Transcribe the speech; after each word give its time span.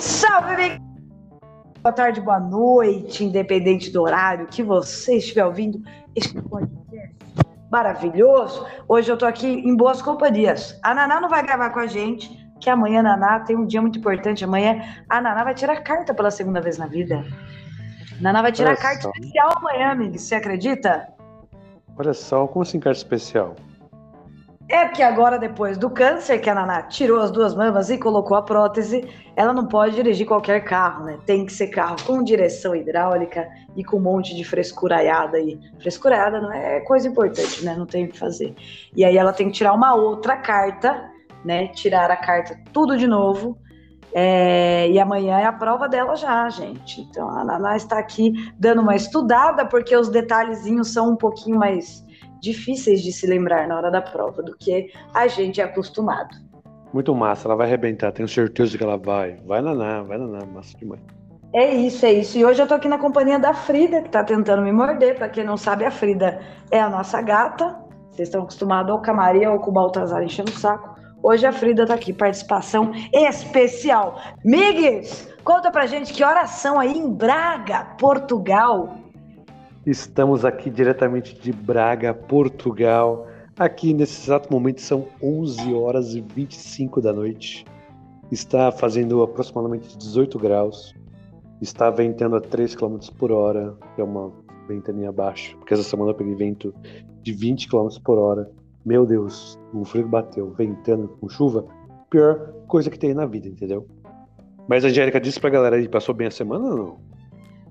Salve, 0.00 0.54
amigo! 0.54 0.84
Boa 1.82 1.92
tarde, 1.92 2.20
boa 2.20 2.38
noite, 2.38 3.24
independente 3.24 3.90
do 3.90 4.02
horário 4.02 4.46
que 4.46 4.62
você 4.62 5.16
estiver 5.16 5.44
ouvindo 5.44 5.82
este 6.14 6.40
podcast 6.40 7.16
maravilhoso. 7.68 8.64
Hoje 8.88 9.10
eu 9.10 9.16
tô 9.16 9.26
aqui 9.26 9.46
em 9.46 9.76
boas 9.76 10.00
companhias. 10.00 10.78
A 10.84 10.94
Naná 10.94 11.20
não 11.20 11.28
vai 11.28 11.42
gravar 11.42 11.70
com 11.70 11.80
a 11.80 11.86
gente, 11.86 12.30
que 12.60 12.70
amanhã 12.70 13.00
a 13.00 13.02
Naná 13.02 13.40
tem 13.40 13.56
um 13.56 13.66
dia 13.66 13.82
muito 13.82 13.98
importante. 13.98 14.44
Amanhã 14.44 14.82
a 15.08 15.20
Naná 15.20 15.42
vai 15.42 15.54
tirar 15.54 15.82
carta 15.82 16.14
pela 16.14 16.30
segunda 16.30 16.60
vez 16.60 16.78
na 16.78 16.86
vida. 16.86 17.24
A 18.18 18.22
Naná 18.22 18.42
vai 18.42 18.52
tirar 18.52 18.70
Olha 18.70 18.78
carta 18.78 19.02
só. 19.02 19.10
especial 19.10 19.52
amanhã, 19.56 19.90
amigo. 19.90 20.16
Você 20.16 20.36
acredita? 20.36 21.08
Olha 21.96 22.14
só, 22.14 22.46
como 22.46 22.62
assim 22.62 22.78
carta 22.78 22.98
especial? 22.98 23.56
É 24.70 24.86
que 24.86 25.02
agora, 25.02 25.38
depois 25.38 25.78
do 25.78 25.88
câncer, 25.88 26.38
que 26.40 26.50
a 26.50 26.54
Naná 26.54 26.82
tirou 26.82 27.20
as 27.20 27.30
duas 27.30 27.54
mamas 27.54 27.88
e 27.88 27.96
colocou 27.96 28.36
a 28.36 28.42
prótese, 28.42 29.08
ela 29.34 29.54
não 29.54 29.66
pode 29.66 29.94
dirigir 29.96 30.26
qualquer 30.26 30.62
carro, 30.62 31.06
né? 31.06 31.18
Tem 31.24 31.46
que 31.46 31.52
ser 31.54 31.68
carro 31.68 31.96
com 32.06 32.22
direção 32.22 32.76
hidráulica 32.76 33.48
e 33.74 33.82
com 33.82 33.96
um 33.96 34.00
monte 34.00 34.36
de 34.36 34.44
frescuraiada 34.44 35.38
aí. 35.38 35.58
Frescuraiada 35.80 36.38
não 36.38 36.52
é 36.52 36.80
coisa 36.80 37.08
importante, 37.08 37.64
né? 37.64 37.74
Não 37.78 37.86
tem 37.86 38.04
o 38.04 38.08
que 38.08 38.18
fazer. 38.18 38.54
E 38.94 39.06
aí 39.06 39.16
ela 39.16 39.32
tem 39.32 39.46
que 39.46 39.54
tirar 39.54 39.72
uma 39.72 39.94
outra 39.94 40.36
carta, 40.36 41.10
né? 41.42 41.68
Tirar 41.68 42.10
a 42.10 42.16
carta 42.16 42.60
tudo 42.70 42.98
de 42.98 43.06
novo. 43.06 43.56
É, 44.12 44.86
e 44.90 44.98
amanhã 44.98 45.38
é 45.38 45.46
a 45.46 45.52
prova 45.52 45.88
dela 45.88 46.14
já, 46.14 46.46
gente. 46.50 47.00
Então 47.00 47.30
a 47.30 47.42
Naná 47.42 47.74
está 47.74 47.98
aqui 47.98 48.34
dando 48.58 48.82
uma 48.82 48.94
estudada, 48.94 49.64
porque 49.64 49.96
os 49.96 50.10
detalhezinhos 50.10 50.92
são 50.92 51.12
um 51.12 51.16
pouquinho 51.16 51.58
mais 51.58 52.06
difíceis 52.40 53.02
de 53.02 53.12
se 53.12 53.26
lembrar 53.26 53.66
na 53.68 53.76
hora 53.76 53.90
da 53.90 54.00
prova 54.00 54.42
do 54.42 54.56
que 54.56 54.90
a 55.14 55.26
gente 55.26 55.60
é 55.60 55.64
acostumado. 55.64 56.36
Muito 56.92 57.14
massa, 57.14 57.48
ela 57.48 57.56
vai 57.56 57.66
arrebentar, 57.66 58.12
tenho 58.12 58.28
certeza 58.28 58.76
que 58.76 58.82
ela 58.82 58.96
vai. 58.96 59.36
Vai 59.46 59.60
naná, 59.60 60.02
vai 60.02 60.16
naná, 60.18 60.46
massa 60.46 60.76
demais. 60.78 61.00
É 61.52 61.74
isso, 61.74 62.04
é 62.04 62.12
isso. 62.12 62.36
E 62.36 62.44
hoje 62.44 62.60
eu 62.60 62.66
tô 62.66 62.74
aqui 62.74 62.88
na 62.88 62.98
companhia 62.98 63.38
da 63.38 63.54
Frida, 63.54 64.02
que 64.02 64.10
tá 64.10 64.22
tentando 64.22 64.62
me 64.62 64.72
morder. 64.72 65.16
Pra 65.16 65.28
quem 65.28 65.44
não 65.44 65.56
sabe, 65.56 65.84
a 65.84 65.90
Frida 65.90 66.40
é 66.70 66.78
a 66.78 66.90
nossa 66.90 67.22
gata. 67.22 67.74
Vocês 68.10 68.28
estão 68.28 68.42
acostumados 68.42 68.92
ou 68.92 69.00
com 69.00 69.10
a 69.10 69.14
Maria 69.14 69.50
ou 69.50 69.58
com 69.58 69.70
o 69.70 69.72
Baltazar 69.72 70.22
enchendo 70.22 70.50
o 70.50 70.54
saco. 70.54 70.98
Hoje 71.22 71.46
a 71.46 71.52
Frida 71.52 71.86
tá 71.86 71.94
aqui, 71.94 72.12
participação 72.12 72.92
especial. 73.12 74.20
Migues, 74.44 75.28
conta 75.42 75.70
pra 75.70 75.86
gente 75.86 76.12
que 76.12 76.22
horas 76.22 76.50
são 76.50 76.78
aí 76.78 76.96
em 76.96 77.12
Braga, 77.12 77.96
Portugal. 77.98 78.94
Estamos 79.88 80.44
aqui 80.44 80.68
diretamente 80.68 81.34
de 81.40 81.50
Braga, 81.50 82.12
Portugal. 82.12 83.26
Aqui 83.58 83.94
nesse 83.94 84.22
exato 84.22 84.52
momento 84.52 84.82
são 84.82 85.08
11 85.22 85.72
horas 85.72 86.14
e 86.14 86.20
25 86.20 87.00
da 87.00 87.10
noite. 87.10 87.64
Está 88.30 88.70
fazendo 88.70 89.22
aproximadamente 89.22 89.96
18 89.96 90.38
graus. 90.38 90.94
Está 91.62 91.88
ventando 91.88 92.36
a 92.36 92.40
3 92.42 92.74
km 92.74 92.98
por 93.18 93.32
hora, 93.32 93.74
que 93.94 94.02
é 94.02 94.04
uma 94.04 94.30
ventania 94.68 95.10
baixa, 95.10 95.56
porque 95.56 95.72
essa 95.72 95.82
semana 95.82 96.10
eu 96.10 96.14
peguei 96.14 96.34
vento 96.34 96.74
de 97.22 97.32
20 97.32 97.66
km 97.66 97.88
por 98.04 98.18
hora. 98.18 98.50
Meu 98.84 99.06
Deus, 99.06 99.58
o 99.72 99.86
frio 99.86 100.06
bateu, 100.06 100.50
ventando 100.50 101.08
com 101.18 101.30
chuva. 101.30 101.64
Pior 102.10 102.52
coisa 102.66 102.90
que 102.90 102.98
tem 102.98 103.14
na 103.14 103.24
vida, 103.24 103.48
entendeu? 103.48 103.88
Mas 104.68 104.84
a 104.84 104.88
Angélica 104.88 105.18
disse 105.18 105.40
pra 105.40 105.48
galera 105.48 105.76
aí, 105.76 105.88
passou 105.88 106.14
bem 106.14 106.26
a 106.26 106.30
semana 106.30 106.66
ou 106.66 106.76
não? 106.76 107.07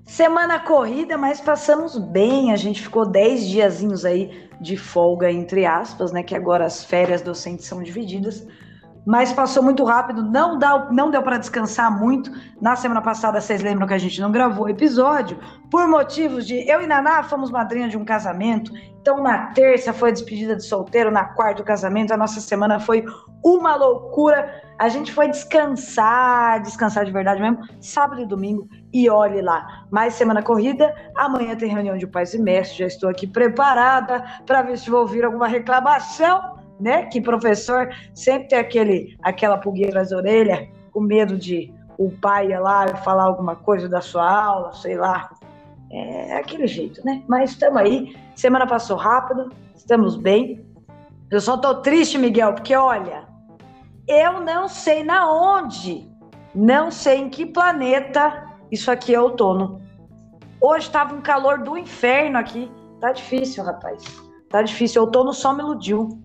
Semana 0.08 0.58
corrida, 0.58 1.18
mas 1.18 1.38
passamos 1.38 1.98
bem. 1.98 2.50
A 2.50 2.56
gente 2.56 2.80
ficou 2.80 3.06
10 3.06 3.46
diazinhos 3.46 4.06
aí 4.06 4.48
de 4.58 4.74
folga, 4.74 5.30
entre 5.30 5.66
aspas, 5.66 6.10
né? 6.12 6.22
Que 6.22 6.34
agora 6.34 6.64
as 6.64 6.82
férias 6.82 7.20
docentes 7.20 7.66
são 7.66 7.82
divididas. 7.82 8.44
Mas 9.08 9.32
passou 9.32 9.62
muito 9.62 9.84
rápido, 9.84 10.22
não, 10.22 10.58
dá, 10.58 10.86
não 10.90 11.10
deu 11.10 11.22
para 11.22 11.38
descansar 11.38 11.90
muito. 11.90 12.30
Na 12.60 12.76
semana 12.76 13.00
passada, 13.00 13.40
vocês 13.40 13.62
lembram 13.62 13.86
que 13.86 13.94
a 13.94 13.98
gente 13.98 14.20
não 14.20 14.30
gravou 14.30 14.66
o 14.66 14.68
episódio, 14.68 15.38
por 15.70 15.88
motivos 15.88 16.46
de 16.46 16.56
eu 16.70 16.82
e 16.82 16.86
Naná 16.86 17.22
fomos 17.22 17.50
madrinha 17.50 17.88
de 17.88 17.96
um 17.96 18.04
casamento. 18.04 18.70
Então, 19.00 19.22
na 19.22 19.46
terça 19.52 19.94
foi 19.94 20.10
a 20.10 20.12
despedida 20.12 20.54
de 20.54 20.62
solteiro, 20.62 21.10
na 21.10 21.24
quarta 21.24 21.62
o 21.62 21.64
casamento. 21.64 22.12
A 22.12 22.18
nossa 22.18 22.38
semana 22.38 22.78
foi 22.78 23.02
uma 23.42 23.74
loucura. 23.76 24.62
A 24.78 24.90
gente 24.90 25.10
foi 25.10 25.28
descansar, 25.28 26.60
descansar 26.60 27.06
de 27.06 27.10
verdade 27.10 27.40
mesmo, 27.40 27.60
sábado 27.80 28.20
e 28.20 28.26
domingo, 28.26 28.68
e 28.92 29.08
olhe 29.08 29.40
lá. 29.40 29.86
Mais 29.90 30.12
semana 30.12 30.42
corrida, 30.42 30.94
amanhã 31.16 31.56
tem 31.56 31.70
reunião 31.70 31.96
de 31.96 32.06
pais 32.06 32.34
e 32.34 32.38
mestres, 32.38 32.76
já 32.76 32.86
estou 32.86 33.08
aqui 33.08 33.26
preparada 33.26 34.22
para 34.44 34.60
ver 34.60 34.76
se 34.76 34.90
vou 34.90 35.00
ouvir 35.00 35.24
alguma 35.24 35.48
reclamação, 35.48 36.57
né? 36.80 37.06
Que 37.06 37.20
professor 37.20 37.88
sempre 38.14 38.48
tem 38.48 38.58
aquele, 38.58 39.16
aquela 39.22 39.58
pulgueira 39.58 40.00
nas 40.00 40.12
orelhas, 40.12 40.68
com 40.92 41.00
medo 41.00 41.36
de 41.36 41.72
o 41.98 42.10
pai 42.10 42.52
ir 42.52 42.58
lá 42.58 42.96
falar 42.98 43.24
alguma 43.24 43.56
coisa 43.56 43.88
da 43.88 44.00
sua 44.00 44.30
aula, 44.30 44.72
sei 44.72 44.96
lá. 44.96 45.30
É 45.90 46.36
aquele 46.36 46.66
jeito, 46.66 47.04
né? 47.04 47.22
Mas 47.26 47.52
estamos 47.52 47.78
aí, 47.78 48.16
semana 48.36 48.66
passou 48.66 48.96
rápido, 48.96 49.50
estamos 49.74 50.16
bem. 50.16 50.64
Eu 51.30 51.40
só 51.40 51.56
tô 51.56 51.76
triste, 51.76 52.18
Miguel, 52.18 52.54
porque 52.54 52.74
olha, 52.74 53.26
eu 54.06 54.40
não 54.40 54.68
sei 54.68 55.02
na 55.02 55.30
onde, 55.30 56.08
não 56.54 56.90
sei 56.90 57.18
em 57.18 57.28
que 57.28 57.46
planeta 57.46 58.48
isso 58.70 58.90
aqui 58.90 59.14
é 59.14 59.20
outono. 59.20 59.80
Hoje 60.60 60.86
estava 60.86 61.14
um 61.14 61.20
calor 61.20 61.58
do 61.58 61.76
inferno 61.76 62.38
aqui. 62.38 62.70
Tá 63.00 63.12
difícil, 63.12 63.64
rapaz. 63.64 64.02
Tá 64.50 64.62
difícil. 64.62 65.02
Outono 65.02 65.32
só 65.32 65.52
me 65.52 65.60
iludiu. 65.60 66.20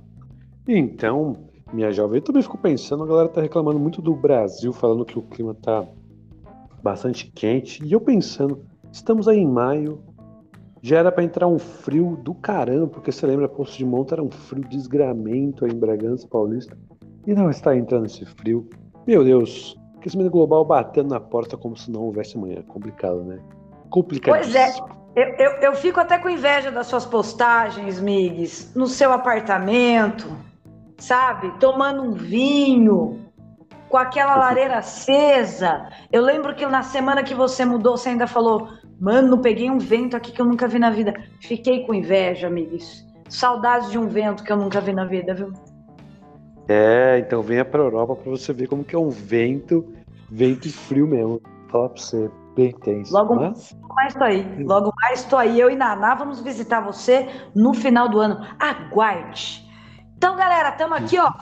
Então, 0.68 1.35
minha 1.74 1.91
jovem, 1.91 2.18
eu 2.18 2.22
também 2.22 2.41
fico 2.41 2.57
pensando, 2.57 3.03
a 3.03 3.07
galera 3.07 3.29
tá 3.29 3.41
reclamando 3.41 3.79
muito 3.79 4.01
do 4.01 4.16
Brasil, 4.16 4.72
falando 4.72 5.06
que 5.06 5.18
o 5.18 5.22
clima 5.22 5.53
tá 5.53 5.85
bastante 6.81 7.31
quente. 7.31 7.84
E 7.84 7.91
eu 7.91 8.00
pensando, 8.00 8.63
estamos 8.91 9.28
aí 9.28 9.40
em 9.40 9.47
maio, 9.47 10.01
já 10.81 11.00
era 11.00 11.12
pra 11.12 11.24
entrar 11.24 11.47
um 11.47 11.57
frio 11.57 12.18
do 12.22 12.34
caramba, 12.34 12.88
porque 12.88 13.12
você 13.12 13.25
lembra, 13.25 13.47
Poço 13.47 13.78
de 13.78 13.85
Monte 13.85 14.13
era 14.13 14.22
um 14.22 14.29
frio 14.29 14.63
desgramento 14.68 15.66
aí 15.66 15.72
em 15.72 15.79
Bragança 15.79 16.28
Paulista. 16.28 16.78
E 17.25 17.34
não 17.34 17.50
está 17.50 17.75
entrando 17.75 18.06
esse 18.06 18.25
frio. 18.25 18.69
Meu 19.07 19.24
Deus, 19.24 19.80
aquecimento 19.97 20.30
global 20.30 20.66
batendo 20.66 21.09
na 21.09 21.19
porta 21.19 21.57
como 21.57 21.78
se 21.78 21.90
não 21.90 22.01
houvesse 22.01 22.38
amanhã. 22.38 22.62
Complicado, 22.63 23.24
né? 23.24 23.40
Complicado. 23.90 24.35
Pois 24.35 24.53
é. 24.53 24.69
Eu, 25.16 25.28
eu, 25.38 25.51
eu 25.62 25.75
fico 25.75 26.00
até 26.00 26.18
com 26.18 26.28
inveja 26.28 26.72
das 26.72 26.88
suas 26.88 27.06
postagens, 27.06 28.00
Migues, 28.00 28.74
no 28.75 28.88
seu 28.88 29.12
apartamento, 29.13 30.28
sabe? 30.98 31.52
Tomando 31.59 32.02
um 32.02 32.14
vinho, 32.14 33.24
com 33.94 33.98
aquela 33.98 34.36
lareira 34.36 34.80
acesa. 34.80 35.88
Eu 36.12 36.24
lembro 36.24 36.56
que 36.56 36.66
na 36.66 36.81
semana 36.81 37.22
que 37.22 37.36
você 37.36 37.64
mudou, 37.64 37.96
você 37.96 38.09
ainda 38.09 38.26
falou: 38.26 38.70
Mano, 39.00 39.38
peguei 39.38 39.70
um 39.70 39.78
vento 39.78 40.18
aqui 40.18 40.31
que 40.31 40.42
eu 40.42 40.46
nunca 40.48 40.68
vi 40.68 40.80
na 40.80 40.90
vida. 40.90 41.14
Fiquei 41.40 41.86
com 41.86 41.94
inveja, 41.94 42.50
Migues. 42.50 43.06
Saudades 43.30 43.92
de 43.92 44.00
um 44.00 44.08
vento 44.08 44.44
que 44.44 44.52
eu 44.52 44.58
nunca 44.58 44.81
vi 44.81 44.94
na 44.94 45.06
vida, 45.06 45.36
viu? 45.36 45.54
É, 46.68 47.20
então 47.20 47.44
venha 47.44 47.64
pra 47.64 47.84
Europa 47.84 48.16
pra 48.16 48.31
você 48.31 48.52
ver 48.52 48.68
como 48.68 48.84
que 48.84 48.96
é 48.96 49.00
um 49.00 49.10
vento, 49.10 49.86
vento 50.31 50.68
e 50.68 50.72
frio 50.72 51.08
mesmo. 51.08 51.40
Falar 51.70 51.90
pra 51.90 52.02
você, 52.02 52.31
bem 52.56 52.72
tenso. 52.72 53.14
Logo 53.14 53.36
né? 53.36 53.54
mais 53.90 54.16
tô 54.16 54.24
aí. 54.24 54.64
Logo 54.64 54.92
mais 55.02 55.24
tô 55.24 55.38
aí. 55.38 55.60
Eu 55.60 55.70
e 55.70 55.75
Naná 55.75 56.16
vamos 56.16 56.42
visitar 56.42 56.81
você 56.81 57.30
no 57.54 57.75
final 57.75 58.10
do 58.10 58.20
ano. 58.20 58.44
Aguarde. 58.58 59.62
Então, 60.23 60.38
galera, 60.38 60.69
estamos 60.69 60.97
aqui, 60.97 61.19
ó. 61.19 61.34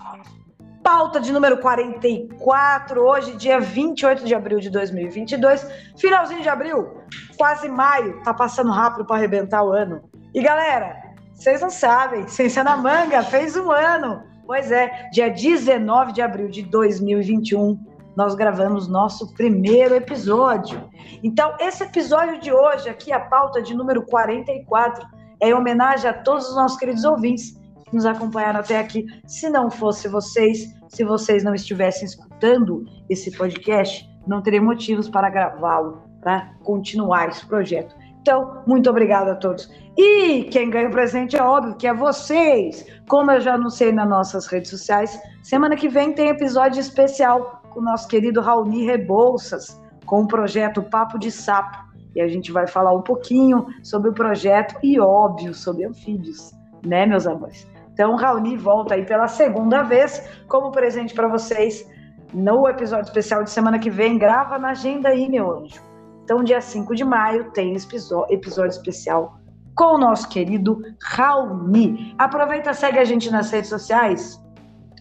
Pauta 0.82 1.20
de 1.20 1.32
número 1.32 1.60
44, 1.60 3.00
hoje, 3.00 3.38
dia 3.38 3.60
28 3.60 4.26
de 4.26 4.34
abril 4.34 4.60
de 4.60 4.72
2022. 4.72 5.68
Finalzinho 5.96 6.42
de 6.42 6.50
abril, 6.50 6.90
quase 7.38 7.70
maio. 7.70 8.20
Tá 8.24 8.34
passando 8.34 8.72
rápido 8.72 9.06
para 9.06 9.18
arrebentar 9.18 9.64
o 9.64 9.72
ano. 9.72 10.02
E, 10.34 10.42
galera, 10.42 11.00
vocês 11.36 11.62
não 11.62 11.70
sabem, 11.70 12.28
Ciência 12.28 12.64
na 12.64 12.76
Manga 12.76 13.22
fez 13.22 13.56
um 13.56 13.72
ano. 13.72 14.24
Pois 14.48 14.72
é, 14.72 15.12
dia 15.12 15.30
19 15.30 16.14
de 16.14 16.24
abril 16.24 16.50
de 16.50 16.64
2021, 16.64 17.78
nós 18.16 18.34
gravamos 18.34 18.88
nosso 18.88 19.32
primeiro 19.36 19.94
episódio. 19.94 20.90
Então, 21.24 21.54
esse 21.60 21.84
episódio 21.84 22.40
de 22.40 22.52
hoje, 22.52 22.90
aqui, 22.90 23.14
a 23.14 23.20
pauta 23.20 23.62
de 23.62 23.76
número 23.76 24.04
44, 24.08 25.06
é 25.40 25.50
em 25.50 25.54
homenagem 25.54 26.10
a 26.10 26.14
todos 26.14 26.50
os 26.50 26.56
nossos 26.56 26.80
queridos 26.80 27.04
ouvintes 27.04 27.61
nos 27.92 28.06
acompanharam 28.06 28.60
até 28.60 28.80
aqui. 28.80 29.06
Se 29.28 29.50
não 29.50 29.70
fosse 29.70 30.08
vocês, 30.08 30.74
se 30.90 31.04
vocês 31.04 31.44
não 31.44 31.54
estivessem 31.54 32.06
escutando 32.06 32.86
esse 33.10 33.32
podcast, 33.32 34.10
não 34.28 34.42
teria 34.42 34.62
motivos 34.62 35.10
para 35.10 35.30
gravá-lo, 35.30 36.02
para 36.22 36.54
continuar 36.64 37.30
esse 37.30 37.46
projeto. 37.46 37.96
Então, 38.22 38.62
muito 38.68 38.90
obrigada 38.90 39.32
a 39.32 39.36
todos. 39.36 39.70
E 39.98 40.44
quem 40.46 40.70
ganha 40.70 40.88
o 40.88 40.92
presente 40.92 41.36
é 41.36 41.44
óbvio 41.44 41.76
que 41.76 41.88
é 41.88 41.94
vocês. 41.94 42.86
Como 43.10 43.32
eu 43.32 43.42
já 43.42 43.56
anunciei 43.56 43.92
nas 43.92 44.08
nossas 44.08 44.46
redes 44.46 44.70
sociais, 44.70 45.20
semana 45.44 45.76
que 45.76 45.90
vem 45.90 46.14
tem 46.14 46.30
episódio 46.30 46.80
especial 46.80 47.62
com 47.72 47.80
o 47.80 47.84
nosso 47.84 48.08
querido 48.08 48.42
Raoni 48.42 48.86
Rebouças, 48.86 49.82
com 50.06 50.22
o 50.22 50.28
projeto 50.28 50.84
Papo 50.84 51.18
de 51.18 51.32
Sapo. 51.32 51.78
E 52.16 52.22
a 52.22 52.28
gente 52.28 52.52
vai 52.52 52.68
falar 52.68 52.94
um 52.94 53.02
pouquinho 53.02 53.66
sobre 53.82 54.10
o 54.10 54.14
projeto 54.14 54.76
e, 54.84 55.00
óbvio, 55.00 55.54
sobre 55.54 55.86
anfíbios, 55.86 56.52
né, 56.86 57.06
meus 57.06 57.26
amores? 57.26 57.71
Então, 58.02 58.16
Raoni 58.16 58.58
volta 58.58 58.96
aí 58.96 59.06
pela 59.06 59.28
segunda 59.28 59.84
vez 59.84 60.28
como 60.48 60.72
presente 60.72 61.14
para 61.14 61.28
vocês. 61.28 61.88
no 62.34 62.68
episódio 62.68 63.06
especial 63.06 63.44
de 63.44 63.52
semana 63.52 63.78
que 63.78 63.92
vem. 63.92 64.18
Grava 64.18 64.58
na 64.58 64.70
agenda 64.72 65.10
aí, 65.10 65.30
meu 65.30 65.52
anjo. 65.52 65.80
Então, 66.24 66.44
dia 66.44 66.60
5 66.62 66.96
de 66.96 67.04
maio 67.04 67.52
tem 67.52 67.76
episódio 67.76 68.72
especial 68.72 69.38
com 69.76 69.96
o 69.96 69.98
nosso 70.00 70.28
querido 70.30 70.82
Raoni. 71.00 72.16
Aproveita, 72.18 72.74
segue 72.74 72.98
a 72.98 73.04
gente 73.04 73.30
nas 73.30 73.52
redes 73.52 73.70
sociais, 73.70 74.44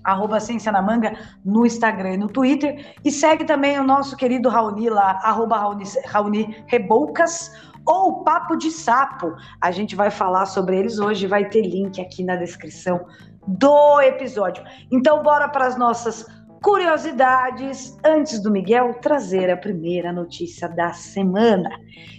arroba 0.04 0.38
Ciência 0.38 0.70
na 0.70 0.82
Manga, 0.82 1.16
no 1.42 1.64
Instagram 1.64 2.12
e 2.12 2.18
no 2.18 2.28
Twitter. 2.28 2.94
E 3.02 3.10
segue 3.10 3.46
também 3.46 3.78
o 3.78 3.82
nosso 3.82 4.14
querido 4.14 4.50
Raoni 4.50 4.90
lá, 4.90 5.18
arroba 5.22 5.56
Raoni, 5.56 5.84
Raoni 6.04 6.64
Reboucas 6.66 7.50
ou 7.90 8.22
Papo 8.22 8.54
de 8.54 8.70
Sapo. 8.70 9.34
A 9.60 9.72
gente 9.72 9.96
vai 9.96 10.12
falar 10.12 10.46
sobre 10.46 10.78
eles 10.78 11.00
hoje, 11.00 11.26
vai 11.26 11.48
ter 11.48 11.62
link 11.62 12.00
aqui 12.00 12.22
na 12.22 12.36
descrição 12.36 13.04
do 13.44 14.00
episódio. 14.00 14.62
Então, 14.92 15.24
bora 15.24 15.48
para 15.48 15.66
as 15.66 15.76
nossas 15.76 16.24
curiosidades 16.62 17.98
antes 18.04 18.40
do 18.40 18.48
Miguel 18.48 18.94
trazer 19.02 19.50
a 19.50 19.56
primeira 19.56 20.12
notícia 20.12 20.68
da 20.68 20.92
semana. 20.92 21.68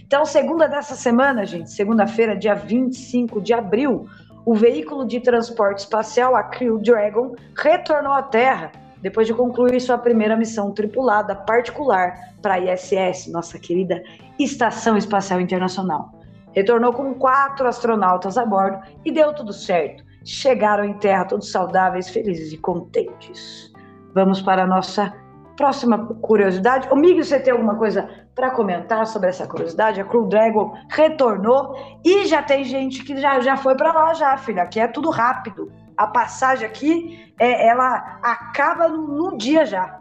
Então, 0.04 0.26
segunda 0.26 0.68
dessa 0.68 0.94
semana, 0.94 1.46
gente, 1.46 1.70
segunda-feira, 1.70 2.36
dia 2.36 2.54
25 2.54 3.40
de 3.40 3.54
abril, 3.54 4.06
o 4.44 4.54
veículo 4.54 5.06
de 5.06 5.20
transporte 5.20 5.78
espacial, 5.78 6.36
a 6.36 6.42
Crew 6.42 6.80
Dragon, 6.80 7.34
retornou 7.56 8.12
à 8.12 8.22
Terra 8.22 8.72
depois 9.00 9.26
de 9.26 9.32
concluir 9.32 9.80
sua 9.80 9.96
primeira 9.98 10.36
missão 10.36 10.70
tripulada 10.70 11.34
particular 11.34 12.14
para 12.40 12.54
a 12.54 12.58
ISS, 12.58 13.26
nossa 13.32 13.58
querida 13.58 14.02
Estação 14.44 14.96
Espacial 14.96 15.40
Internacional. 15.40 16.12
Retornou 16.52 16.92
com 16.92 17.14
quatro 17.14 17.66
astronautas 17.66 18.36
a 18.36 18.44
bordo 18.44 18.78
e 19.04 19.10
deu 19.10 19.34
tudo 19.34 19.52
certo. 19.52 20.04
Chegaram 20.24 20.84
em 20.84 20.94
Terra 20.94 21.24
todos 21.24 21.50
saudáveis, 21.50 22.08
felizes 22.10 22.52
e 22.52 22.58
contentes. 22.58 23.72
Vamos 24.14 24.40
para 24.42 24.64
a 24.64 24.66
nossa 24.66 25.12
próxima 25.56 25.98
curiosidade. 26.20 26.88
O 26.90 26.96
Miguel, 26.96 27.24
você 27.24 27.40
tem 27.40 27.52
alguma 27.52 27.76
coisa 27.76 28.08
para 28.34 28.50
comentar 28.50 29.06
sobre 29.06 29.28
essa 29.28 29.46
curiosidade? 29.46 30.00
A 30.00 30.04
Crew 30.04 30.26
Dragon 30.26 30.74
retornou 30.88 31.74
e 32.04 32.26
já 32.26 32.42
tem 32.42 32.64
gente 32.64 33.02
que 33.04 33.16
já, 33.16 33.40
já 33.40 33.56
foi 33.56 33.74
para 33.74 33.92
lá 33.92 34.14
já, 34.14 34.36
filha. 34.36 34.62
Aqui 34.62 34.80
é 34.80 34.86
tudo 34.86 35.10
rápido. 35.10 35.72
A 35.96 36.06
passagem 36.06 36.66
aqui, 36.66 37.32
é, 37.38 37.68
ela 37.68 38.18
acaba 38.22 38.88
no, 38.88 39.06
no 39.06 39.38
dia 39.38 39.64
já. 39.64 40.00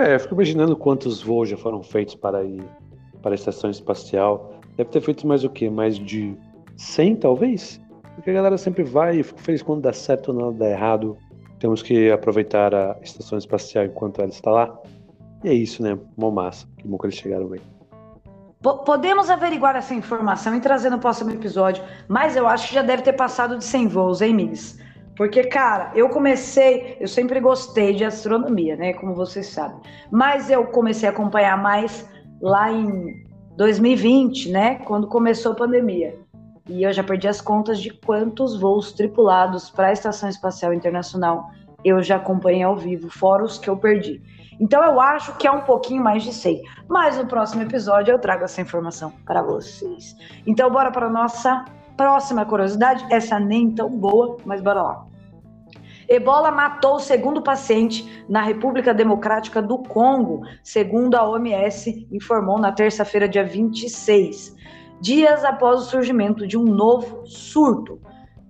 É, 0.00 0.14
eu 0.14 0.20
fico 0.20 0.32
imaginando 0.32 0.74
quantos 0.74 1.22
voos 1.22 1.50
já 1.50 1.58
foram 1.58 1.82
feitos 1.82 2.14
para 2.14 2.42
ir 2.42 2.64
para 3.20 3.32
a 3.32 3.34
estação 3.34 3.68
espacial. 3.68 4.54
Deve 4.74 4.88
ter 4.88 5.02
feito 5.02 5.26
mais 5.26 5.44
o 5.44 5.50
quê? 5.50 5.68
Mais 5.68 5.98
de 5.98 6.34
100, 6.78 7.16
talvez? 7.16 7.78
Porque 8.14 8.30
a 8.30 8.32
galera 8.32 8.56
sempre 8.56 8.82
vai 8.82 9.18
e 9.18 9.22
fico 9.22 9.38
feliz 9.40 9.60
quando 9.60 9.82
dá 9.82 9.92
certo 9.92 10.28
ou 10.28 10.34
não 10.34 10.54
dá 10.54 10.70
errado. 10.70 11.18
Temos 11.58 11.82
que 11.82 12.10
aproveitar 12.10 12.74
a 12.74 12.96
estação 13.02 13.36
espacial 13.36 13.84
enquanto 13.84 14.22
ela 14.22 14.30
está 14.30 14.50
lá. 14.50 14.78
E 15.44 15.50
é 15.50 15.52
isso, 15.52 15.82
né? 15.82 15.98
Uma 16.16 16.30
massa. 16.30 16.66
Que 16.78 16.88
bom 16.88 16.96
que 16.96 17.04
eles 17.04 17.16
chegaram 17.16 17.46
bem. 17.46 17.60
Podemos 18.62 19.28
averiguar 19.28 19.76
essa 19.76 19.92
informação 19.92 20.54
e 20.54 20.60
trazer 20.60 20.88
no 20.88 20.98
próximo 20.98 21.30
episódio, 21.30 21.82
mas 22.08 22.36
eu 22.36 22.46
acho 22.46 22.68
que 22.68 22.74
já 22.74 22.82
deve 22.82 23.02
ter 23.02 23.14
passado 23.14 23.58
de 23.58 23.64
100 23.64 23.88
voos, 23.88 24.22
hein, 24.22 24.34
Migs? 24.34 24.78
Porque, 25.20 25.44
cara, 25.44 25.90
eu 25.94 26.08
comecei, 26.08 26.96
eu 26.98 27.06
sempre 27.06 27.40
gostei 27.40 27.92
de 27.92 28.06
astronomia, 28.06 28.74
né? 28.74 28.94
Como 28.94 29.14
vocês 29.14 29.48
sabem. 29.48 29.78
Mas 30.10 30.48
eu 30.48 30.64
comecei 30.68 31.06
a 31.06 31.12
acompanhar 31.12 31.62
mais 31.62 32.08
lá 32.40 32.72
em 32.72 33.26
2020, 33.54 34.50
né? 34.50 34.76
Quando 34.76 35.06
começou 35.08 35.52
a 35.52 35.54
pandemia. 35.54 36.18
E 36.66 36.84
eu 36.84 36.90
já 36.90 37.04
perdi 37.04 37.28
as 37.28 37.38
contas 37.38 37.82
de 37.82 37.90
quantos 37.90 38.58
voos 38.58 38.92
tripulados 38.92 39.68
para 39.68 39.88
a 39.88 39.92
Estação 39.92 40.26
Espacial 40.26 40.72
Internacional 40.72 41.50
eu 41.84 42.02
já 42.02 42.16
acompanhei 42.16 42.62
ao 42.62 42.78
vivo, 42.78 43.10
fora 43.10 43.44
os 43.44 43.58
que 43.58 43.68
eu 43.68 43.76
perdi. 43.76 44.22
Então 44.58 44.82
eu 44.82 44.98
acho 44.98 45.36
que 45.36 45.46
é 45.46 45.50
um 45.50 45.60
pouquinho 45.60 46.02
mais 46.02 46.22
de 46.22 46.32
100. 46.32 46.62
Mas 46.88 47.18
no 47.18 47.26
próximo 47.26 47.60
episódio 47.60 48.12
eu 48.12 48.18
trago 48.18 48.44
essa 48.44 48.62
informação 48.62 49.12
para 49.26 49.42
vocês. 49.42 50.16
Então 50.46 50.70
bora 50.70 50.90
para 50.90 51.10
nossa 51.10 51.62
próxima 51.94 52.46
curiosidade. 52.46 53.04
Essa 53.10 53.38
nem 53.38 53.70
tão 53.70 53.90
boa, 53.90 54.38
mas 54.46 54.62
bora 54.62 54.80
lá. 54.80 55.09
Ebola 56.12 56.50
matou 56.50 56.96
o 56.96 56.98
segundo 56.98 57.40
paciente 57.40 58.24
na 58.28 58.42
República 58.42 58.92
Democrática 58.92 59.62
do 59.62 59.78
Congo, 59.78 60.42
segundo 60.60 61.14
a 61.14 61.22
OMS 61.22 62.08
informou 62.10 62.58
na 62.58 62.72
terça-feira, 62.72 63.28
dia 63.28 63.44
26 63.44 64.56
dias 65.00 65.44
após 65.44 65.80
o 65.80 65.84
surgimento 65.84 66.48
de 66.48 66.58
um 66.58 66.64
novo 66.64 67.24
surto. 67.24 68.00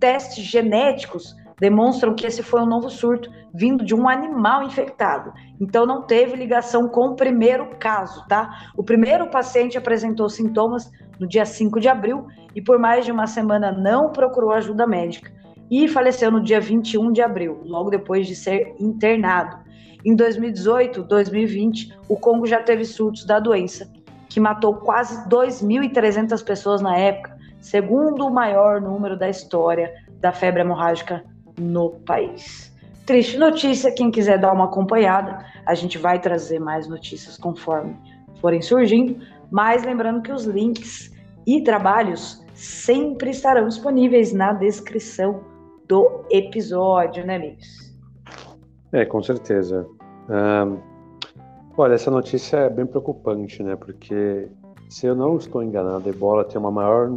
Testes 0.01 0.43
genéticos 0.43 1.37
demonstram 1.61 2.15
que 2.15 2.27
esse 2.27 2.43
foi 2.43 2.63
um 2.63 2.67
novo 2.67 2.89
surto 2.89 3.31
vindo 3.55 3.85
de 3.85 3.95
um 3.95 4.09
animal 4.09 4.63
infectado. 4.63 5.31
Então 5.61 5.85
não 5.85 6.01
teve 6.03 6.37
ligação 6.37 6.89
com 6.89 7.09
o 7.09 7.15
primeiro 7.15 7.77
caso, 7.79 8.27
tá? 8.27 8.71
O 8.75 8.83
primeiro 8.83 9.29
paciente 9.29 9.77
apresentou 9.77 10.31
sintomas 10.31 10.91
no 11.21 11.29
dia 11.29 11.45
5 11.45 11.79
de 11.79 11.89
abril 11.89 12.27
e 12.55 12.63
por 12.63 12.79
mais 12.79 13.05
de 13.05 13.13
uma 13.13 13.27
semana 13.27 13.71
não 13.71 14.11
procurou 14.11 14.51
ajuda 14.51 14.87
médica 14.87 15.40
e 15.71 15.87
faleceu 15.87 16.31
no 16.31 16.43
dia 16.43 16.61
21 16.61 17.13
de 17.13 17.23
abril, 17.23 17.61
logo 17.65 17.91
depois 17.91 18.27
de 18.27 18.35
ser 18.35 18.75
internado. 18.81 19.59
Em 20.05 20.17
2018, 20.17 21.03
2020, 21.05 21.97
o 22.09 22.17
Congo 22.17 22.47
já 22.47 22.63
teve 22.63 22.85
surtos 22.85 23.25
da 23.25 23.39
doença 23.39 23.89
que 24.29 24.41
matou 24.41 24.75
quase 24.75 25.29
2.300 25.29 26.43
pessoas 26.45 26.81
na 26.81 26.97
época, 26.97 27.37
segundo 27.61 28.27
o 28.27 28.31
maior 28.31 28.81
número 28.81 29.19
da 29.19 29.29
história 29.29 29.93
da 30.21 30.33
febre 30.33 30.63
hemorrágica 30.63 31.25
no 31.59 31.91
país. 32.07 32.73
Triste 33.05 33.37
notícia, 33.37 33.93
quem 33.93 34.11
quiser 34.11 34.39
dar 34.39 34.53
uma 34.53 34.67
acompanhada, 34.67 35.45
a 35.67 35.75
gente 35.75 35.99
vai 35.99 36.21
trazer 36.21 36.61
mais 36.61 36.87
notícias 36.87 37.37
conforme 37.37 37.97
forem 38.41 38.63
surgindo, 38.63 39.21
mas 39.51 39.85
lembrando 39.85 40.23
que 40.23 40.33
os 40.33 40.45
links 40.45 41.11
e 41.47 41.63
trabalhos 41.63 42.45
sempre 42.55 43.31
estarão 43.31 43.67
disponíveis 43.67 44.33
na 44.33 44.53
descrição 44.53 45.50
do 45.91 46.25
episódio, 46.31 47.27
né, 47.27 47.35
amigos? 47.35 47.93
É, 48.93 49.05
com 49.05 49.21
certeza. 49.21 49.85
Um, 50.29 50.79
Olha, 51.77 51.95
essa 51.95 52.11
notícia 52.11 52.59
é 52.59 52.71
bem 52.71 52.85
preocupante, 52.85 53.63
né? 53.63 53.75
Porque, 53.75 54.49
se 54.89 55.07
eu 55.07 55.15
não 55.15 55.37
estou 55.37 55.63
enganado, 55.63 56.09
a 56.09 56.13
ebola 56.13 56.45
tem 56.45 56.61
uma 56.61 56.71
maior 56.71 57.11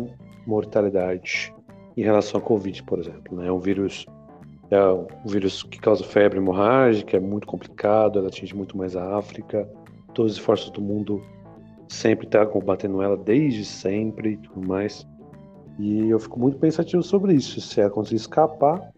mortalidade 0.48 1.54
em 1.98 2.02
relação 2.02 2.40
à 2.40 2.44
Covid, 2.44 2.82
por 2.84 2.98
exemplo. 2.98 3.36
Né? 3.36 3.48
É 3.48 3.52
um 3.52 3.60
vírus, 3.60 4.06
é 4.72 4.82
um 4.82 5.06
vírus 5.26 5.64
que 5.64 5.80
causa 5.80 6.04
febre 6.04 6.40
hemorrágica, 6.40 7.18
é 7.18 7.20
muito 7.20 7.46
complicado, 7.46 8.20
ela 8.20 8.30
atinge 8.30 8.56
muito 8.56 8.78
mais 8.78 8.96
a 8.96 9.18
África. 9.18 9.70
Todos 10.14 10.32
os 10.32 10.38
esforços 10.38 10.70
do 10.70 10.82
mundo 10.82 11.22
sempre 11.90 12.26
estão 12.26 12.46
tá 12.46 12.52
combatendo 12.52 13.02
ela 13.02 13.18
desde 13.18 13.66
sempre 13.66 14.32
e 14.32 14.38
tudo 14.38 14.68
mais. 14.68 15.06
E 15.80 16.10
eu 16.10 16.20
fico 16.20 16.40
muito 16.40 16.58
pensativo 16.58 17.02
sobre 17.02 17.34
isso. 17.34 17.60
Se 17.62 17.82
ela 17.82 17.90
conseguir 17.90 18.18
escapar, 18.18 18.92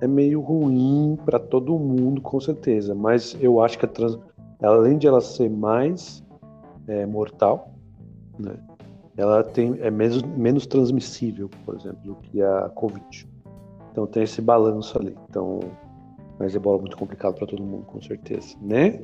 é 0.00 0.06
meio 0.06 0.40
ruim 0.40 1.16
para 1.24 1.38
todo 1.38 1.78
mundo, 1.78 2.20
com 2.20 2.40
certeza. 2.40 2.94
Mas 2.94 3.36
eu 3.40 3.60
acho 3.60 3.78
que 3.78 3.86
trans 3.86 4.18
além 4.62 4.98
de 4.98 5.06
ela 5.06 5.20
ser 5.20 5.50
mais 5.50 6.24
é, 6.86 7.04
mortal, 7.04 7.74
né, 8.38 8.56
ela 9.16 9.42
tem, 9.42 9.76
é 9.80 9.90
menos, 9.90 10.22
menos 10.22 10.66
transmissível, 10.66 11.50
por 11.64 11.76
exemplo, 11.76 11.98
do 12.02 12.14
que 12.16 12.42
a 12.42 12.70
Covid. 12.74 13.28
Então 13.90 14.06
tem 14.06 14.22
esse 14.22 14.42
balanço 14.42 14.98
ali. 14.98 15.16
Então, 15.28 15.60
mas 16.38 16.54
é 16.54 16.58
bola 16.58 16.78
muito 16.78 16.96
complicado 16.96 17.34
para 17.34 17.46
todo 17.46 17.62
mundo, 17.62 17.84
com 17.86 18.00
certeza, 18.00 18.56
né? 18.60 19.00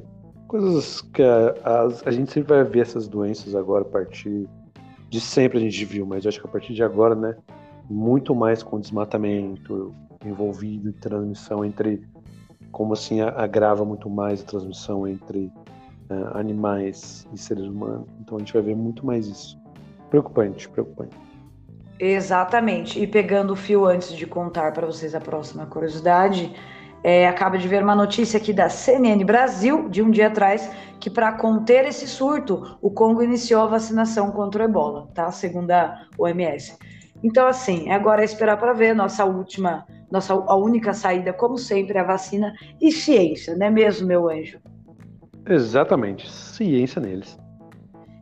Coisas 0.48 1.00
que 1.00 1.22
a, 1.22 1.54
a, 1.64 1.82
a, 2.04 2.10
gente 2.10 2.30
sempre 2.30 2.54
vai 2.54 2.64
ver 2.64 2.80
essas 2.80 3.08
doenças 3.08 3.54
agora 3.54 3.82
a 3.82 3.88
partir 3.88 4.46
de 5.12 5.20
sempre 5.20 5.58
a 5.58 5.60
gente 5.60 5.84
viu, 5.84 6.06
mas 6.06 6.26
acho 6.26 6.40
que 6.40 6.46
a 6.46 6.50
partir 6.50 6.72
de 6.72 6.82
agora, 6.82 7.14
né, 7.14 7.36
muito 7.88 8.34
mais 8.34 8.62
com 8.62 8.80
desmatamento 8.80 9.94
envolvido 10.24 10.88
e 10.88 10.92
transmissão 10.94 11.62
entre 11.62 12.02
como 12.70 12.94
assim 12.94 13.20
agrava 13.20 13.84
muito 13.84 14.08
mais 14.08 14.40
a 14.40 14.44
transmissão 14.44 15.06
entre 15.06 15.52
uh, 16.08 16.38
animais 16.38 17.28
e 17.30 17.36
seres 17.36 17.66
humanos. 17.66 18.08
Então 18.22 18.38
a 18.38 18.40
gente 18.40 18.54
vai 18.54 18.62
ver 18.62 18.74
muito 18.74 19.04
mais 19.04 19.26
isso. 19.26 19.60
Preocupante, 20.08 20.66
preocupante. 20.70 21.14
Exatamente. 22.00 22.98
E 22.98 23.06
pegando 23.06 23.52
o 23.52 23.56
fio 23.56 23.84
antes 23.84 24.14
de 24.14 24.26
contar 24.26 24.72
para 24.72 24.86
vocês 24.86 25.14
a 25.14 25.20
próxima 25.20 25.66
curiosidade, 25.66 26.50
é, 27.02 27.26
acaba 27.26 27.58
de 27.58 27.66
ver 27.66 27.82
uma 27.82 27.94
notícia 27.94 28.38
aqui 28.38 28.52
da 28.52 28.68
CNN 28.68 29.24
Brasil, 29.24 29.88
de 29.88 30.02
um 30.02 30.10
dia 30.10 30.28
atrás, 30.28 30.70
que 31.00 31.10
para 31.10 31.32
conter 31.32 31.84
esse 31.86 32.06
surto, 32.06 32.78
o 32.80 32.90
Congo 32.90 33.22
iniciou 33.22 33.62
a 33.62 33.66
vacinação 33.66 34.30
contra 34.30 34.62
o 34.62 34.66
ebola, 34.66 35.08
tá? 35.14 35.30
Segundo 35.32 35.70
a 35.72 36.06
OMS. 36.16 36.76
Então, 37.22 37.46
assim, 37.46 37.90
agora 37.90 38.22
é 38.22 38.24
esperar 38.24 38.56
para 38.56 38.72
ver 38.72 38.94
nossa 38.94 39.24
última 39.24 39.86
nossa 40.12 40.34
a 40.34 40.54
única 40.54 40.92
saída, 40.92 41.32
como 41.32 41.56
sempre, 41.56 41.96
é 41.96 42.02
a 42.02 42.04
vacina 42.04 42.52
e 42.78 42.92
ciência, 42.92 43.56
não 43.56 43.66
é 43.66 43.70
mesmo, 43.70 44.06
meu 44.06 44.28
anjo? 44.28 44.58
Exatamente, 45.48 46.30
ciência 46.30 47.00
neles. 47.00 47.41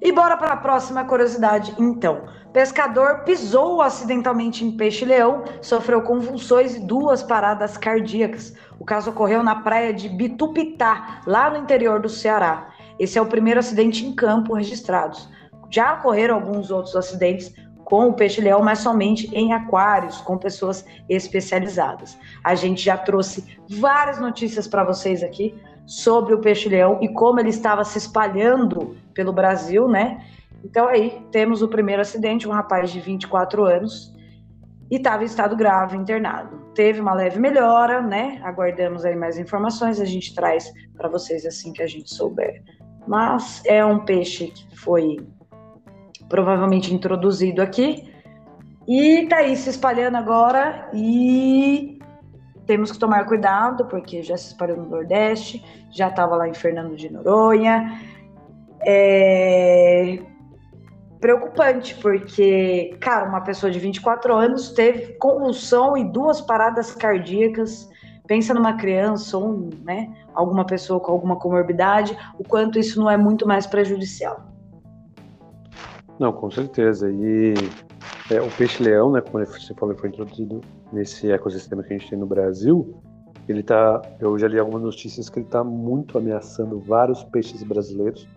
E 0.02 0.12
bora 0.12 0.36
para 0.36 0.54
a 0.54 0.56
próxima 0.56 1.04
curiosidade, 1.04 1.74
então. 1.78 2.24
Pescador 2.54 3.22
pisou 3.24 3.82
acidentalmente 3.82 4.64
em 4.64 4.72
peixe-leão, 4.72 5.44
sofreu 5.60 6.02
convulsões 6.02 6.74
e 6.74 6.80
duas 6.80 7.22
paradas 7.22 7.76
cardíacas. 7.76 8.54
O 8.78 8.84
caso 8.84 9.10
ocorreu 9.10 9.42
na 9.42 9.56
praia 9.56 9.92
de 9.92 10.08
Bitupitá, 10.08 11.20
lá 11.26 11.50
no 11.50 11.58
interior 11.58 12.00
do 12.00 12.08
Ceará. 12.08 12.70
Esse 12.98 13.18
é 13.18 13.22
o 13.22 13.26
primeiro 13.26 13.60
acidente 13.60 14.04
em 14.04 14.14
campo 14.14 14.54
registrado. 14.54 15.18
Já 15.70 15.94
ocorreram 15.94 16.36
alguns 16.36 16.70
outros 16.70 16.96
acidentes 16.96 17.54
com 17.84 18.08
o 18.08 18.14
peixe-leão, 18.14 18.62
mas 18.62 18.78
somente 18.78 19.28
em 19.34 19.52
aquários, 19.52 20.20
com 20.22 20.38
pessoas 20.38 20.84
especializadas. 21.08 22.16
A 22.42 22.54
gente 22.54 22.82
já 22.82 22.96
trouxe 22.96 23.58
várias 23.68 24.18
notícias 24.18 24.66
para 24.66 24.84
vocês 24.84 25.22
aqui 25.22 25.54
sobre 25.90 26.32
o 26.32 26.38
peixe-leão 26.38 26.98
e 27.02 27.08
como 27.08 27.40
ele 27.40 27.48
estava 27.48 27.82
se 27.82 27.98
espalhando 27.98 28.96
pelo 29.12 29.32
Brasil, 29.32 29.88
né? 29.88 30.24
Então 30.64 30.86
aí 30.86 31.20
temos 31.32 31.62
o 31.62 31.68
primeiro 31.68 32.00
acidente, 32.00 32.46
um 32.46 32.52
rapaz 32.52 32.92
de 32.92 33.00
24 33.00 33.64
anos 33.64 34.14
e 34.88 34.96
estava 34.96 35.24
em 35.24 35.26
estado 35.26 35.56
grave, 35.56 35.96
internado. 35.96 36.60
Teve 36.76 37.00
uma 37.00 37.12
leve 37.12 37.40
melhora, 37.40 38.00
né? 38.00 38.40
Aguardamos 38.44 39.04
aí 39.04 39.16
mais 39.16 39.36
informações, 39.36 40.00
a 40.00 40.04
gente 40.04 40.32
traz 40.32 40.72
para 40.96 41.08
vocês 41.08 41.44
assim 41.44 41.72
que 41.72 41.82
a 41.82 41.88
gente 41.88 42.14
souber. 42.14 42.62
Mas 43.08 43.60
é 43.66 43.84
um 43.84 44.04
peixe 44.04 44.46
que 44.46 44.78
foi 44.78 45.16
provavelmente 46.28 46.94
introduzido 46.94 47.60
aqui 47.60 48.08
e 48.86 49.26
tá 49.26 49.38
aí 49.38 49.56
se 49.56 49.70
espalhando 49.70 50.16
agora 50.16 50.88
e 50.94 51.99
temos 52.66 52.92
que 52.92 52.98
tomar 52.98 53.24
cuidado 53.26 53.86
porque 53.86 54.22
já 54.22 54.36
se 54.36 54.48
espalhou 54.48 54.76
no 54.76 54.88
Nordeste, 54.88 55.64
já 55.90 56.08
estava 56.08 56.36
lá 56.36 56.48
em 56.48 56.54
Fernando 56.54 56.96
de 56.96 57.12
Noronha. 57.12 58.00
É 58.82 60.18
preocupante, 61.20 61.94
porque, 61.96 62.96
cara, 62.98 63.28
uma 63.28 63.42
pessoa 63.42 63.70
de 63.70 63.78
24 63.78 64.34
anos 64.34 64.70
teve 64.70 65.12
convulsão 65.18 65.96
e 65.96 66.04
duas 66.04 66.40
paradas 66.40 66.92
cardíacas. 66.94 67.88
Pensa 68.26 68.54
numa 68.54 68.74
criança 68.74 69.36
ou 69.36 69.68
né, 69.84 70.12
alguma 70.34 70.64
pessoa 70.64 70.98
com 70.98 71.12
alguma 71.12 71.36
comorbidade, 71.36 72.16
o 72.38 72.44
quanto 72.44 72.78
isso 72.78 72.98
não 72.98 73.10
é 73.10 73.16
muito 73.16 73.46
mais 73.46 73.66
prejudicial. 73.66 74.46
Não, 76.18 76.32
com 76.32 76.50
certeza. 76.50 77.10
E 77.10 77.54
é, 78.30 78.40
o 78.40 78.50
peixe-leão, 78.52 79.12
né, 79.12 79.20
como 79.20 79.44
você 79.44 79.74
falou, 79.74 79.96
foi 79.96 80.08
introduzido 80.08 80.60
nesse 80.92 81.30
ecossistema 81.30 81.82
que 81.82 81.92
a 81.92 81.98
gente 81.98 82.10
tem 82.10 82.18
no 82.18 82.26
Brasil. 82.26 82.96
Ele 83.48 83.62
tá, 83.62 84.00
eu 84.20 84.38
já 84.38 84.46
li 84.46 84.58
algumas 84.58 84.82
notícias 84.82 85.28
que 85.28 85.38
ele 85.38 85.46
está 85.46 85.64
muito 85.64 86.16
ameaçando 86.16 86.78
vários 86.80 87.24
peixes 87.24 87.62
brasileiros, 87.62 88.28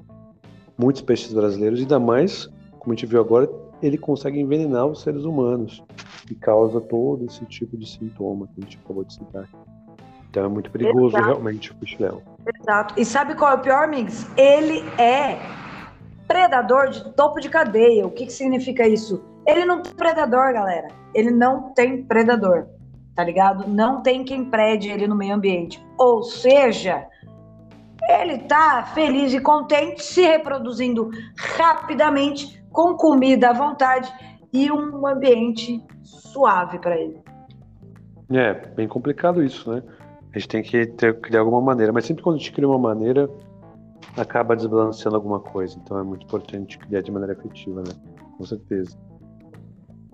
muitos 0.78 1.02
peixes 1.02 1.32
brasileiros, 1.34 1.80
ainda 1.80 2.00
mais 2.00 2.50
como 2.84 2.92
a 2.92 2.96
gente 2.96 3.06
viu 3.06 3.22
agora, 3.22 3.50
ele 3.82 3.98
consegue 3.98 4.40
envenenar 4.40 4.86
os 4.86 5.02
seres 5.02 5.24
humanos 5.24 5.82
e 6.30 6.36
causa 6.36 6.82
todo 6.82 7.26
esse 7.26 7.46
tipo 7.46 7.78
de 7.78 7.90
sintoma 7.90 8.46
que 8.48 8.60
a 8.60 8.64
gente 8.64 8.78
acabou 8.84 9.06
de 9.06 9.14
citar. 9.14 9.48
Então 10.30 10.46
é 10.46 10.48
muito 10.50 10.70
perigoso 10.70 11.16
Exato. 11.16 11.26
realmente 11.26 11.72
o 11.72 11.76
peixe-leão. 11.76 12.22
Exato. 12.60 12.94
E 13.00 13.06
sabe 13.06 13.36
qual 13.36 13.52
é 13.52 13.56
o 13.56 13.60
pior, 13.60 13.86
amigos? 13.86 14.26
Ele 14.36 14.80
é 15.02 15.40
predador 16.28 16.90
de 16.90 17.12
topo 17.14 17.40
de 17.40 17.50
cadeia. 17.50 18.06
O 18.06 18.12
que, 18.12 18.26
que 18.26 18.34
significa 18.34 18.88
isso? 18.88 19.24
Ele 19.46 19.66
não 19.66 19.82
tem 19.82 19.94
predador, 19.94 20.54
galera. 20.54 20.88
Ele 21.14 21.32
não 21.32 21.74
tem 21.74 22.04
predador, 22.04 22.68
tá 23.16 23.24
ligado? 23.24 23.68
Não 23.68 24.02
tem 24.02 24.24
quem 24.24 24.46
prede 24.46 24.90
ele 24.90 25.08
no 25.08 25.16
meio 25.16 25.36
ambiente. 25.36 25.84
Ou 25.98 26.24
seja, 26.24 27.08
ele 28.10 28.40
tá 28.40 28.84
feliz 28.94 29.34
e 29.34 29.40
contente, 29.40 30.04
se 30.04 30.22
reproduzindo 30.22 31.12
rapidamente, 31.38 32.62
com 32.72 32.96
comida 32.96 33.50
à 33.50 33.54
vontade 33.54 34.12
e 34.52 34.72
um 34.72 35.06
ambiente 35.06 35.84
suave 36.02 36.80
para 36.80 36.98
ele. 36.98 37.22
É, 38.32 38.54
bem 38.54 38.88
complicado 38.88 39.44
isso, 39.44 39.72
né? 39.72 39.84
A 40.34 40.40
gente 40.40 40.48
tem 40.48 40.64
que 40.64 40.88
ter, 40.88 41.20
criar 41.20 41.42
alguma 41.42 41.62
maneira, 41.62 41.94
mas 41.94 42.06
sempre 42.06 42.24
quando 42.24 42.38
a 42.38 42.40
gente 42.40 42.52
cria 42.52 42.68
uma 42.68 42.80
maneira, 42.80 43.30
acaba 44.18 44.56
desbalanceando 44.56 45.16
alguma 45.16 45.40
coisa. 45.40 45.78
Então 45.84 45.98
é 46.00 46.04
muito 46.04 46.26
importante 46.26 46.78
criar 46.78 47.02
de 47.02 47.12
maneira 47.12 47.34
efetiva, 47.34 47.82
né? 47.82 47.94
Com 48.38 48.46
certeza. 48.46 48.98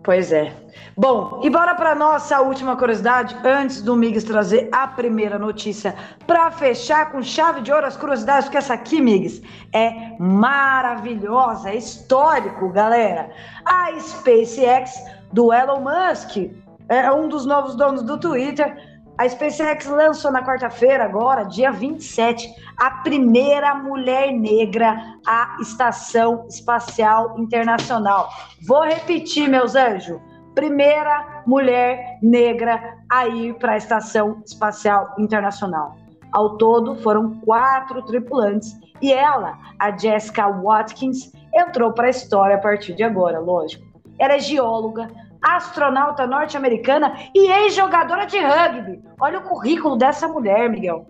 Pois 0.01 0.31
é. 0.31 0.53
Bom, 0.95 1.41
e 1.43 1.49
bora 1.49 1.75
para 1.75 1.93
nossa 1.93 2.39
última 2.39 2.77
curiosidade, 2.77 3.35
antes 3.43 3.81
do 3.81 3.97
Migs 3.97 4.23
trazer 4.23 4.69
a 4.71 4.87
primeira 4.87 5.37
notícia, 5.37 5.93
para 6.25 6.49
fechar 6.51 7.11
com 7.11 7.21
chave 7.21 7.61
de 7.61 7.71
ouro 7.71 7.85
as 7.85 7.97
curiosidades, 7.97 8.45
porque 8.45 8.57
essa 8.57 8.73
aqui, 8.73 9.01
Migs, 9.01 9.41
é 9.73 10.15
maravilhosa, 10.17 11.69
é 11.69 11.75
histórico, 11.75 12.69
galera. 12.69 13.29
A 13.65 13.91
SpaceX 13.99 15.03
do 15.33 15.53
Elon 15.53 15.81
Musk, 15.81 16.49
é 16.87 17.11
um 17.11 17.27
dos 17.27 17.45
novos 17.45 17.75
donos 17.75 18.01
do 18.01 18.17
Twitter, 18.17 18.88
a 19.19 19.27
SpaceX 19.27 19.85
lançou 19.85 20.31
na 20.31 20.41
quarta-feira, 20.41 21.03
agora, 21.03 21.43
dia 21.43 21.73
27, 21.73 22.49
a 22.77 22.89
primeira 23.03 23.75
mulher 23.75 24.31
negra 24.31 24.95
à 25.27 25.57
Estação 25.59 26.45
Espacial 26.47 27.37
Internacional. 27.37 28.29
Vou 28.65 28.81
repetir, 28.81 29.49
meus 29.49 29.75
anjos. 29.75 30.17
Primeira 30.55 31.43
mulher 31.45 32.17
negra 32.23 32.97
a 33.11 33.27
ir 33.27 33.55
para 33.55 33.73
a 33.73 33.77
Estação 33.77 34.41
Espacial 34.45 35.13
Internacional. 35.19 35.97
Ao 36.31 36.55
todo, 36.55 36.95
foram 37.03 37.41
quatro 37.41 38.01
tripulantes 38.03 38.73
e 39.01 39.11
ela, 39.11 39.57
a 39.77 39.97
Jessica 39.97 40.47
Watkins, 40.47 41.33
entrou 41.53 41.91
para 41.91 42.07
a 42.07 42.11
história 42.11 42.55
a 42.55 42.59
partir 42.59 42.95
de 42.95 43.03
agora, 43.03 43.37
lógico. 43.37 43.85
Era 44.17 44.37
é 44.37 44.39
geóloga, 44.39 45.09
astronauta 45.41 46.27
norte-americana 46.27 47.13
e 47.33 47.49
ex-jogadora 47.51 48.25
de 48.25 48.37
rugby. 48.39 49.01
Olha 49.19 49.39
o 49.39 49.43
currículo 49.43 49.95
dessa 49.95 50.27
mulher, 50.27 50.69
Miguel. 50.69 51.05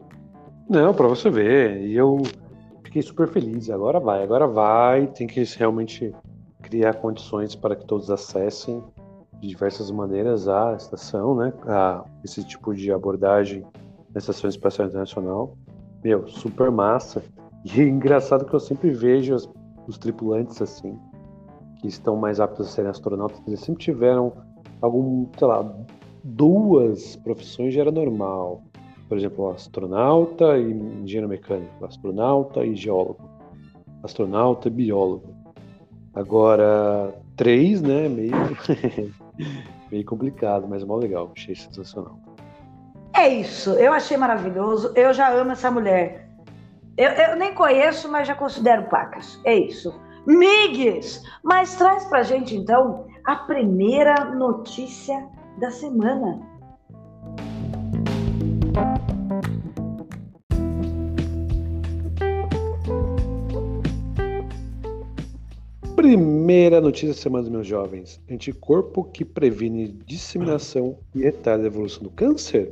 Não, 0.69 0.93
para 0.93 1.07
você 1.07 1.29
ver. 1.29 1.81
E 1.81 1.95
eu 1.95 2.21
fiquei 2.83 3.01
super 3.01 3.27
feliz. 3.27 3.69
Agora 3.69 3.99
vai, 3.99 4.23
agora 4.23 4.47
vai. 4.47 5.07
Tem 5.07 5.25
que 5.25 5.43
realmente 5.57 6.13
criar 6.61 6.93
condições 6.95 7.55
para 7.55 7.75
que 7.75 7.85
todos 7.85 8.11
acessem 8.11 8.83
de 9.39 9.47
diversas 9.47 9.89
maneiras 9.89 10.47
a 10.47 10.75
estação, 10.75 11.35
né? 11.35 11.53
A 11.67 12.03
esse 12.23 12.43
tipo 12.43 12.73
de 12.73 12.91
abordagem 12.91 13.65
na 14.13 14.19
Estação 14.19 14.49
Espacial 14.49 14.87
Internacional. 14.87 15.57
Meu, 16.03 16.27
super 16.27 16.69
massa. 16.69 17.23
E 17.65 17.81
é 17.81 17.83
engraçado 17.83 18.45
que 18.45 18.53
eu 18.53 18.59
sempre 18.59 18.91
vejo 18.91 19.33
os, 19.33 19.49
os 19.87 19.97
tripulantes 19.97 20.61
assim, 20.61 20.97
que 21.79 21.87
estão 21.87 22.15
mais 22.15 22.39
aptos 22.39 22.67
a 22.67 22.69
serem 22.69 22.91
astronautas, 22.91 23.41
eles 23.47 23.59
sempre 23.61 23.83
tiveram 23.83 24.33
algum, 24.81 25.27
sei 25.37 25.47
lá, 25.47 25.73
duas 26.23 27.15
profissões 27.17 27.73
já 27.73 27.81
era 27.81 27.91
normal. 27.91 28.63
Por 29.07 29.17
exemplo, 29.17 29.49
astronauta 29.49 30.57
e 30.57 30.71
engenheiro 30.71 31.27
mecânico, 31.27 31.83
astronauta 31.83 32.63
e 32.63 32.75
geólogo, 32.75 33.27
astronauta 34.03 34.67
e 34.67 34.71
biólogo. 34.71 35.33
Agora, 36.13 37.13
três, 37.35 37.81
né? 37.81 38.07
Meio, 38.07 38.31
meio 39.91 40.05
complicado, 40.05 40.67
mas 40.67 40.83
mó 40.83 40.97
legal, 40.97 41.31
achei 41.35 41.55
sensacional. 41.55 42.19
É 43.13 43.27
isso, 43.27 43.71
eu 43.71 43.91
achei 43.91 44.15
maravilhoso, 44.15 44.93
eu 44.95 45.11
já 45.11 45.33
amo 45.33 45.51
essa 45.51 45.71
mulher. 45.71 46.29
Eu, 46.95 47.09
eu 47.09 47.35
nem 47.35 47.53
conheço, 47.53 48.11
mas 48.11 48.27
já 48.27 48.35
considero 48.35 48.83
pacas. 48.83 49.39
É 49.43 49.55
isso. 49.55 49.93
Migues! 50.29 51.23
Mas 51.43 51.75
traz 51.75 52.05
pra 52.05 52.21
gente 52.21 52.55
então 52.55 53.07
a 53.25 53.35
primeira 53.35 54.13
notícia 54.25 55.27
da 55.59 55.71
semana. 55.71 56.39
Primeira 65.95 66.79
notícia 66.79 67.07
da 67.07 67.15
semana, 67.15 67.49
meus 67.49 67.65
jovens. 67.65 68.21
Anticorpo 68.29 69.05
que 69.05 69.25
previne 69.25 69.87
disseminação 70.05 70.99
e 71.15 71.23
retarda 71.23 71.63
a 71.63 71.67
evolução 71.67 72.03
do 72.03 72.11
câncer? 72.11 72.71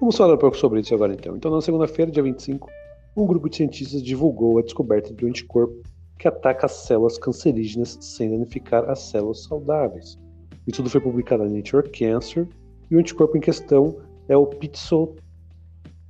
Vamos 0.00 0.16
falar 0.16 0.32
um 0.32 0.38
pouco 0.38 0.56
sobre 0.56 0.80
isso 0.80 0.94
agora 0.94 1.12
então. 1.12 1.36
Então, 1.36 1.50
na 1.50 1.60
segunda-feira, 1.60 2.10
dia 2.10 2.22
25, 2.22 2.70
um 3.14 3.26
grupo 3.26 3.50
de 3.50 3.56
cientistas 3.56 4.02
divulgou 4.02 4.58
a 4.58 4.62
descoberta 4.62 5.12
de 5.12 5.26
um 5.26 5.28
anticorpo 5.28 5.76
que 6.18 6.28
ataca 6.28 6.66
as 6.66 6.72
células 6.72 7.18
cancerígenas 7.18 7.98
sem 8.00 8.30
danificar 8.30 8.88
as 8.88 9.00
células 9.00 9.42
saudáveis. 9.44 10.18
O 10.66 10.70
estudo 10.70 10.90
foi 10.90 11.00
publicado 11.00 11.44
na 11.44 11.50
Nature 11.50 11.88
Cancer 11.90 12.48
e 12.90 12.96
o 12.96 12.98
anticorpo 12.98 13.36
em 13.36 13.40
questão 13.40 13.96
é 14.28 14.36
o 14.36 14.50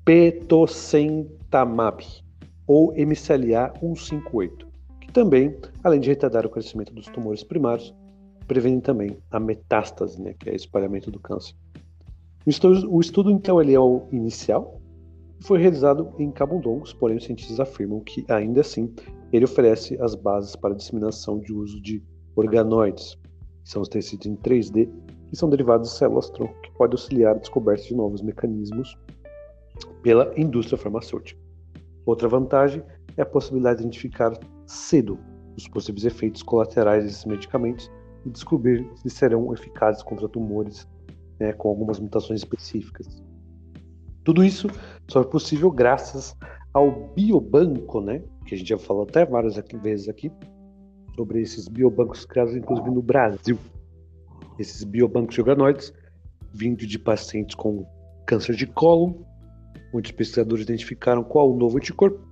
pitocentamab, 0.05 2.05
ou 2.67 2.93
MCLA 2.93 3.73
158, 3.81 4.67
que 5.01 5.13
também, 5.13 5.55
além 5.85 6.01
de 6.01 6.09
retardar 6.09 6.47
o 6.47 6.51
crescimento 6.51 6.95
dos 6.95 7.07
tumores 7.07 7.45
primários, 7.45 7.95
previne 8.47 8.81
também 8.81 9.19
a 9.31 9.39
metástase, 9.39 10.23
né, 10.23 10.35
que 10.39 10.49
é 10.49 10.53
o 10.53 10.57
espalhamento 10.57 11.11
do 11.11 11.19
câncer. 11.19 11.55
O 12.47 13.01
estudo, 13.01 13.31
então 13.31 13.61
ele 13.61 13.75
é 13.75 13.81
o 13.81 14.05
inicial, 14.13 14.81
foi 15.41 15.59
realizado 15.59 16.15
em 16.19 16.31
camundongos, 16.31 16.93
porém 16.93 17.17
os 17.17 17.25
cientistas 17.25 17.61
afirmam 17.61 18.01
que, 18.01 18.25
ainda 18.29 18.63
assim, 18.63 18.93
ele 19.33 19.45
oferece 19.45 20.01
as 20.01 20.15
bases 20.15 20.57
para 20.57 20.75
a 20.75 20.77
disseminação 20.77 21.39
de 21.39 21.53
uso 21.53 21.81
de 21.81 22.03
organoides, 22.35 23.17
que 23.65 23.71
são 23.71 23.83
os 23.83 23.89
tecidos 23.89 24.27
em 24.27 24.37
3D 24.37 24.89
que 25.29 25.37
são 25.37 25.51
derivados 25.51 25.91
de 25.91 25.97
células-tronco, 25.97 26.55
que 26.63 26.71
pode 26.73 26.95
auxiliar 26.95 27.35
a 27.35 27.39
descoberta 27.39 27.83
de 27.83 27.95
novos 27.95 28.23
mecanismos 28.23 28.97
pela 30.03 30.33
indústria 30.39 30.79
farmacêutica. 30.79 31.41
Outra 32.05 32.29
vantagem 32.29 32.83
é 33.17 33.23
a 33.23 33.27
possibilidade 33.27 33.79
de 33.79 33.85
identificar 33.85 34.33
cedo 34.67 35.19
os 35.57 35.67
possíveis 35.69 36.05
efeitos 36.05 36.43
colaterais 36.43 37.05
desses 37.05 37.25
medicamentos 37.25 37.91
e 38.25 38.31
descobrir 38.31 38.89
se 38.97 39.11
serão 39.11 39.53
eficazes 39.53 40.03
contra 40.03 40.29
tumores 40.29 40.87
né, 41.41 41.53
com 41.53 41.69
algumas 41.69 41.99
mutações 41.99 42.41
específicas. 42.41 43.23
Tudo 44.23 44.45
isso 44.45 44.69
só 45.09 45.23
é 45.23 45.25
possível 45.25 45.71
graças 45.71 46.37
ao 46.73 47.09
biobanco, 47.15 48.01
né, 48.01 48.23
que 48.47 48.55
a 48.55 48.59
gente 48.59 48.69
já 48.69 48.79
falou 48.79 49.03
até 49.03 49.25
várias 49.25 49.59
aqui, 49.59 49.77
vezes 49.77 50.09
aqui, 50.09 50.31
sobre 51.15 51.41
esses 51.41 51.69
biobancos 51.69 52.25
criados 52.25 52.55
inclusive 52.55 52.91
no 52.91 53.03
Brasil. 53.03 53.59
Esses 54.59 54.85
biobancos 54.85 55.35
de 55.35 55.41
organoides, 55.41 55.93
vindo 56.55 56.87
de 56.87 56.99
pacientes 56.99 57.55
com 57.55 57.85
câncer 58.27 58.55
de 58.55 58.67
cólon, 58.67 59.15
onde 59.93 60.11
os 60.11 60.17
pesquisadores 60.17 60.65
identificaram 60.65 61.23
qual 61.23 61.53
o 61.53 61.57
novo 61.57 61.77
anticorpo, 61.77 62.25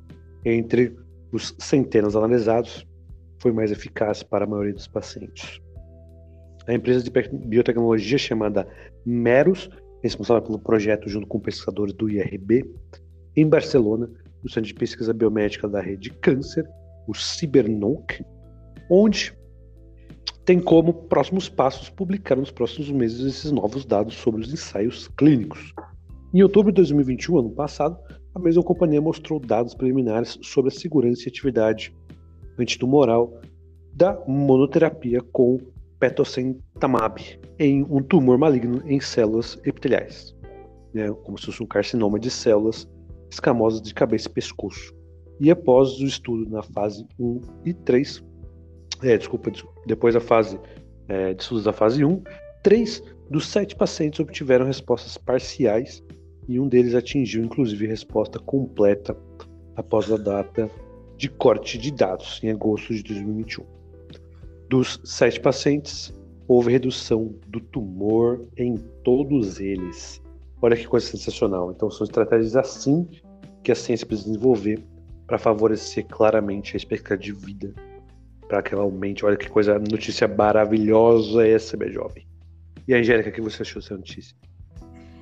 entre 0.45 0.97
os 1.33 1.55
centenas 1.59 2.15
analisados, 2.15 2.87
foi 3.41 3.53
mais 3.53 3.71
eficaz 3.71 4.23
para 4.23 4.45
a 4.45 4.49
maioria 4.49 4.73
dos 4.73 4.87
pacientes. 4.87 5.61
A 6.67 6.73
empresa 6.73 7.03
de 7.03 7.11
biotecnologia 7.11 8.17
chamada 8.17 8.67
Merus, 9.05 9.69
responsável 10.03 10.43
pelo 10.43 10.59
projeto 10.59 11.09
junto 11.09 11.27
com 11.27 11.41
pesquisadores 11.41 11.93
do 11.95 12.09
IRB, 12.09 12.65
em 13.37 13.47
Barcelona, 13.47 14.09
no 14.45 14.51
Centro 14.51 14.69
de 14.69 14.75
Pesquisa 14.75 15.15
Biomédica 15.15 15.67
da 15.67 15.81
Rede 15.81 16.11
Câncer, 16.11 16.69
o 17.09 17.15
CiberNOC, 17.15 18.23
onde 18.91 19.33
tem 20.45 20.61
como 20.61 20.93
próximos 20.93 21.49
passos 21.49 21.89
publicar 21.89 22.37
nos 22.37 22.51
próximos 22.51 22.91
meses 22.91 23.21
esses 23.21 23.51
novos 23.51 23.87
dados 23.87 24.15
sobre 24.15 24.43
os 24.43 24.53
ensaios 24.53 25.09
clínicos. 25.17 25.73
Em 26.35 26.43
outubro 26.43 26.71
de 26.71 26.77
2021, 26.77 27.39
ano 27.39 27.51
passado, 27.51 27.97
a 28.35 28.39
mesma 28.39 28.63
companhia 28.63 29.01
mostrou 29.01 29.41
dados 29.41 29.75
preliminares 29.75 30.39
sobre 30.43 30.71
a 30.71 30.75
segurança 30.75 31.23
e 31.25 31.29
atividade 31.29 31.97
antitumoral 32.59 33.41
da 33.95 34.21
monoterapia 34.27 35.21
com 35.33 35.59
petosentamab 35.99 37.41
em 37.59 37.83
um 37.85 38.03
tumor 38.03 38.37
maligno 38.37 38.83
em 38.85 39.01
células 39.01 39.59
epiteliais, 39.65 40.35
né, 40.93 41.11
como 41.23 41.39
se 41.39 41.47
fosse 41.47 41.63
um 41.63 41.67
carcinoma 41.67 42.19
de 42.19 42.31
células 42.31 42.87
escamosas 43.31 43.83
de 43.83 43.93
cabeça 43.95 44.29
e 44.29 44.33
pescoço. 44.33 44.95
E 45.41 45.51
após 45.51 45.99
o 45.99 46.05
estudo 46.05 46.49
na 46.51 46.63
fase 46.63 47.07
1 47.19 47.41
e 47.65 47.75
3, 47.75 48.23
é, 49.03 49.19
desculpa, 49.19 49.51
depois 49.87 50.15
da 50.15 50.21
fase 50.21 50.59
é, 51.09 51.35
de 51.35 51.43
estudos 51.43 51.65
da 51.65 51.73
fase 51.73 52.05
1, 52.05 52.23
três 52.63 53.03
dos 53.31 53.47
sete 53.49 53.77
pacientes 53.77 54.21
obtiveram 54.21 54.67
respostas 54.67 55.19
parciais 55.19 56.03
e 56.49 56.59
um 56.61 56.69
deles 56.69 56.95
atingiu 56.95 57.45
inclusive 57.45 57.87
resposta 57.87 58.39
completa 58.39 59.17
após 59.77 60.11
a 60.11 60.17
data 60.17 60.71
de 61.17 61.29
corte 61.29 61.79
de 61.79 61.93
dados, 61.93 62.41
em 62.43 62.51
agosto 62.51 62.95
de 62.95 63.03
2021. 63.03 63.65
Dos 64.69 65.01
sete 65.05 65.41
pacientes, 65.41 66.13
houve 66.49 66.73
redução 66.73 67.35
do 67.49 67.61
tumor 67.61 68.47
em 68.57 68.77
todos 69.03 69.61
eles. 69.61 70.21
Olha 70.65 70.79
que 70.79 70.89
coisa 70.89 71.07
sensacional. 71.07 71.73
Então, 71.73 71.91
são 71.91 72.07
estratégias 72.07 72.57
assim 72.57 73.07
que 73.63 73.71
a 73.71 73.75
ciência 73.75 74.07
precisa 74.07 74.31
desenvolver 74.31 74.83
para 75.27 75.37
favorecer 75.37 76.07
claramente 76.07 76.75
a 76.75 76.79
expectativa 76.79 77.39
de 77.39 77.47
vida 77.47 77.75
para 78.49 78.63
que 78.63 78.73
ela 78.73 78.83
aumente. 78.83 79.27
Olha 79.27 79.37
que 79.37 79.47
coisa, 79.47 79.79
notícia 79.79 80.27
maravilhosa 80.27 81.47
essa, 81.47 81.77
minha 81.77 81.93
jovem. 81.93 82.27
E 82.89 82.95
a 82.95 82.97
Angélica, 82.97 83.29
o 83.29 83.33
que 83.35 83.43
você 83.43 83.61
achou 83.61 83.83
dessa 83.83 83.95
notícia? 83.95 84.35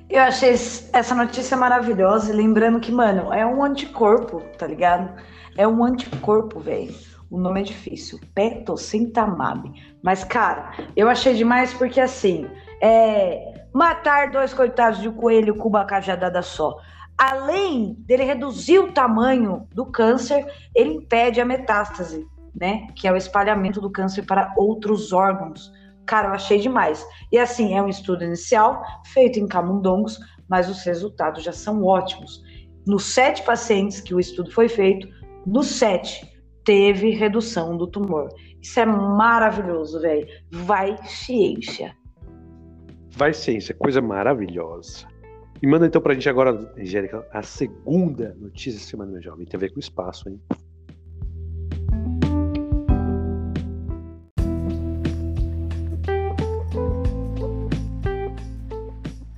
Eu 0.09 0.21
achei 0.21 0.51
essa 0.51 1.13
notícia 1.13 1.57
maravilhosa, 1.57 2.33
lembrando 2.33 2.79
que, 2.79 2.93
mano, 2.93 3.33
é 3.33 3.45
um 3.45 3.61
anticorpo, 3.61 4.41
tá 4.57 4.65
ligado? 4.65 5.13
É 5.57 5.67
um 5.67 5.83
anticorpo, 5.83 6.61
velho. 6.61 6.95
O 7.29 7.37
nome 7.37 7.59
é 7.59 7.63
difícil, 7.63 8.17
Petosentamab. 8.33 9.69
Mas, 10.01 10.23
cara, 10.23 10.71
eu 10.95 11.09
achei 11.09 11.33
demais 11.33 11.73
porque, 11.73 11.99
assim, 11.99 12.47
é... 12.81 13.52
matar 13.73 14.31
dois 14.31 14.53
coitados 14.53 15.01
de 15.01 15.09
coelho 15.09 15.55
com 15.55 15.69
uma 15.69 15.85
cajadada 15.85 16.41
só. 16.41 16.75
Além 17.17 17.93
dele 17.99 18.23
reduzir 18.23 18.79
o 18.79 18.91
tamanho 18.91 19.67
do 19.73 19.85
câncer, 19.85 20.45
ele 20.75 20.93
impede 20.93 21.39
a 21.39 21.45
metástase 21.45 22.27
né? 22.55 22.87
Que 22.95 23.07
é 23.07 23.11
o 23.11 23.17
espalhamento 23.17 23.81
do 23.81 23.89
câncer 23.89 24.23
para 24.23 24.53
outros 24.57 25.11
órgãos. 25.11 25.71
Cara, 26.05 26.29
eu 26.29 26.33
achei 26.33 26.59
demais. 26.59 27.05
E 27.31 27.37
assim, 27.37 27.73
é 27.75 27.81
um 27.81 27.89
estudo 27.89 28.23
inicial 28.23 28.81
feito 29.05 29.39
em 29.39 29.47
camundongos, 29.47 30.19
mas 30.47 30.69
os 30.69 30.83
resultados 30.83 31.43
já 31.43 31.51
são 31.51 31.83
ótimos. 31.83 32.41
Nos 32.85 33.05
sete 33.05 33.41
pacientes 33.43 34.01
que 34.01 34.13
o 34.13 34.19
estudo 34.19 34.51
foi 34.51 34.67
feito, 34.67 35.07
nos 35.45 35.67
sete 35.67 36.29
teve 36.65 37.09
redução 37.11 37.77
do 37.77 37.87
tumor. 37.87 38.29
Isso 38.61 38.79
é 38.79 38.85
maravilhoso, 38.85 39.99
velho. 40.01 40.27
Vai 40.51 40.97
ciência. 41.05 41.95
Vai 43.15 43.31
ciência, 43.31 43.75
coisa 43.75 44.01
maravilhosa. 44.01 45.05
E 45.61 45.67
manda 45.67 45.85
então 45.85 46.01
pra 46.01 46.15
gente 46.15 46.27
agora, 46.27 46.51
Angélica, 46.75 47.25
a 47.31 47.43
segunda 47.43 48.35
notícia 48.39 48.73
da 48.73 48.79
semana, 48.79 49.11
meu 49.11 49.21
jovem. 49.21 49.45
Tem 49.45 49.55
a 49.55 49.61
ver 49.61 49.69
com 49.69 49.77
o 49.77 49.79
espaço, 49.79 50.27
hein? 50.27 50.41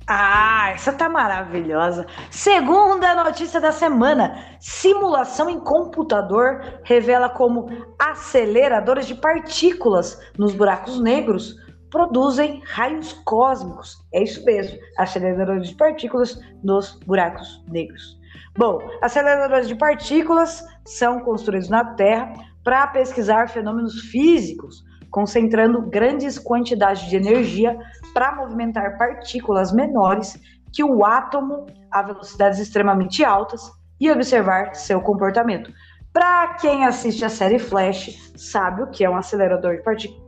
Ah, 0.08 0.70
essa 0.70 0.92
tá 0.94 1.10
maravilhosa. 1.10 2.06
Segunda 2.30 3.24
notícia 3.24 3.60
da 3.60 3.72
semana: 3.72 4.42
simulação 4.58 5.50
em 5.50 5.60
computador 5.60 6.62
revela 6.82 7.28
como 7.28 7.68
aceleradores 7.98 9.06
de 9.06 9.14
partículas 9.14 10.18
nos 10.38 10.54
buracos 10.54 10.98
negros 10.98 11.65
produzem 11.90 12.62
raios 12.64 13.12
cósmicos. 13.24 14.04
É 14.12 14.22
isso 14.22 14.44
mesmo, 14.44 14.78
aceleradores 14.98 15.70
de 15.70 15.74
partículas 15.76 16.40
nos 16.62 16.98
buracos 17.06 17.64
negros. 17.68 18.18
Bom, 18.56 18.80
aceleradores 19.02 19.68
de 19.68 19.74
partículas 19.74 20.66
são 20.84 21.20
construídos 21.20 21.68
na 21.68 21.84
Terra 21.94 22.32
para 22.64 22.86
pesquisar 22.88 23.48
fenômenos 23.48 24.00
físicos 24.10 24.84
concentrando 25.16 25.80
grandes 25.80 26.38
quantidades 26.38 27.08
de 27.08 27.16
energia 27.16 27.78
para 28.12 28.34
movimentar 28.34 28.98
partículas 28.98 29.72
menores 29.72 30.38
que 30.70 30.84
o 30.84 31.06
átomo 31.06 31.64
a 31.90 32.02
velocidades 32.02 32.58
extremamente 32.58 33.24
altas 33.24 33.72
e 33.98 34.10
observar 34.10 34.74
seu 34.74 35.00
comportamento. 35.00 35.72
Para 36.12 36.54
quem 36.54 36.84
assiste 36.84 37.24
a 37.24 37.30
série 37.30 37.58
Flash, 37.58 38.30
sabe 38.36 38.82
o 38.82 38.88
que 38.88 39.04
é 39.04 39.08
um 39.08 39.16
acelerador 39.16 39.76
de 39.76 39.82
partículas. 39.82 40.22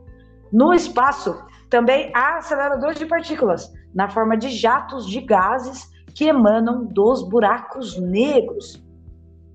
No 0.51 0.73
espaço, 0.73 1.39
também 1.69 2.11
há 2.15 2.37
aceleradores 2.37 2.97
de 2.97 3.05
partículas, 3.05 3.71
na 3.93 4.09
forma 4.09 4.35
de 4.35 4.49
jatos 4.49 5.07
de 5.07 5.21
gases 5.21 5.89
que 6.13 6.25
emanam 6.25 6.85
dos 6.85 7.27
buracos 7.27 7.97
negros. 7.99 8.83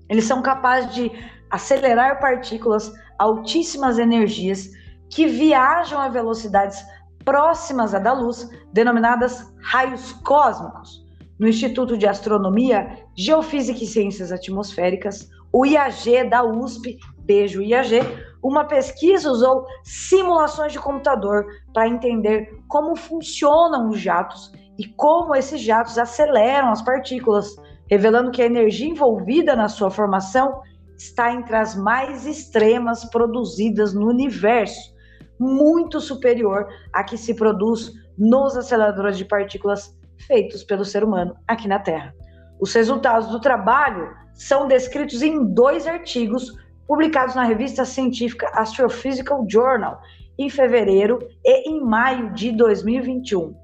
Eles 0.09 0.25
são 0.25 0.41
capazes 0.41 0.93
de 0.93 1.11
acelerar 1.49 2.19
partículas 2.19 2.93
altíssimas 3.17 3.97
energias 3.97 4.69
que 5.09 5.27
viajam 5.27 5.99
a 5.99 6.09
velocidades 6.09 6.83
próximas 7.23 7.93
à 7.93 7.99
da 7.99 8.13
luz, 8.13 8.49
denominadas 8.71 9.51
raios 9.61 10.13
cósmicos. 10.23 11.03
No 11.39 11.47
Instituto 11.47 11.97
de 11.97 12.07
Astronomia, 12.07 13.05
Geofísica 13.15 13.83
e 13.83 13.87
Ciências 13.87 14.31
Atmosféricas, 14.31 15.29
o 15.51 15.65
IAG 15.65 16.29
da 16.29 16.43
USP, 16.43 16.97
beijo 17.19 17.61
IAG, 17.61 18.01
uma 18.47 18.63
pesquisa 18.63 19.31
usou 19.31 19.65
simulações 19.83 20.71
de 20.71 20.77
computador 20.77 21.47
para 21.73 21.87
entender 21.87 22.47
como 22.67 22.95
funcionam 22.95 23.89
os 23.89 23.99
jatos 23.99 24.51
e 24.77 24.85
como 24.85 25.35
esses 25.35 25.59
jatos 25.59 25.97
aceleram 25.97 26.69
as 26.69 26.83
partículas, 26.83 27.55
revelando 27.89 28.29
que 28.29 28.43
a 28.43 28.45
energia 28.45 28.87
envolvida 28.87 29.55
na 29.55 29.67
sua 29.67 29.89
formação 29.89 30.61
está 30.95 31.33
entre 31.33 31.55
as 31.55 31.75
mais 31.75 32.27
extremas 32.27 33.03
produzidas 33.05 33.95
no 33.95 34.07
universo 34.07 34.93
muito 35.39 35.99
superior 35.99 36.67
à 36.93 37.03
que 37.03 37.17
se 37.17 37.33
produz 37.33 37.91
nos 38.15 38.55
aceleradores 38.55 39.17
de 39.17 39.25
partículas 39.25 39.97
feitos 40.27 40.63
pelo 40.63 40.85
ser 40.85 41.03
humano 41.03 41.35
aqui 41.47 41.67
na 41.67 41.79
Terra. 41.79 42.13
Os 42.61 42.71
resultados 42.73 43.27
do 43.27 43.39
trabalho 43.39 44.13
são 44.35 44.67
descritos 44.67 45.23
em 45.23 45.51
dois 45.51 45.87
artigos 45.87 46.53
publicados 46.87 47.35
na 47.35 47.43
revista 47.43 47.85
científica 47.85 48.49
Astrophysical 48.53 49.45
Journal 49.49 49.99
em 50.37 50.49
fevereiro 50.49 51.19
e 51.43 51.69
em 51.69 51.81
maio 51.81 52.33
de 52.33 52.51
2021. 52.51 53.55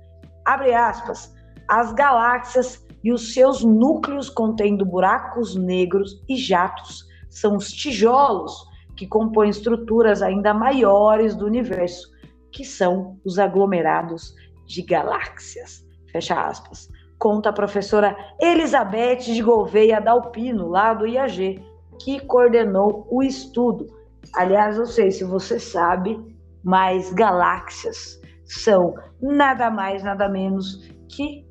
Abre 0.45 0.73
aspas. 0.73 1.33
As 1.67 1.93
galáxias 1.93 2.85
e 3.03 3.11
os 3.11 3.33
seus 3.33 3.63
núcleos 3.63 4.29
contendo 4.29 4.85
buracos 4.85 5.55
negros 5.55 6.21
e 6.27 6.35
jatos 6.35 7.05
são 7.29 7.55
os 7.55 7.71
tijolos 7.71 8.69
que 8.95 9.07
compõem 9.07 9.49
estruturas 9.49 10.21
ainda 10.21 10.53
maiores 10.53 11.35
do 11.35 11.45
universo, 11.45 12.09
que 12.51 12.63
são 12.63 13.17
os 13.25 13.39
aglomerados 13.39 14.35
de 14.65 14.81
galáxias. 14.81 15.85
Fecha 16.11 16.39
aspas. 16.39 16.89
Conta 17.17 17.49
a 17.49 17.53
professora 17.53 18.15
Elizabeth 18.39 19.21
de 19.33 19.41
Gouveia 19.41 20.01
Dalpino, 20.01 20.67
lá 20.67 20.93
do 20.93 21.07
IAG, 21.07 21.63
que 22.03 22.19
coordenou 22.21 23.07
o 23.09 23.21
estudo. 23.23 23.87
Aliás, 24.35 24.77
não 24.77 24.85
sei 24.85 25.11
se 25.11 25.23
você 25.23 25.59
sabe, 25.59 26.19
mas 26.63 27.11
galáxias 27.13 28.19
são 28.45 28.93
nada 29.21 29.69
mais, 29.69 30.03
nada 30.03 30.27
menos 30.29 30.89
que 31.09 31.45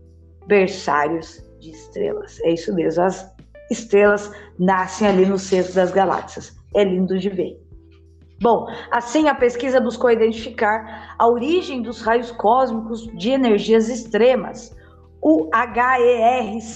berçários 0.46 1.42
de 1.58 1.70
estrelas. 1.70 2.40
É 2.40 2.52
isso 2.52 2.74
mesmo, 2.74 3.04
as 3.04 3.30
estrelas 3.70 4.30
nascem 4.58 5.06
ali 5.08 5.24
no 5.26 5.38
centro 5.38 5.72
das 5.74 5.92
galáxias. 5.92 6.56
É 6.74 6.84
lindo 6.84 7.18
de 7.18 7.28
ver. 7.28 7.60
Bom, 8.42 8.66
assim 8.90 9.28
a 9.28 9.34
pesquisa 9.34 9.80
buscou 9.80 10.10
identificar 10.10 11.14
a 11.18 11.28
origem 11.28 11.82
dos 11.82 12.00
raios 12.00 12.30
cósmicos 12.32 13.06
de 13.18 13.30
energias 13.30 13.90
extremas, 13.90 14.74
o 15.20 15.50
HERCRS, 15.54 16.70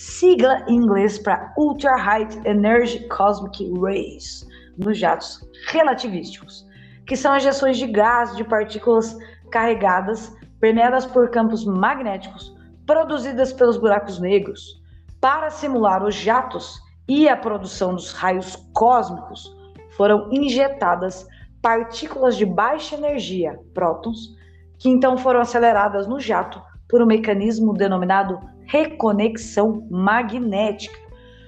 sigla 0.00 0.64
em 0.66 0.76
inglês 0.76 1.18
para 1.18 1.52
Ultra 1.58 1.94
High 1.94 2.26
Energy 2.46 3.06
Cosmic 3.08 3.70
Rays, 3.78 4.48
nos 4.78 4.96
jatos 4.96 5.46
relativísticos, 5.66 6.66
que 7.06 7.14
são 7.14 7.36
injeções 7.36 7.76
de 7.76 7.86
gás 7.86 8.34
de 8.34 8.42
partículas 8.42 9.14
carregadas 9.50 10.34
permeadas 10.58 11.04
por 11.04 11.28
campos 11.28 11.66
magnéticos 11.66 12.56
produzidas 12.86 13.52
pelos 13.52 13.76
buracos 13.76 14.18
negros. 14.18 14.82
Para 15.20 15.50
simular 15.50 16.02
os 16.02 16.14
jatos 16.14 16.80
e 17.06 17.28
a 17.28 17.36
produção 17.36 17.94
dos 17.94 18.10
raios 18.14 18.56
cósmicos, 18.72 19.54
foram 19.98 20.30
injetadas 20.32 21.28
partículas 21.60 22.38
de 22.38 22.46
baixa 22.46 22.96
energia, 22.96 23.60
prótons, 23.74 24.34
que 24.78 24.88
então 24.88 25.18
foram 25.18 25.40
aceleradas 25.40 26.06
no 26.06 26.18
jato 26.18 26.58
por 26.88 27.02
um 27.02 27.06
mecanismo 27.06 27.74
denominado 27.74 28.40
reconexão 28.70 29.86
magnética. 29.90 30.96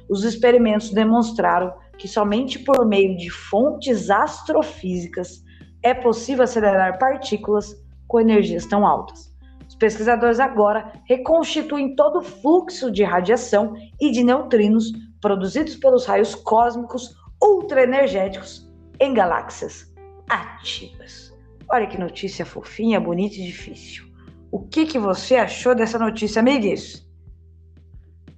Os 0.08 0.24
experimentos 0.24 0.90
demonstraram 0.90 1.72
que 1.96 2.08
somente 2.08 2.58
por 2.58 2.84
meio 2.84 3.16
de 3.16 3.30
fontes 3.30 4.10
astrofísicas 4.10 5.42
é 5.82 5.94
possível 5.94 6.44
acelerar 6.44 6.98
partículas 6.98 7.74
com 8.08 8.20
energias 8.20 8.66
tão 8.66 8.84
altas. 8.84 9.32
Os 9.68 9.76
pesquisadores 9.76 10.40
agora 10.40 10.92
reconstituem 11.08 11.94
todo 11.94 12.18
o 12.18 12.22
fluxo 12.22 12.90
de 12.90 13.04
radiação 13.04 13.72
e 14.00 14.10
de 14.10 14.24
neutrinos 14.24 14.92
produzidos 15.20 15.76
pelos 15.76 16.04
raios 16.04 16.34
cósmicos 16.34 17.16
ultraenergéticos 17.40 18.68
em 19.00 19.14
galáxias 19.14 19.92
ativas. 20.28 21.32
Olha 21.70 21.86
que 21.86 21.98
notícia 21.98 22.44
fofinha, 22.44 23.00
bonita 23.00 23.36
e 23.36 23.44
difícil. 23.44 24.12
O 24.50 24.60
que, 24.60 24.84
que 24.84 24.98
você 24.98 25.36
achou 25.36 25.74
dessa 25.74 25.98
notícia, 25.98 26.40
amigues? 26.40 27.10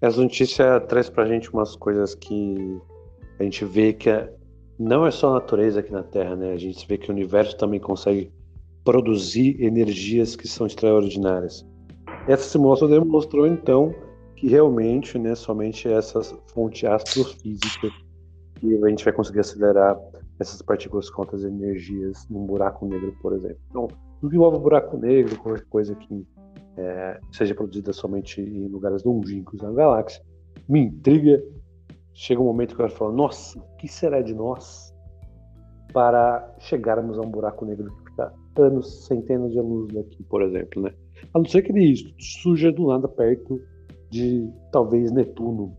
Essa 0.01 0.21
notícia 0.21 0.81
traz 0.81 1.09
pra 1.09 1.27
gente 1.27 1.53
umas 1.53 1.77
coisas 1.77 2.15
que 2.15 2.81
a 3.39 3.43
gente 3.43 3.65
vê 3.65 3.93
que 3.93 4.11
é, 4.11 4.33
não 4.79 5.07
é 5.07 5.11
só 5.11 5.31
a 5.31 5.35
natureza 5.35 5.81
aqui 5.81 5.93
na 5.93 6.03
Terra, 6.03 6.37
né? 6.37 6.53
A 6.53 6.59
gente 6.59 6.87
vê 6.87 6.99
que 6.99 7.11
o 7.11 7.13
universo 7.13 7.57
também 7.57 7.81
consegue 7.81 8.33
produzir 8.85 9.61
energias 9.63 10.37
que 10.37 10.47
são 10.47 10.67
extraordinárias. 10.67 11.67
Essa 12.29 12.45
simulação 12.45 12.89
demonstrou 12.89 13.47
então 13.47 13.95
que 14.37 14.49
realmente, 14.49 15.19
né, 15.19 15.35
somente 15.35 15.89
essas 15.89 16.35
fontes 16.53 16.85
astrofísicas 16.85 17.93
que 18.57 18.85
a 18.85 18.89
gente 18.89 19.05
vai 19.05 19.13
conseguir 19.13 19.41
acelerar 19.41 19.99
essas 20.39 20.61
partículas 20.61 21.09
com 21.09 21.23
altas 21.23 21.45
energias 21.45 22.27
num 22.29 22.45
buraco 22.45 22.87
negro, 22.87 23.17
por 23.23 23.33
exemplo. 23.33 23.59
Então, 23.71 23.89
no 24.21 24.29
que 24.29 24.37
envolve 24.37 24.59
buraco 24.59 24.97
negro, 24.97 25.39
qualquer 25.39 25.65
coisa 25.67 25.95
que 25.95 26.27
é, 26.77 27.21
seja 27.33 27.55
produzida 27.55 27.93
somente 27.93 28.41
em 28.41 28.69
lugares 28.69 29.05
longínquos 29.05 29.61
na 29.61 29.73
galáxia, 29.73 30.23
me 30.69 30.81
intriga. 30.81 31.43
Chega 32.15 32.41
um 32.41 32.45
momento 32.45 32.77
que 32.77 32.83
eu 32.83 32.89
falo, 32.89 33.13
nossa, 33.13 33.59
o 33.59 33.77
que 33.77 33.89
será 33.89 34.23
de 34.23 34.35
nós 34.35 34.95
para 35.93 36.55
chegarmos 36.61 37.19
a 37.19 37.23
um 37.23 37.31
buraco 37.31 37.65
negro 37.65 37.93
que 37.93 38.11
fica 38.11 38.33
anos, 38.57 39.07
centenas 39.07 39.53
de 39.53 39.59
anos 39.59 39.89
daqui, 39.93 40.23
por 40.25 40.43
exemplo, 40.43 40.83
né? 40.83 40.93
A 41.33 41.39
não 41.39 41.45
ser 41.45 41.63
que 41.63 41.73
ele 41.73 42.15
surja 42.19 42.71
do 42.71 42.87
nada 42.89 43.09
perto 43.09 43.61
de 44.11 44.49
talvez 44.71 45.11
Netuno, 45.11 45.77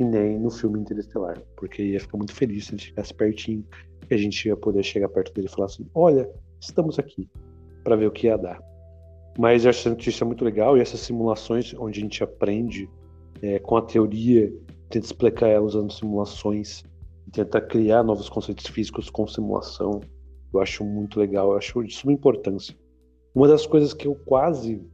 e 0.00 0.04
nem 0.04 0.38
no 0.38 0.50
filme 0.50 0.80
Interestelar, 0.80 1.38
porque 1.56 1.82
ia 1.82 2.00
ficar 2.00 2.16
muito 2.16 2.34
feliz 2.34 2.66
se 2.66 2.72
ele 2.72 2.80
chegasse 2.80 3.12
pertinho 3.12 3.62
e 4.10 4.14
a 4.14 4.16
gente 4.16 4.48
ia 4.48 4.56
poder 4.56 4.82
chegar 4.82 5.10
perto 5.10 5.32
dele 5.34 5.46
e 5.46 5.50
falar 5.50 5.66
assim: 5.66 5.86
olha, 5.94 6.28
estamos 6.58 6.98
aqui 6.98 7.28
para 7.84 7.96
ver 7.96 8.06
o 8.06 8.10
que 8.10 8.26
ia 8.26 8.38
dar. 8.38 8.58
Mas 9.40 9.64
essa 9.64 9.88
notícia 9.88 10.26
muito 10.26 10.44
legal 10.44 10.76
e 10.76 10.82
essas 10.82 11.00
simulações 11.00 11.72
onde 11.78 11.98
a 11.98 12.02
gente 12.02 12.22
aprende 12.22 12.90
é, 13.40 13.58
com 13.58 13.74
a 13.74 13.80
teoria, 13.80 14.52
tenta 14.90 15.06
explicar 15.06 15.46
ela 15.48 15.64
usando 15.64 15.90
simulações, 15.90 16.84
tenta 17.32 17.58
criar 17.58 18.02
novos 18.02 18.28
conceitos 18.28 18.66
físicos 18.66 19.08
com 19.08 19.26
simulação. 19.26 20.02
Eu 20.52 20.60
acho 20.60 20.84
muito 20.84 21.18
legal, 21.18 21.52
eu 21.52 21.56
acho 21.56 21.82
de 21.82 21.94
suma 21.94 22.12
importância. 22.12 22.76
Uma 23.34 23.48
das 23.48 23.64
coisas 23.64 23.94
que 23.94 24.06
eu 24.06 24.14
quase 24.14 24.86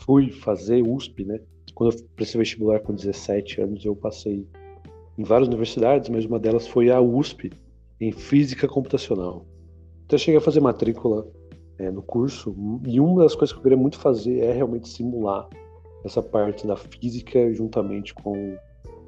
fui 0.00 0.30
fazer 0.30 0.86
USP, 0.86 1.24
né? 1.24 1.40
Quando 1.74 1.94
eu 1.96 2.04
prestei 2.14 2.38
vestibular 2.38 2.80
com 2.80 2.94
17 2.94 3.62
anos, 3.62 3.86
eu 3.86 3.96
passei 3.96 4.46
em 5.16 5.24
várias 5.24 5.48
universidades, 5.48 6.10
mas 6.10 6.26
uma 6.26 6.38
delas 6.38 6.66
foi 6.68 6.90
a 6.90 7.00
USP, 7.00 7.50
em 7.98 8.12
Física 8.12 8.68
Computacional. 8.68 9.46
Então 10.04 10.16
eu 10.16 10.18
cheguei 10.18 10.36
a 10.36 10.42
fazer 10.42 10.60
matrícula 10.60 11.26
é, 11.78 11.90
no 11.90 12.02
curso, 12.02 12.54
e 12.86 12.98
uma 12.98 13.22
das 13.22 13.34
coisas 13.34 13.52
que 13.52 13.58
eu 13.58 13.62
queria 13.62 13.76
muito 13.76 13.98
fazer 13.98 14.40
é 14.40 14.52
realmente 14.52 14.88
simular 14.88 15.48
essa 16.04 16.22
parte 16.22 16.66
da 16.66 16.76
física 16.76 17.52
juntamente 17.52 18.14
com 18.14 18.56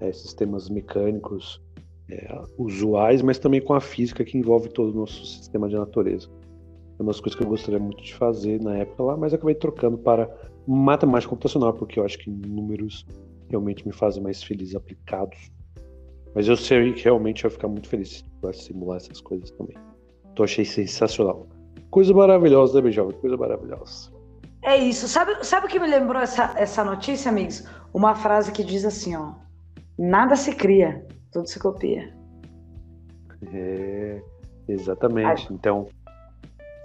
é, 0.01 0.13
sistemas 0.13 0.69
mecânicos 0.69 1.63
é, 2.11 2.41
usuais, 2.57 3.23
mas 3.23 3.39
também 3.39 3.61
com 3.61 3.75
a 3.75 3.81
física 3.81 4.25
que 4.25 4.37
envolve 4.37 4.69
todo 4.69 4.93
o 4.93 5.01
nosso 5.01 5.25
sistema 5.25 5.69
de 5.69 5.77
natureza. 5.77 6.29
É 6.99 7.03
uma 7.03 7.13
das 7.13 7.21
coisas 7.21 7.39
que 7.39 7.45
eu 7.45 7.49
gostaria 7.49 7.79
muito 7.79 8.03
de 8.03 8.15
fazer 8.15 8.61
na 8.61 8.77
época 8.77 9.03
lá, 9.03 9.17
mas 9.17 9.33
acabei 9.33 9.55
trocando 9.55 9.97
para 9.99 10.29
matemática 10.67 11.31
computacional, 11.31 11.73
porque 11.73 11.99
eu 11.99 12.05
acho 12.05 12.19
que 12.19 12.29
números 12.29 13.07
realmente 13.49 13.87
me 13.87 13.93
fazem 13.93 14.23
mais 14.23 14.43
feliz 14.43 14.75
aplicados. 14.75 15.51
Mas 16.35 16.47
eu 16.49 16.57
sei 16.57 16.93
que 16.93 17.05
realmente 17.05 17.43
vai 17.43 17.51
ficar 17.51 17.69
muito 17.69 17.89
feliz 17.89 18.25
para 18.41 18.53
simular 18.53 18.99
essas 18.99 19.21
coisas 19.21 19.51
também. 19.53 19.77
Então 20.33 20.45
achei 20.45 20.65
sensacional. 20.65 21.47
Coisa 21.91 22.13
maravilhosa, 22.13 22.75
né, 22.75 22.83
Benjovem? 22.83 23.17
Coisa 23.19 23.37
maravilhosa. 23.37 24.11
É 24.63 24.77
isso. 24.77 25.09
Sabe, 25.09 25.45
sabe 25.45 25.67
o 25.67 25.69
que 25.69 25.79
me 25.79 25.87
lembrou 25.87 26.21
essa, 26.21 26.55
essa 26.57 26.85
notícia, 26.85 27.31
amigos? 27.31 27.65
Uma 27.93 28.15
frase 28.15 28.53
que 28.53 28.63
diz 28.63 28.85
assim, 28.85 29.17
ó. 29.17 29.33
Nada 29.99 30.37
se 30.37 30.55
cria, 30.55 31.07
tudo 31.33 31.49
se 31.49 31.59
copia. 31.59 32.13
É, 33.53 34.21
exatamente. 34.69 35.47
Ai. 35.49 35.55
Então, 35.55 35.87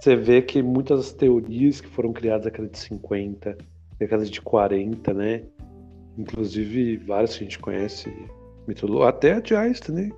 você 0.00 0.16
vê 0.16 0.42
que 0.42 0.62
muitas 0.62 1.12
teorias 1.12 1.80
que 1.80 1.88
foram 1.88 2.12
criadas 2.12 2.44
na 2.44 2.50
década 2.50 2.68
de 2.68 2.78
50, 2.78 3.58
década 3.98 4.24
de 4.24 4.40
40, 4.40 5.14
né? 5.14 5.42
Inclusive 6.16 6.96
várias 6.98 7.36
que 7.36 7.44
a 7.44 7.46
gente 7.46 7.58
conhece, 7.58 8.12
até 9.06 9.32
a 9.32 9.40
de 9.40 9.54
Einstein, 9.54 9.94
né? 9.94 10.10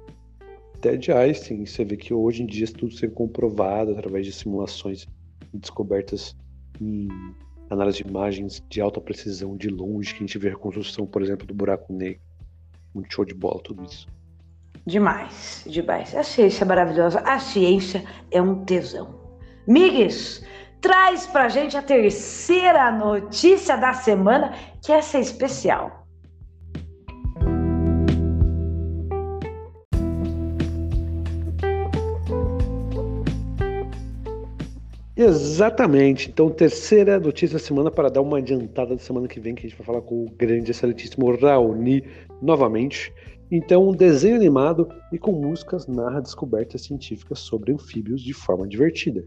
Até 0.78 0.96
de 0.96 1.10
Einstein, 1.10 1.64
você 1.64 1.84
vê 1.84 1.96
que 1.96 2.12
hoje 2.12 2.42
em 2.42 2.46
dia 2.46 2.66
tudo 2.66 2.92
sendo 2.92 3.12
comprovado 3.12 3.92
através 3.92 4.26
de 4.26 4.32
simulações 4.32 5.06
e 5.52 5.58
descobertas 5.58 6.36
em 6.80 7.08
análise 7.70 8.02
de 8.02 8.08
imagens 8.08 8.62
de 8.68 8.80
alta 8.80 9.00
precisão 9.00 9.56
de 9.56 9.68
longe, 9.68 10.12
que 10.12 10.18
a 10.18 10.26
gente 10.26 10.38
vê 10.38 10.48
a 10.48 10.50
reconstrução, 10.50 11.06
por 11.06 11.22
exemplo, 11.22 11.46
do 11.46 11.54
buraco 11.54 11.92
negro. 11.92 12.20
Muito 12.94 13.12
show 13.12 13.24
de 13.24 13.34
bola 13.34 13.60
tudo 13.62 13.84
isso. 13.84 14.06
Demais, 14.86 15.64
demais. 15.66 16.14
A 16.14 16.22
ciência 16.22 16.62
é 16.62 16.66
maravilhosa. 16.66 17.20
A 17.20 17.38
ciência 17.38 18.04
é 18.30 18.40
um 18.40 18.64
tesão. 18.64 19.18
Migues, 19.66 20.44
traz 20.80 21.26
pra 21.26 21.48
gente 21.48 21.76
a 21.76 21.82
terceira 21.82 22.92
notícia 22.92 23.76
da 23.76 23.94
semana, 23.94 24.54
que 24.80 24.92
essa 24.92 25.18
é 25.18 25.20
especial. 25.20 26.05
Exatamente. 35.16 36.28
Então, 36.28 36.50
terceira 36.50 37.18
notícia 37.18 37.58
da 37.58 37.64
semana 37.64 37.90
para 37.90 38.10
dar 38.10 38.20
uma 38.20 38.38
adiantada 38.38 38.94
da 38.94 39.00
semana 39.00 39.26
que 39.26 39.40
vem, 39.40 39.54
que 39.54 39.66
a 39.66 39.68
gente 39.68 39.78
vai 39.78 39.86
falar 39.86 40.02
com 40.02 40.26
o 40.26 40.30
grande 40.30 40.70
excelentíssimo 40.70 41.34
Raoni 41.34 42.04
novamente. 42.42 43.12
Então, 43.50 43.88
um 43.88 43.92
desenho 43.92 44.36
animado 44.36 44.88
e 45.10 45.18
com 45.18 45.32
músicas 45.32 45.86
narra 45.86 46.20
descobertas 46.20 46.82
científicas 46.82 47.38
sobre 47.38 47.72
anfíbios 47.72 48.20
de 48.20 48.34
forma 48.34 48.68
divertida. 48.68 49.24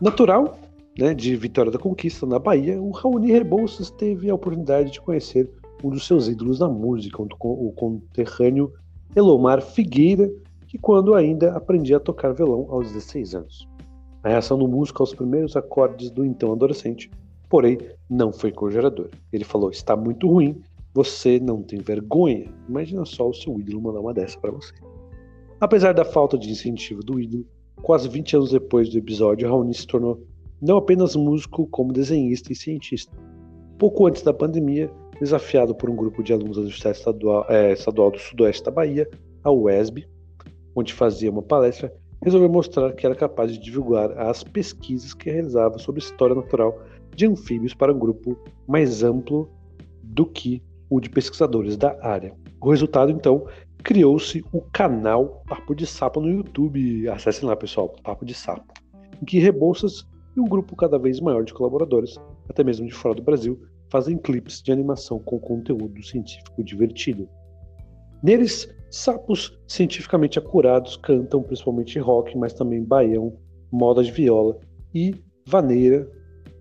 Natural 0.00 0.56
né, 0.96 1.14
de 1.14 1.34
Vitória 1.34 1.72
da 1.72 1.78
Conquista, 1.78 2.26
na 2.26 2.38
Bahia, 2.38 2.80
o 2.80 2.90
Raoni 2.90 3.32
Rebouças 3.32 3.90
teve 3.90 4.30
a 4.30 4.34
oportunidade 4.34 4.92
de 4.92 5.00
conhecer 5.00 5.50
um 5.82 5.90
dos 5.90 6.06
seus 6.06 6.28
ídolos 6.28 6.60
na 6.60 6.68
música, 6.68 7.20
o 7.20 7.72
conterrâneo 7.72 8.72
Elomar 9.16 9.62
Figueira, 9.62 10.30
que 10.68 10.78
quando 10.78 11.14
ainda 11.14 11.56
aprendia 11.56 11.96
a 11.96 12.00
tocar 12.00 12.32
violão 12.32 12.66
aos 12.70 12.92
16 12.92 13.34
anos. 13.34 13.71
A 14.22 14.28
reação 14.28 14.58
do 14.58 14.68
músico 14.68 15.02
aos 15.02 15.14
primeiros 15.14 15.56
acordes 15.56 16.10
do 16.10 16.24
então 16.24 16.52
adolescente, 16.52 17.10
porém, 17.48 17.78
não 18.08 18.32
foi 18.32 18.50
encorajadora. 18.50 19.10
Ele 19.32 19.44
falou: 19.44 19.70
está 19.70 19.96
muito 19.96 20.28
ruim, 20.28 20.60
você 20.94 21.40
não 21.40 21.62
tem 21.62 21.80
vergonha. 21.80 22.46
Imagina 22.68 23.04
só 23.04 23.28
o 23.28 23.34
seu 23.34 23.58
ídolo 23.58 23.82
mandar 23.82 24.00
uma 24.00 24.14
dessa 24.14 24.38
para 24.38 24.52
você. 24.52 24.74
Apesar 25.60 25.92
da 25.92 26.04
falta 26.04 26.38
de 26.38 26.50
incentivo 26.50 27.02
do 27.02 27.20
ídolo, 27.20 27.46
quase 27.82 28.08
20 28.08 28.36
anos 28.36 28.50
depois 28.50 28.88
do 28.88 28.98
episódio, 28.98 29.48
Raoni 29.48 29.74
se 29.74 29.86
tornou 29.86 30.20
não 30.60 30.76
apenas 30.76 31.16
músico, 31.16 31.66
como 31.66 31.92
desenhista 31.92 32.52
e 32.52 32.56
cientista. 32.56 33.12
Pouco 33.78 34.06
antes 34.06 34.22
da 34.22 34.32
pandemia, 34.32 34.88
desafiado 35.20 35.74
por 35.74 35.90
um 35.90 35.96
grupo 35.96 36.22
de 36.22 36.32
alunos 36.32 36.56
da 36.56 36.62
Universidade 36.62 36.98
Estadual, 36.98 37.46
é, 37.48 37.72
Estadual 37.72 38.12
do 38.12 38.18
Sudoeste 38.18 38.62
da 38.62 38.70
Bahia, 38.70 39.08
a 39.42 39.50
UESB, 39.50 40.06
onde 40.74 40.92
fazia 40.92 41.30
uma 41.30 41.42
palestra, 41.42 41.92
resolveu 42.22 42.48
mostrar 42.48 42.92
que 42.92 43.04
era 43.04 43.14
capaz 43.14 43.52
de 43.52 43.58
divulgar 43.58 44.16
as 44.18 44.44
pesquisas 44.44 45.12
que 45.12 45.30
realizava 45.30 45.78
sobre 45.78 46.00
história 46.00 46.34
natural 46.34 46.80
de 47.14 47.26
anfíbios 47.26 47.74
para 47.74 47.92
um 47.92 47.98
grupo 47.98 48.38
mais 48.66 49.02
amplo 49.02 49.50
do 50.02 50.24
que 50.24 50.62
o 50.88 51.00
de 51.00 51.10
pesquisadores 51.10 51.76
da 51.76 51.96
área. 52.00 52.34
O 52.60 52.70
resultado, 52.70 53.10
então, 53.10 53.46
criou-se 53.82 54.44
o 54.52 54.60
canal 54.72 55.42
Papo 55.46 55.74
de 55.74 55.86
Sapo 55.86 56.20
no 56.20 56.30
YouTube. 56.30 57.08
Acessem 57.08 57.48
lá, 57.48 57.56
pessoal, 57.56 57.94
Papo 58.02 58.24
de 58.24 58.34
Sapo, 58.34 58.72
em 59.20 59.24
que 59.24 59.38
Rebouças 59.38 60.06
e 60.36 60.40
um 60.40 60.44
grupo 60.44 60.76
cada 60.76 60.98
vez 60.98 61.20
maior 61.20 61.44
de 61.44 61.52
colaboradores, 61.52 62.18
até 62.48 62.62
mesmo 62.62 62.86
de 62.86 62.94
fora 62.94 63.14
do 63.14 63.22
Brasil, 63.22 63.60
fazem 63.90 64.16
clipes 64.16 64.62
de 64.62 64.72
animação 64.72 65.18
com 65.18 65.38
conteúdo 65.38 66.02
científico 66.02 66.62
divertido. 66.62 67.28
Neles, 68.22 68.68
sapos 68.92 69.58
cientificamente 69.66 70.38
acurados 70.38 70.96
cantam 70.98 71.42
principalmente 71.42 71.98
rock, 71.98 72.36
mas 72.36 72.52
também 72.52 72.84
baião, 72.84 73.34
moda 73.72 74.04
de 74.04 74.12
viola 74.12 74.60
e 74.94 75.14
vaneira 75.46 76.06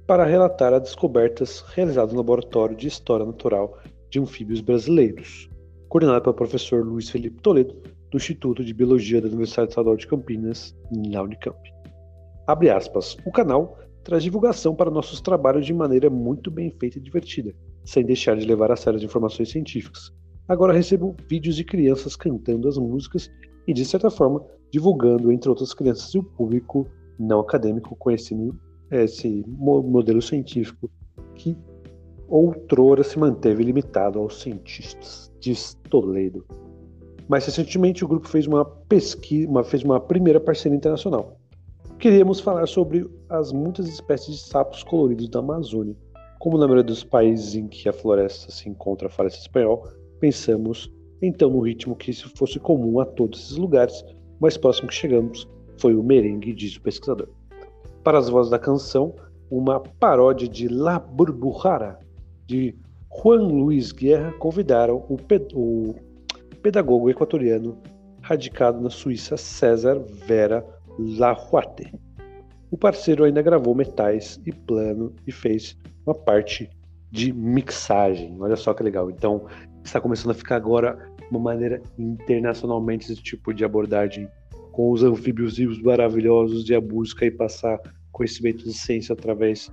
para 0.08 0.24
relatar 0.24 0.74
as 0.74 0.82
descobertas 0.82 1.60
realizadas 1.74 2.14
no 2.14 2.20
Laboratório 2.20 2.76
de 2.76 2.88
História 2.88 3.26
Natural 3.26 3.78
de 4.10 4.20
Anfíbios 4.20 4.62
Brasileiros, 4.62 5.50
coordenado 5.90 6.22
pelo 6.22 6.34
professor 6.34 6.86
Luiz 6.86 7.10
Felipe 7.10 7.42
Toledo, 7.42 7.76
do 8.10 8.18
Instituto 8.18 8.64
de 8.64 8.74
Biologia 8.74 9.22
da 9.22 9.28
Universidade 9.28 9.70
Estadual 9.70 9.98
de 9.98 10.08
Campinas, 10.08 10.74
na 10.90 11.22
Unicamp. 11.22 11.60
Abre 12.48 12.70
aspas, 12.70 13.18
o 13.26 13.32
canal 13.32 13.78
traz 14.06 14.24
divulgação 14.24 14.74
para 14.74 14.90
nossos 14.90 15.20
trabalhos 15.20 15.66
de 15.66 15.74
maneira 15.74 16.10
muito 16.10 16.50
bem 16.50 16.72
feita 16.80 16.98
e 16.98 17.02
divertida, 17.02 17.54
sem 17.84 18.06
deixar 18.06 18.38
de 18.38 18.46
levar 18.46 18.72
a 18.72 18.76
sério 18.78 18.98
as 18.98 19.04
informações 19.04 19.50
científicas. 19.50 20.14
Agora 20.48 20.74
recebo 20.74 21.16
vídeos 21.28 21.56
de 21.56 21.64
crianças 21.64 22.16
cantando 22.16 22.68
as 22.68 22.78
músicas 22.78 23.30
e, 23.68 23.74
de 23.74 23.86
certa 23.86 24.10
forma, 24.10 24.44
divulgando 24.72 25.32
entre 25.32 25.50
outras 25.50 25.74
crianças 25.74 26.14
e 26.14 26.20
o 26.20 26.24
público 26.24 26.88
não 27.20 27.40
acadêmico 27.40 27.96
conhecendo 27.96 28.58
esse 28.90 29.44
modelo 29.48 30.22
científico 30.22 30.90
que 31.36 31.58
outrora 32.28 33.04
se 33.04 33.18
manteve 33.18 33.64
limitado 33.64 34.20
aos 34.20 34.42
cientistas, 34.42 35.32
diz 35.40 35.78
Toledo. 35.90 36.46
Mais 37.28 37.46
recentemente, 37.46 38.04
o 38.04 38.08
grupo 38.08 38.28
fez 38.28 38.48
uma 38.48 38.66
pesquisa, 38.66 39.48
uma, 39.50 39.64
fez 39.64 39.84
uma 39.84 40.00
primeira 40.00 40.40
parceria 40.40 40.76
internacional 40.76 41.38
queríamos 42.02 42.40
falar 42.40 42.68
sobre 42.68 43.08
as 43.30 43.52
muitas 43.52 43.88
espécies 43.88 44.38
de 44.38 44.42
sapos 44.42 44.82
coloridos 44.82 45.30
da 45.30 45.38
Amazônia. 45.38 45.96
Como 46.40 46.58
na 46.58 46.66
maioria 46.66 46.84
dos 46.84 47.04
países 47.04 47.54
em 47.54 47.68
que 47.68 47.88
a 47.88 47.94
floresta 47.94 48.52
se 48.52 48.68
encontra 48.68 49.08
a 49.08 49.12
floresta 49.12 49.40
espanhol, 49.40 49.88
pensamos 50.22 50.90
então 51.22 51.50
no 51.50 51.60
ritmo 51.60 51.96
que 51.96 52.12
isso 52.12 52.32
fosse 52.36 52.60
comum 52.60 53.00
a 53.00 53.06
todos 53.06 53.42
esses 53.42 53.58
lugares, 53.58 54.02
o 54.40 54.42
mais 54.42 54.56
próximo 54.56 54.88
que 54.88 54.94
chegamos 54.94 55.48
foi 55.78 55.96
o 55.96 56.04
merengue, 56.04 56.54
diz 56.54 56.76
o 56.78 56.82
pesquisador. 56.82 57.28
Para 58.04 58.18
as 58.18 58.30
vozes 58.30 58.50
da 58.50 58.58
canção, 58.58 59.16
uma 59.50 59.80
paródia 59.80 60.48
de 60.48 60.68
La 60.68 61.00
Burbujara, 61.00 62.00
de 62.48 62.76
Juan 63.12 63.48
Luiz 63.48 63.92
Guerra, 63.92 64.32
convidaram 64.34 65.06
o, 65.10 65.18
ped 65.18 65.54
o 65.54 65.96
pedagogo 66.62 67.10
equatoriano 67.10 67.78
radicado 68.22 68.80
na 68.80 68.90
Suíça 68.90 69.36
César 69.38 70.00
Vera 70.26 70.66
Lahuate. 70.98 71.94
O 72.72 72.78
parceiro 72.78 73.24
ainda 73.24 73.42
gravou 73.42 73.76
metais 73.76 74.40
e 74.46 74.52
plano 74.52 75.14
e 75.28 75.32
fez 75.32 75.78
uma 76.06 76.16
parte 76.16 76.70
de 77.12 77.34
mixagem. 77.34 78.38
Olha 78.40 78.56
só 78.56 78.74
que 78.74 78.82
legal. 78.82 79.12
Então, 79.12 79.46
está 79.84 80.00
começando 80.00 80.32
a 80.32 80.36
ficar 80.36 80.56
agora 80.58 80.98
uma 81.30 81.40
maneira 81.40 81.82
internacionalmente 81.98 83.12
esse 83.12 83.22
tipo 83.22 83.54
de 83.54 83.64
abordagem 83.64 84.28
com 84.72 84.92
os 84.92 85.04
anfíbios 85.04 85.58
vivos 85.58 85.82
maravilhosos 85.82 86.64
de 86.64 86.76
a 86.76 86.82
busca 86.82 87.26
e 87.26 87.32
passar 87.32 87.80
conhecimento 88.12 88.64
de 88.64 88.74
ciência 88.74 89.14
através 89.14 89.72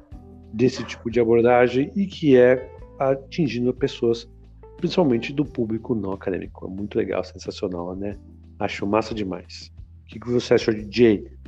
desse 0.52 0.82
tipo 0.84 1.10
de 1.10 1.20
abordagem 1.20 1.92
e 1.94 2.06
que 2.06 2.36
é 2.36 2.68
atingindo 2.98 3.72
pessoas, 3.72 4.28
principalmente 4.76 5.32
do 5.32 5.44
público 5.44 5.94
não 5.94 6.12
acadêmico. 6.12 6.66
É 6.66 6.68
muito 6.68 6.96
legal, 6.96 7.22
sensacional, 7.22 7.94
né? 7.94 8.16
Acho 8.58 8.86
massa 8.86 9.14
demais. 9.14 9.70
O 10.04 10.20
que 10.20 10.30
você 10.30 10.54
achou 10.54 10.74
de 10.74 10.88
Jay? 10.90 11.38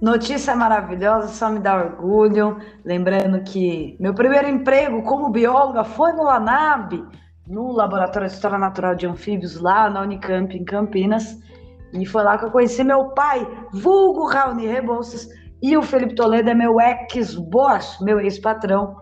Notícia 0.00 0.54
maravilhosa, 0.54 1.28
só 1.28 1.50
me 1.50 1.58
dá 1.58 1.76
orgulho. 1.76 2.58
Lembrando 2.84 3.42
que 3.42 3.96
meu 3.98 4.12
primeiro 4.12 4.48
emprego 4.48 5.02
como 5.02 5.30
bióloga 5.30 5.84
foi 5.84 6.12
no 6.12 6.24
LANAB, 6.24 7.02
no 7.46 7.72
Laboratório 7.72 8.28
de 8.28 8.34
História 8.34 8.58
Natural 8.58 8.94
de 8.94 9.06
Anfíbios, 9.06 9.60
lá 9.60 9.88
na 9.88 10.02
Unicamp, 10.02 10.56
em 10.56 10.64
Campinas. 10.64 11.38
E 11.92 12.04
foi 12.04 12.22
lá 12.24 12.36
que 12.36 12.44
eu 12.44 12.50
conheci 12.50 12.82
meu 12.82 13.10
pai, 13.10 13.46
vulgo 13.72 14.26
Raoni 14.26 14.66
Rebouças, 14.66 15.28
e 15.62 15.76
o 15.76 15.82
Felipe 15.82 16.14
Toledo 16.14 16.50
é 16.50 16.54
meu 16.54 16.76
ex-boss, 16.80 17.98
meu 18.00 18.20
ex-patrão. 18.20 18.96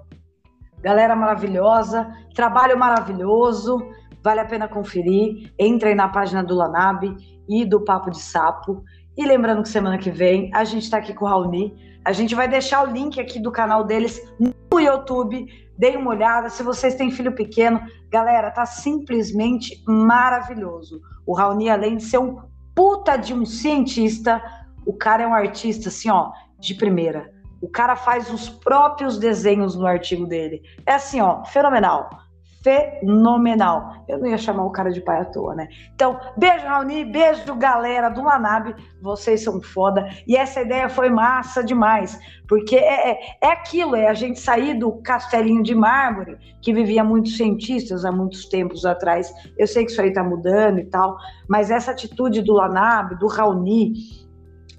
Galera 0.81 1.17
maravilhosa, 1.17 2.13
trabalho 2.35 2.79
maravilhoso, 2.79 3.79
vale 4.23 4.41
a 4.41 4.45
pena 4.45 4.69
conferir. 4.69 5.53
Entrem 5.59 5.95
na 5.95 6.09
página 6.09 6.45
do 6.45 6.55
Lanab 6.55 7.17
e 7.49 7.65
do 7.65 7.83
Papo 7.85 8.11
de 8.11 8.21
Sapo. 8.21 8.83
E 9.17 9.27
lembrando 9.27 9.63
que 9.63 9.69
semana 9.69 9.99
que 9.99 10.11
vem 10.11 10.51
a 10.55 10.65
gente 10.65 10.83
está 10.83 10.99
aqui 10.99 11.15
com 11.15 11.25
o 11.25 11.29
Raoni. 11.29 11.75
A 12.05 12.13
gente 12.13 12.35
vai 12.35 12.47
deixar 12.47 12.87
o 12.87 12.93
link 12.93 13.19
aqui 13.19 13.41
do 13.41 13.51
canal 13.51 13.85
deles 13.85 14.21
no 14.39 14.79
YouTube. 14.79 15.47
Deem 15.77 15.97
uma 15.97 16.11
olhada. 16.11 16.49
Se 16.49 16.63
vocês 16.63 16.95
têm 16.95 17.11
filho 17.11 17.35
pequeno, 17.35 17.81
galera, 18.11 18.51
tá 18.51 18.67
simplesmente 18.67 19.83
maravilhoso. 19.87 21.01
O 21.27 21.35
Raoni, 21.35 21.69
além 21.69 21.97
de 21.97 22.05
ser 22.05 22.19
um 22.19 22.43
puta 22.75 23.17
de 23.17 23.33
um 23.33 23.45
cientista, 23.45 24.43
o 24.87 24.93
cara 24.93 25.23
é 25.23 25.27
um 25.27 25.35
artista, 25.35 25.89
assim, 25.89 26.11
ó, 26.11 26.31
de 26.59 26.75
primeira. 26.75 27.33
O 27.61 27.69
cara 27.69 27.97
faz 27.97 28.31
os 28.31 28.49
próprios 28.49 29.19
desenhos 29.19 29.75
no 29.75 29.87
artigo 29.87 30.27
dele. 30.27 30.63
É 30.85 30.95
assim, 30.95 31.21
ó, 31.21 31.45
fenomenal 31.45 32.24
fenomenal. 32.65 34.05
Eu 34.09 34.19
não 34.19 34.27
ia 34.27 34.39
chamar 34.39 34.65
o 34.65 34.71
cara 34.71 34.91
de 34.91 35.03
pai 35.03 35.21
à 35.21 35.25
toa, 35.27 35.55
né? 35.55 35.69
Então, 35.95 36.19
beijo, 36.35 36.65
Raoni, 36.67 37.05
beijo, 37.05 37.55
galera 37.57 38.09
do 38.09 38.25
Lanab, 38.25 38.75
vocês 39.03 39.45
são 39.45 39.61
foda. 39.61 40.09
E 40.27 40.35
essa 40.35 40.63
ideia 40.63 40.89
foi 40.89 41.11
massa 41.11 41.63
demais, 41.63 42.19
porque 42.49 42.77
é, 42.77 43.11
é, 43.11 43.19
é 43.43 43.49
aquilo, 43.49 43.95
é 43.95 44.09
a 44.09 44.15
gente 44.15 44.41
sair 44.41 44.75
do 44.79 44.93
castelinho 45.03 45.63
de 45.63 45.75
mármore, 45.75 46.39
que 46.63 46.73
vivia 46.73 47.05
muitos 47.05 47.37
cientistas 47.37 48.07
há 48.07 48.11
muitos 48.11 48.47
tempos 48.47 48.87
atrás. 48.87 49.31
Eu 49.59 49.67
sei 49.67 49.85
que 49.85 49.91
isso 49.91 50.01
aí 50.01 50.13
tá 50.13 50.25
mudando 50.25 50.79
e 50.79 50.85
tal, 50.87 51.19
mas 51.47 51.71
essa 51.71 51.91
atitude 51.91 52.41
do 52.41 52.55
Lanab, 52.55 53.19
do 53.19 53.27
Raoni, 53.27 53.93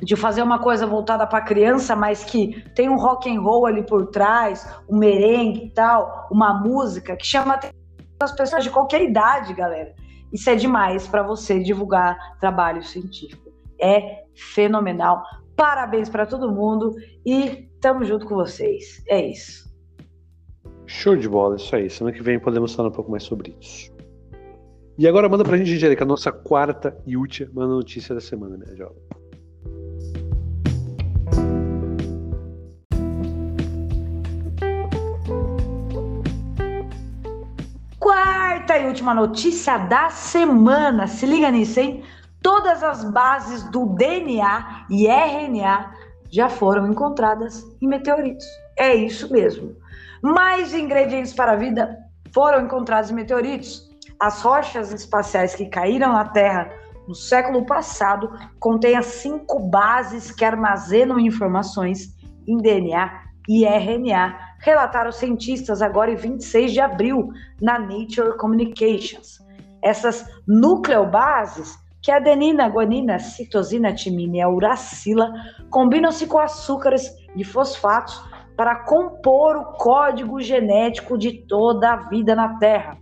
de 0.02 0.16
fazer 0.16 0.42
uma 0.42 0.60
coisa 0.60 0.86
voltada 0.86 1.26
para 1.26 1.42
criança, 1.42 1.96
mas 1.96 2.24
que 2.24 2.62
tem 2.76 2.90
um 2.90 2.98
rock 2.98 3.30
and 3.30 3.42
roll 3.42 3.66
ali 3.66 3.84
por 3.84 4.08
trás, 4.08 4.68
um 4.90 4.98
merengue 4.98 5.66
e 5.66 5.70
tal, 5.72 6.28
uma 6.32 6.54
música 6.54 7.16
que 7.16 7.26
chama 7.26 7.60
as 8.20 8.32
pessoas 8.34 8.64
de 8.64 8.70
qualquer 8.70 9.02
idade, 9.02 9.54
galera. 9.54 9.94
Isso 10.32 10.50
é 10.50 10.56
demais 10.56 11.08
para 11.08 11.24
você 11.24 11.60
divulgar 11.60 12.18
trabalho 12.40 12.84
científico. 12.84 13.52
É 13.80 14.24
fenomenal. 14.34 15.24
Parabéns 15.56 16.10
para 16.10 16.26
todo 16.26 16.52
mundo 16.52 16.94
e 17.26 17.70
tamo 17.80 18.04
junto 18.04 18.26
com 18.26 18.36
vocês. 18.36 19.04
É 19.08 19.26
isso. 19.26 19.66
Show 20.86 21.16
de 21.16 21.28
bola, 21.28 21.56
isso 21.56 21.76
aí. 21.76 21.90
Semana 21.90 22.16
que 22.16 22.22
vem 22.22 22.40
podemos 22.40 22.76
falar 22.76 22.90
um 22.90 22.92
pouco 22.92 23.10
mais 23.10 23.24
sobre 23.24 23.56
isso. 23.60 23.94
E 24.98 25.08
agora 25.08 25.28
manda 25.28 25.44
pra 25.44 25.58
gente, 25.58 25.74
Angélica, 25.74 26.04
a 26.04 26.08
nossa 26.08 26.32
quarta 26.32 26.98
e 27.06 27.18
última 27.18 27.68
notícia 27.68 28.16
da 28.16 28.22
semana, 28.22 28.58
né, 28.58 28.76
jovem? 28.76 29.02
Quarta 38.76 38.80
e 38.80 38.88
última 38.88 39.14
notícia 39.14 39.78
da 39.78 40.10
semana. 40.10 41.08
Se 41.08 41.26
liga 41.26 41.50
nisso, 41.50 41.80
hein? 41.80 42.04
Todas 42.42 42.84
as 42.84 43.04
bases 43.06 43.64
do 43.72 43.86
DNA 43.96 44.86
e 44.90 45.08
RNA 45.08 45.94
já 46.30 46.50
foram 46.50 46.88
encontradas 46.88 47.64
em 47.82 47.88
meteoritos. 47.88 48.46
É 48.78 48.94
isso 48.94 49.32
mesmo. 49.32 49.76
Mais 50.22 50.74
ingredientes 50.74 51.34
para 51.34 51.54
a 51.54 51.56
vida 51.56 51.98
foram 52.34 52.66
encontrados 52.66 53.10
em 53.10 53.14
meteoritos. 53.14 53.90
As 54.20 54.42
rochas 54.42 54.92
espaciais 54.92 55.56
que 55.56 55.68
caíram 55.68 56.12
na 56.12 56.26
Terra 56.26 56.70
no 57.08 57.16
século 57.16 57.66
passado 57.66 58.30
contêm 58.60 58.98
as 58.98 59.06
cinco 59.06 59.60
bases 59.60 60.32
que 60.32 60.44
armazenam 60.44 61.20
informações 61.20 62.14
em 62.48 62.58
DNA 62.58 63.22
e 63.48 63.66
RNA, 63.66 64.38
relataram 64.66 65.12
cientistas 65.12 65.80
agora 65.80 66.12
em 66.12 66.16
26 66.16 66.74
de 66.74 66.82
abril 66.82 67.30
na 67.62 67.78
Nature 67.78 68.36
Communications. 68.36 69.38
Essas 69.84 70.26
nucleobases, 70.48 71.78
que 72.02 72.10
é 72.10 72.16
adenina, 72.16 72.68
guanina, 72.68 73.20
citosina, 73.20 73.94
timina 73.94 74.38
e 74.38 74.42
a 74.42 74.50
uracila, 74.50 75.32
combinam-se 75.70 76.26
com 76.26 76.40
açúcares 76.40 77.12
e 77.36 77.44
fosfatos 77.44 78.20
para 78.58 78.84
compor 78.86 79.56
o 79.56 79.66
código 79.74 80.42
genético 80.42 81.16
de 81.16 81.46
toda 81.46 81.94
a 81.94 82.10
vida 82.10 82.34
na 82.34 82.58
Terra. 82.58 82.98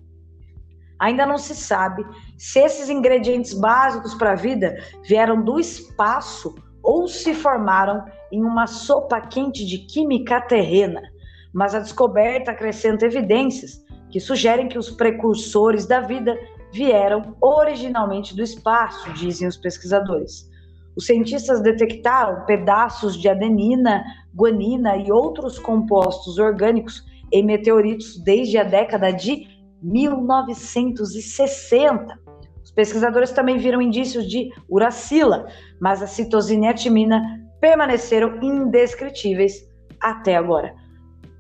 Ainda 1.00 1.26
não 1.26 1.38
se 1.38 1.56
sabe 1.56 2.06
se 2.38 2.60
esses 2.60 2.90
ingredientes 2.90 3.54
básicos 3.54 4.14
para 4.16 4.34
a 4.34 4.36
vida 4.36 4.76
vieram 5.08 5.42
do 5.42 5.58
espaço 5.60 6.54
ou 6.84 7.08
se 7.08 7.34
formaram 7.34 8.04
em 8.30 8.44
uma 8.44 8.68
sopa 8.68 9.22
quente 9.22 9.66
de 9.66 9.78
química 9.78 10.42
terrena, 10.42 11.02
mas 11.54 11.76
a 11.76 11.80
descoberta 11.80 12.52
acrescenta 12.52 13.06
evidências 13.06 13.84
que 14.10 14.20
sugerem 14.20 14.68
que 14.68 14.78
os 14.78 14.90
precursores 14.90 15.86
da 15.86 16.02
vida 16.02 16.38
vieram 16.72 17.38
originalmente 17.40 18.36
do 18.36 18.42
espaço, 18.42 19.14
dizem 19.14 19.48
os 19.48 19.56
pesquisadores. 19.58 20.50
Os 20.96 21.06
cientistas 21.06 21.62
detectaram 21.62 22.44
pedaços 22.46 23.16
de 23.20 23.30
adenina, 23.30 24.04
guanina 24.36 24.98
e 24.98 25.12
outros 25.12 25.60
compostos 25.60 26.40
orgânicos 26.40 27.04
em 27.32 27.44
meteoritos 27.44 28.18
desde 28.24 28.58
a 28.58 28.64
década 28.64 29.12
de 29.12 29.48
1960. 29.82 32.20
Os 32.64 32.72
pesquisadores 32.72 33.32
também 33.32 33.58
viram 33.58 33.82
indícios 33.82 34.30
de 34.30 34.50
uracila, 34.70 35.48
mas 35.82 36.02
a 36.02 36.08
citosina 36.08 36.68
e 36.68 36.70
a 36.70 36.74
timina 36.74 37.22
permaneceram 37.60 38.40
indescritíveis 38.42 39.68
até 40.00 40.36
agora. 40.36 40.83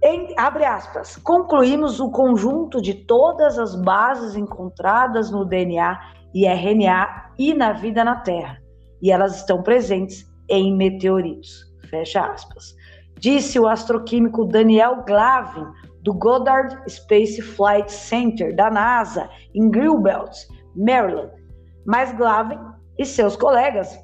Em, 0.05 0.33
abre 0.37 0.65
aspas, 0.65 1.15
concluímos 1.15 2.01
o 2.01 2.11
conjunto 2.11 2.81
de 2.81 2.93
todas 2.93 3.57
as 3.57 3.73
bases 3.73 4.35
encontradas 4.35 5.31
no 5.31 5.45
DNA 5.45 5.97
e 6.33 6.45
RNA 6.45 7.31
e 7.39 7.53
na 7.53 7.71
vida 7.71 8.03
na 8.03 8.17
Terra, 8.17 8.57
e 9.01 9.09
elas 9.09 9.37
estão 9.37 9.63
presentes 9.63 10.29
em 10.49 10.75
meteoritos. 10.75 11.71
Fecha 11.89 12.19
aspas. 12.19 12.75
Disse 13.17 13.57
o 13.57 13.65
astroquímico 13.65 14.43
Daniel 14.43 15.05
Glavin, 15.07 15.65
do 16.01 16.13
Goddard 16.13 16.77
Space 16.91 17.41
Flight 17.41 17.89
Center 17.89 18.53
da 18.53 18.69
NASA, 18.69 19.29
em 19.55 19.69
Greenbelt, 19.69 20.35
Maryland. 20.75 21.31
Mas 21.85 22.11
Glavin 22.17 22.59
e 22.97 23.05
seus 23.05 23.37
colegas 23.37 23.97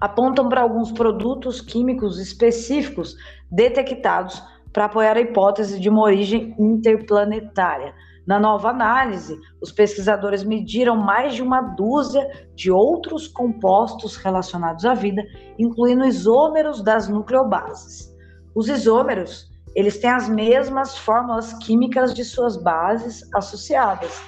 apontam 0.00 0.48
para 0.48 0.62
alguns 0.62 0.90
produtos 0.92 1.60
químicos 1.60 2.18
específicos 2.18 3.14
detectados 3.50 4.42
para 4.72 4.84
apoiar 4.84 5.16
a 5.16 5.20
hipótese 5.20 5.80
de 5.80 5.88
uma 5.88 6.02
origem 6.02 6.54
interplanetária. 6.58 7.94
Na 8.26 8.38
nova 8.38 8.68
análise, 8.68 9.40
os 9.60 9.72
pesquisadores 9.72 10.44
mediram 10.44 10.96
mais 10.96 11.34
de 11.34 11.42
uma 11.42 11.60
dúzia 11.60 12.48
de 12.54 12.70
outros 12.70 13.26
compostos 13.26 14.16
relacionados 14.16 14.84
à 14.84 14.94
vida, 14.94 15.24
incluindo 15.58 16.04
isômeros 16.04 16.82
das 16.82 17.08
nucleobases. 17.08 18.14
Os 18.54 18.68
isômeros, 18.68 19.50
eles 19.74 19.98
têm 19.98 20.10
as 20.10 20.28
mesmas 20.28 20.96
fórmulas 20.96 21.52
químicas 21.54 22.14
de 22.14 22.24
suas 22.24 22.56
bases 22.56 23.28
associadas, 23.34 24.20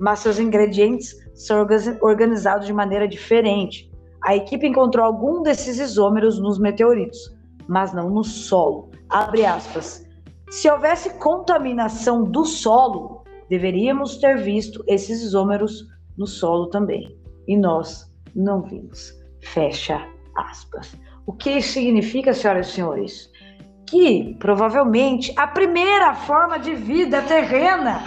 mas 0.00 0.18
seus 0.18 0.38
ingredientes 0.38 1.14
são 1.34 1.66
organizados 2.02 2.66
de 2.66 2.72
maneira 2.72 3.06
diferente. 3.06 3.90
A 4.22 4.34
equipe 4.34 4.66
encontrou 4.66 5.04
algum 5.04 5.42
desses 5.42 5.78
isômeros 5.78 6.38
nos 6.38 6.58
meteoritos, 6.58 7.18
mas 7.68 7.92
não 7.94 8.10
no 8.10 8.24
solo. 8.24 8.90
Abre 9.08 9.44
aspas. 9.44 10.06
Se 10.50 10.70
houvesse 10.70 11.10
contaminação 11.18 12.24
do 12.24 12.44
solo, 12.44 13.24
deveríamos 13.48 14.16
ter 14.18 14.38
visto 14.38 14.82
esses 14.86 15.22
isômeros 15.22 15.86
no 16.16 16.26
solo 16.26 16.68
também. 16.68 17.16
E 17.46 17.56
nós 17.56 18.10
não 18.34 18.62
vimos. 18.62 19.12
Fecha 19.40 20.00
aspas. 20.36 20.96
O 21.26 21.32
que 21.32 21.60
significa, 21.60 22.32
senhoras 22.32 22.68
e 22.68 22.72
senhores? 22.72 23.30
Que 23.88 24.34
provavelmente 24.38 25.32
a 25.36 25.46
primeira 25.46 26.14
forma 26.14 26.58
de 26.58 26.74
vida 26.74 27.22
terrena 27.22 28.02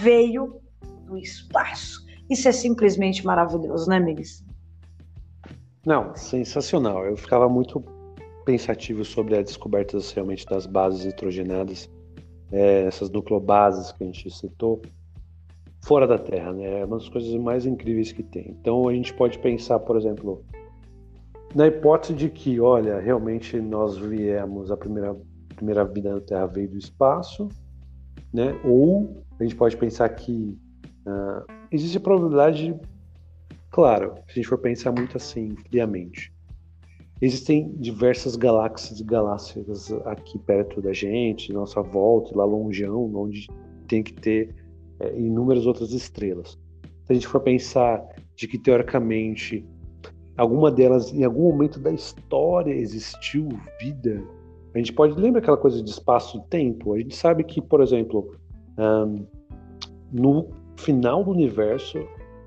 veio 0.00 0.60
do 1.06 1.16
espaço. 1.16 2.04
Isso 2.28 2.48
é 2.48 2.52
simplesmente 2.52 3.26
maravilhoso, 3.26 3.88
né, 3.88 3.96
amigos? 3.96 4.44
Não, 5.84 6.14
sensacional. 6.14 7.04
Eu 7.04 7.16
ficava 7.16 7.48
muito 7.48 7.80
pensativo 8.44 9.04
sobre 9.04 9.36
a 9.36 9.42
descoberta 9.42 9.98
realmente 10.14 10.46
das 10.46 10.66
bases 10.66 11.04
nitrogenadas, 11.04 11.90
é, 12.52 12.84
essas 12.84 13.10
nucleobases 13.10 13.92
que 13.92 14.02
a 14.02 14.06
gente 14.06 14.30
citou, 14.30 14.82
fora 15.82 16.06
da 16.06 16.18
Terra, 16.18 16.52
né? 16.52 16.80
É 16.80 16.84
uma 16.84 16.98
das 16.98 17.08
coisas 17.08 17.32
mais 17.34 17.64
incríveis 17.66 18.12
que 18.12 18.22
tem. 18.22 18.56
Então 18.60 18.88
a 18.88 18.92
gente 18.92 19.14
pode 19.14 19.38
pensar, 19.38 19.78
por 19.80 19.96
exemplo, 19.96 20.44
na 21.54 21.66
hipótese 21.66 22.14
de 22.14 22.28
que, 22.28 22.60
olha, 22.60 22.98
realmente 23.00 23.60
nós 23.60 23.96
viemos 23.96 24.70
a 24.70 24.76
primeira 24.76 25.16
primeira 25.56 25.84
vida 25.84 26.14
na 26.14 26.20
Terra 26.22 26.46
veio 26.46 26.70
do 26.70 26.78
espaço, 26.78 27.48
né? 28.32 28.58
Ou 28.64 29.22
a 29.38 29.42
gente 29.42 29.54
pode 29.54 29.76
pensar 29.76 30.08
que 30.10 30.58
uh, 31.06 31.52
existe 31.70 31.98
a 31.98 32.00
probabilidade 32.00 32.74
Claro, 33.70 34.16
se 34.26 34.32
a 34.32 34.34
gente 34.34 34.48
for 34.48 34.58
pensar 34.58 34.90
muito 34.90 35.16
assim, 35.16 35.54
friamente. 35.68 36.32
Existem 37.22 37.74
diversas 37.76 38.34
galáxias 38.34 38.98
e 38.98 39.04
galáxias 39.04 39.92
aqui 40.06 40.38
perto 40.38 40.80
da 40.80 40.92
gente, 40.92 41.52
nossa 41.52 41.82
volta, 41.82 42.36
lá 42.36 42.44
longeão, 42.44 43.14
onde 43.14 43.46
tem 43.86 44.02
que 44.02 44.14
ter 44.14 44.54
é, 45.00 45.18
inúmeras 45.18 45.66
outras 45.66 45.92
estrelas. 45.92 46.58
Se 47.04 47.12
a 47.12 47.14
gente 47.14 47.26
for 47.26 47.40
pensar 47.40 48.02
de 48.34 48.48
que, 48.48 48.56
teoricamente, 48.56 49.66
alguma 50.36 50.70
delas, 50.70 51.12
em 51.12 51.22
algum 51.22 51.42
momento 51.42 51.78
da 51.78 51.92
história, 51.92 52.72
existiu 52.72 53.48
vida, 53.78 54.22
a 54.74 54.78
gente 54.78 54.92
pode 54.92 55.20
lembrar 55.20 55.40
aquela 55.40 55.56
coisa 55.58 55.82
de 55.82 55.90
espaço-tempo. 55.90 56.94
A 56.94 56.98
gente 56.98 57.14
sabe 57.14 57.44
que, 57.44 57.60
por 57.60 57.82
exemplo, 57.82 58.34
um, 58.78 59.26
no 60.10 60.48
final 60.76 61.22
do 61.22 61.32
universo, 61.32 61.98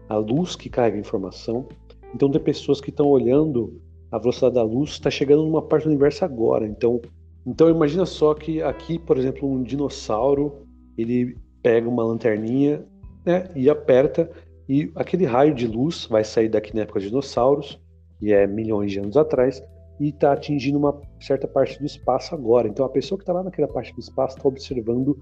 a 0.10 0.16
luz 0.16 0.56
que 0.56 0.70
carrega 0.70 0.98
informação. 0.98 1.68
Então 2.16 2.32
tem 2.32 2.42
pessoas 2.42 2.82
que 2.82 2.90
estão 2.90 3.08
olhando 3.08 3.80
a 4.14 4.20
velocidade 4.20 4.54
da 4.54 4.62
luz, 4.62 4.92
está 4.92 5.10
chegando 5.10 5.42
numa 5.42 5.62
parte 5.62 5.86
do 5.86 5.90
universo 5.90 6.24
agora. 6.24 6.68
Então, 6.68 7.02
então 7.48 7.68
imagina 7.68 8.06
só 8.06 8.36
que 8.36 8.62
aqui, 8.62 9.00
por 9.00 9.18
exemplo, 9.18 9.50
um 9.50 9.64
dinossauro, 9.64 10.68
ele 10.96 11.36
pega 11.64 11.90
uma 11.90 12.04
lanterninha 12.04 12.86
né, 13.26 13.50
e 13.56 13.68
aperta 13.72 14.30
e 14.70 14.92
aquele 14.96 15.26
raio 15.26 15.56
de 15.56 15.66
luz 15.66 16.06
vai 16.06 16.24
sair 16.24 16.48
daqui 16.48 16.76
na 16.76 16.84
época 16.84 17.00
dos 17.00 17.10
dinossauros, 17.10 17.82
que 18.20 18.32
é 18.32 18.46
milhões 18.46 18.92
de 18.92 19.00
anos 19.00 19.18
atrás, 19.18 19.64
e 20.00 20.10
está 20.10 20.34
atingindo 20.34 20.78
uma 20.78 21.02
certa 21.20 21.48
parte 21.48 21.80
do 21.80 21.86
espaço 21.86 22.36
agora. 22.36 22.68
Então 22.68 22.86
a 22.86 22.90
pessoa 22.90 23.18
que 23.18 23.24
está 23.24 23.34
lá 23.34 23.42
naquela 23.42 23.68
parte 23.68 23.96
do 23.96 24.00
espaço 24.00 24.38
está 24.38 24.48
observando 24.48 25.18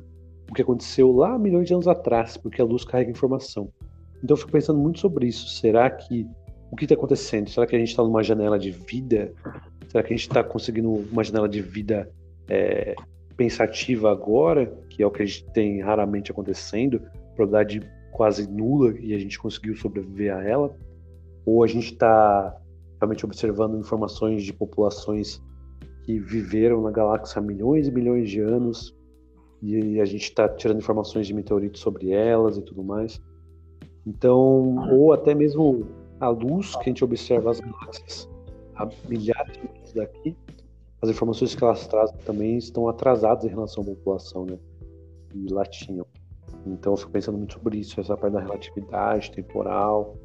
o 0.50 0.54
que 0.54 0.64
aconteceu 0.64 1.14
lá 1.14 1.40
milhões 1.40 1.66
de 1.66 1.74
anos 1.74 1.88
atrás, 1.88 2.36
porque 2.36 2.62
a 2.62 2.66
luz 2.66 2.84
carrega 2.84 3.10
informação. 3.10 3.72
Então 4.22 4.34
eu 4.34 4.38
fico 4.38 4.52
pensando 4.52 4.80
muito 4.80 5.00
sobre 5.00 5.28
isso. 5.28 5.48
Será 5.48 5.90
que 5.90 6.28
o 6.72 6.76
que 6.76 6.86
está 6.86 6.96
acontecendo? 6.96 7.50
Será 7.50 7.68
que 7.68 7.76
a 7.76 7.80
gente 7.80 7.90
está 7.90 8.02
numa 8.02 8.24
janela 8.24 8.58
de 8.58 8.72
vida? 8.72 9.34
Será 9.90 10.02
que 10.02 10.14
a 10.14 10.16
gente 10.16 10.28
está 10.28 10.42
conseguindo 10.42 10.90
uma 10.90 11.24
janela 11.24 11.50
de 11.50 11.62
vida 11.62 12.10
é, 12.50 12.96
pensativa 13.36 14.10
agora, 14.10 14.66
que 14.90 15.04
é 15.04 15.06
o 15.06 15.12
que 15.12 15.22
a 15.22 15.26
gente 15.26 15.46
tem 15.52 15.82
raramente 15.82 16.32
acontecendo, 16.32 17.02
probabilidade 17.36 17.82
quase 18.12 18.50
nula 18.50 18.94
e 19.00 19.14
a 19.14 19.20
gente 19.20 19.38
conseguiu 19.38 19.76
sobreviver 19.76 20.34
a 20.34 20.44
ela? 20.44 20.74
Ou 21.46 21.62
a 21.62 21.68
gente 21.68 21.92
está 21.92 22.56
realmente 23.00 23.26
observando 23.26 23.78
informações 23.78 24.44
de 24.44 24.54
populações 24.54 25.42
que 26.04 26.20
viveram 26.20 26.82
na 26.82 26.92
galáxia 26.92 27.40
há 27.40 27.42
milhões 27.42 27.88
e 27.88 27.92
milhões 27.92 28.30
de 28.30 28.40
anos 28.40 28.96
e 29.62 30.00
a 30.00 30.06
gente 30.06 30.24
está 30.24 30.48
tirando 30.48 30.78
informações 30.78 31.28
de 31.28 31.34
meteoritos 31.34 31.82
sobre 31.82 32.12
elas 32.12 32.58
e 32.58 32.62
tudo 32.62 32.82
mais? 32.82 33.22
Então, 34.06 34.90
ou 34.92 35.14
até 35.14 35.36
mesmo 35.36 36.01
a 36.22 36.30
luz 36.30 36.76
que 36.76 36.82
a 36.82 36.84
gente 36.86 37.04
observa 37.04 37.50
as 37.50 37.60
galáxias 37.60 38.30
a 38.76 38.88
milhares 39.10 39.54
de 39.54 39.68
anos 39.68 39.94
daqui, 39.94 40.38
as 41.02 41.10
informações 41.10 41.56
que 41.56 41.64
elas 41.64 41.88
trazem 41.88 42.16
também 42.20 42.58
estão 42.58 42.88
atrasadas 42.88 43.44
em 43.44 43.50
relação 43.50 43.84
à 43.84 43.88
população, 43.88 44.46
né? 44.46 44.58
E 45.34 45.52
lá 45.52 45.66
tinham. 45.66 46.06
Então, 46.66 46.94
eu 46.94 46.98
fico 46.98 47.12
pensando 47.12 47.40
muito 47.40 47.54
sobre 47.54 47.80
isso, 47.80 48.00
essa 48.00 48.16
parte 48.16 48.34
da 48.34 48.40
relatividade 48.40 49.32
temporal. 49.32 50.16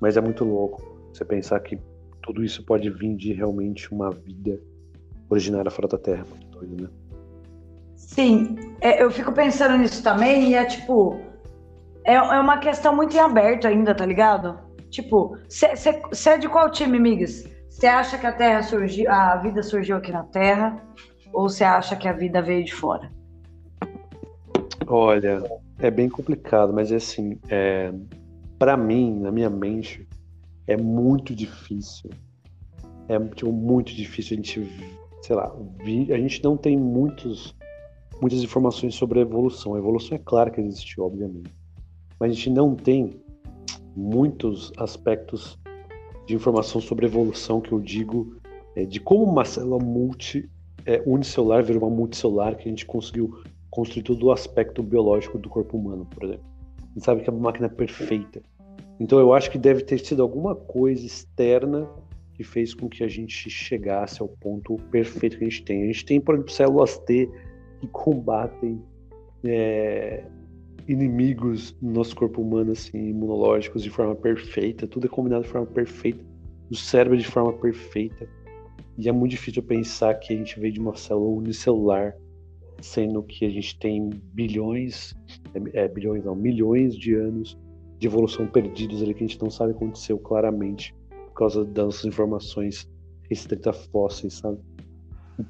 Mas 0.00 0.16
é 0.16 0.20
muito 0.20 0.44
louco 0.44 0.80
você 1.12 1.24
pensar 1.24 1.58
que 1.60 1.76
tudo 2.22 2.44
isso 2.44 2.64
pode 2.64 2.88
vir 2.88 3.16
de 3.16 3.32
realmente 3.32 3.92
uma 3.92 4.10
vida 4.10 4.60
originária 5.28 5.70
fora 5.70 5.88
da 5.88 5.98
Terra. 5.98 6.24
Muito 6.30 6.46
doido, 6.58 6.82
né? 6.84 6.88
Sim, 7.96 8.56
é, 8.80 9.02
eu 9.02 9.10
fico 9.10 9.32
pensando 9.32 9.76
nisso 9.76 10.02
também 10.02 10.50
e 10.50 10.54
é 10.54 10.64
tipo. 10.64 11.20
É, 12.04 12.14
é 12.14 12.40
uma 12.40 12.58
questão 12.58 12.94
muito 12.94 13.16
em 13.16 13.20
aberto 13.20 13.66
ainda, 13.66 13.94
tá 13.94 14.06
ligado? 14.06 14.67
Tipo, 14.90 15.36
você 15.48 16.30
é 16.30 16.38
de 16.38 16.48
qual 16.48 16.70
time, 16.70 16.98
Migas? 16.98 17.44
Você 17.68 17.86
acha 17.86 18.18
que 18.18 18.26
a 18.26 18.32
Terra 18.32 18.62
surgiu, 18.62 19.10
a 19.10 19.36
vida 19.36 19.62
surgiu 19.62 19.96
aqui 19.96 20.10
na 20.10 20.24
Terra? 20.24 20.82
Ou 21.32 21.48
você 21.48 21.62
acha 21.62 21.94
que 21.94 22.08
a 22.08 22.12
vida 22.12 22.40
veio 22.40 22.64
de 22.64 22.74
fora? 22.74 23.12
Olha, 24.86 25.42
é 25.78 25.90
bem 25.90 26.08
complicado, 26.08 26.72
mas 26.72 26.90
assim, 26.90 27.38
é, 27.50 27.92
para 28.58 28.76
mim, 28.76 29.20
na 29.20 29.30
minha 29.30 29.50
mente, 29.50 30.08
é 30.66 30.76
muito 30.76 31.34
difícil. 31.34 32.10
É 33.08 33.18
tipo, 33.18 33.52
muito 33.52 33.94
difícil 33.94 34.34
a 34.34 34.36
gente, 34.36 34.96
sei 35.22 35.36
lá, 35.36 35.54
vi, 35.84 36.12
a 36.12 36.18
gente 36.18 36.42
não 36.42 36.56
tem 36.56 36.76
muitos, 36.76 37.54
muitas 38.20 38.42
informações 38.42 38.94
sobre 38.94 39.18
a 39.18 39.22
evolução. 39.22 39.74
A 39.74 39.78
evolução 39.78 40.16
é 40.16 40.20
claro 40.24 40.50
que 40.50 40.60
existiu, 40.60 41.04
obviamente, 41.04 41.54
mas 42.18 42.32
a 42.32 42.34
gente 42.34 42.50
não 42.50 42.74
tem 42.74 43.22
muitos 43.98 44.72
aspectos 44.76 45.58
de 46.24 46.34
informação 46.34 46.80
sobre 46.80 47.06
evolução 47.06 47.60
que 47.60 47.72
eu 47.72 47.80
digo 47.80 48.36
é, 48.76 48.84
de 48.84 49.00
como 49.00 49.24
uma 49.24 49.44
célula 49.44 49.82
multi 49.82 50.48
é, 50.86 51.02
unicelular 51.04 51.64
virou 51.64 51.82
uma 51.82 51.94
multicelular 51.94 52.56
que 52.56 52.68
a 52.68 52.70
gente 52.70 52.86
conseguiu 52.86 53.42
construir 53.70 54.04
todo 54.04 54.26
o 54.26 54.32
aspecto 54.32 54.82
biológico 54.82 55.38
do 55.38 55.48
corpo 55.48 55.76
humano, 55.76 56.06
por 56.06 56.24
exemplo. 56.24 56.44
A 56.78 56.86
gente 56.94 57.04
sabe 57.04 57.22
que 57.22 57.28
é 57.28 57.32
uma 57.32 57.42
máquina 57.42 57.68
perfeita. 57.68 58.40
Então 59.00 59.18
eu 59.18 59.34
acho 59.34 59.50
que 59.50 59.58
deve 59.58 59.82
ter 59.82 59.98
sido 59.98 60.22
alguma 60.22 60.54
coisa 60.54 61.04
externa 61.04 61.88
que 62.34 62.44
fez 62.44 62.72
com 62.72 62.88
que 62.88 63.02
a 63.02 63.08
gente 63.08 63.50
chegasse 63.50 64.22
ao 64.22 64.28
ponto 64.28 64.76
perfeito 64.90 65.38
que 65.38 65.44
a 65.44 65.48
gente 65.48 65.64
tem. 65.64 65.82
A 65.82 65.86
gente 65.86 66.04
tem, 66.04 66.20
por 66.20 66.34
exemplo, 66.34 66.52
células 66.52 66.98
T 66.98 67.28
que 67.80 67.88
combatem 67.88 68.80
é, 69.44 70.24
inimigos 70.88 71.76
no 71.82 71.92
nosso 71.92 72.16
corpo 72.16 72.40
humano, 72.40 72.72
assim, 72.72 73.10
imunológicos 73.10 73.82
de 73.82 73.90
forma 73.90 74.16
perfeita, 74.16 74.86
tudo 74.86 75.06
é 75.06 75.08
combinado 75.08 75.44
de 75.44 75.50
forma 75.50 75.66
perfeita, 75.66 76.24
o 76.70 76.74
cérebro 76.74 77.18
de 77.18 77.26
forma 77.26 77.52
perfeita. 77.52 78.26
E 78.96 79.08
é 79.08 79.12
muito 79.12 79.32
difícil 79.32 79.62
pensar 79.62 80.14
que 80.14 80.32
a 80.32 80.36
gente 80.36 80.58
veio 80.58 80.72
de 80.72 80.80
uma 80.80 80.96
célula 80.96 81.36
unicelular, 81.36 82.16
sendo 82.80 83.22
que 83.22 83.44
a 83.44 83.50
gente 83.50 83.78
tem 83.78 84.08
bilhões, 84.32 85.14
é, 85.74 85.86
bilhões 85.86 86.24
não, 86.24 86.34
milhões 86.34 86.96
de 86.96 87.14
anos 87.14 87.56
de 87.98 88.06
evolução 88.06 88.46
perdidos 88.46 89.02
ali 89.02 89.12
que 89.12 89.24
a 89.24 89.26
gente 89.26 89.40
não 89.40 89.50
sabe 89.50 89.72
o 89.72 89.74
que 89.76 89.84
aconteceu 89.84 90.18
claramente 90.18 90.94
por 91.10 91.34
causa 91.34 91.64
das 91.64 91.84
nossas 91.84 92.04
informações 92.04 92.88
restritas 93.28 93.86
fósseis, 93.86 94.34
sabe? 94.34 94.58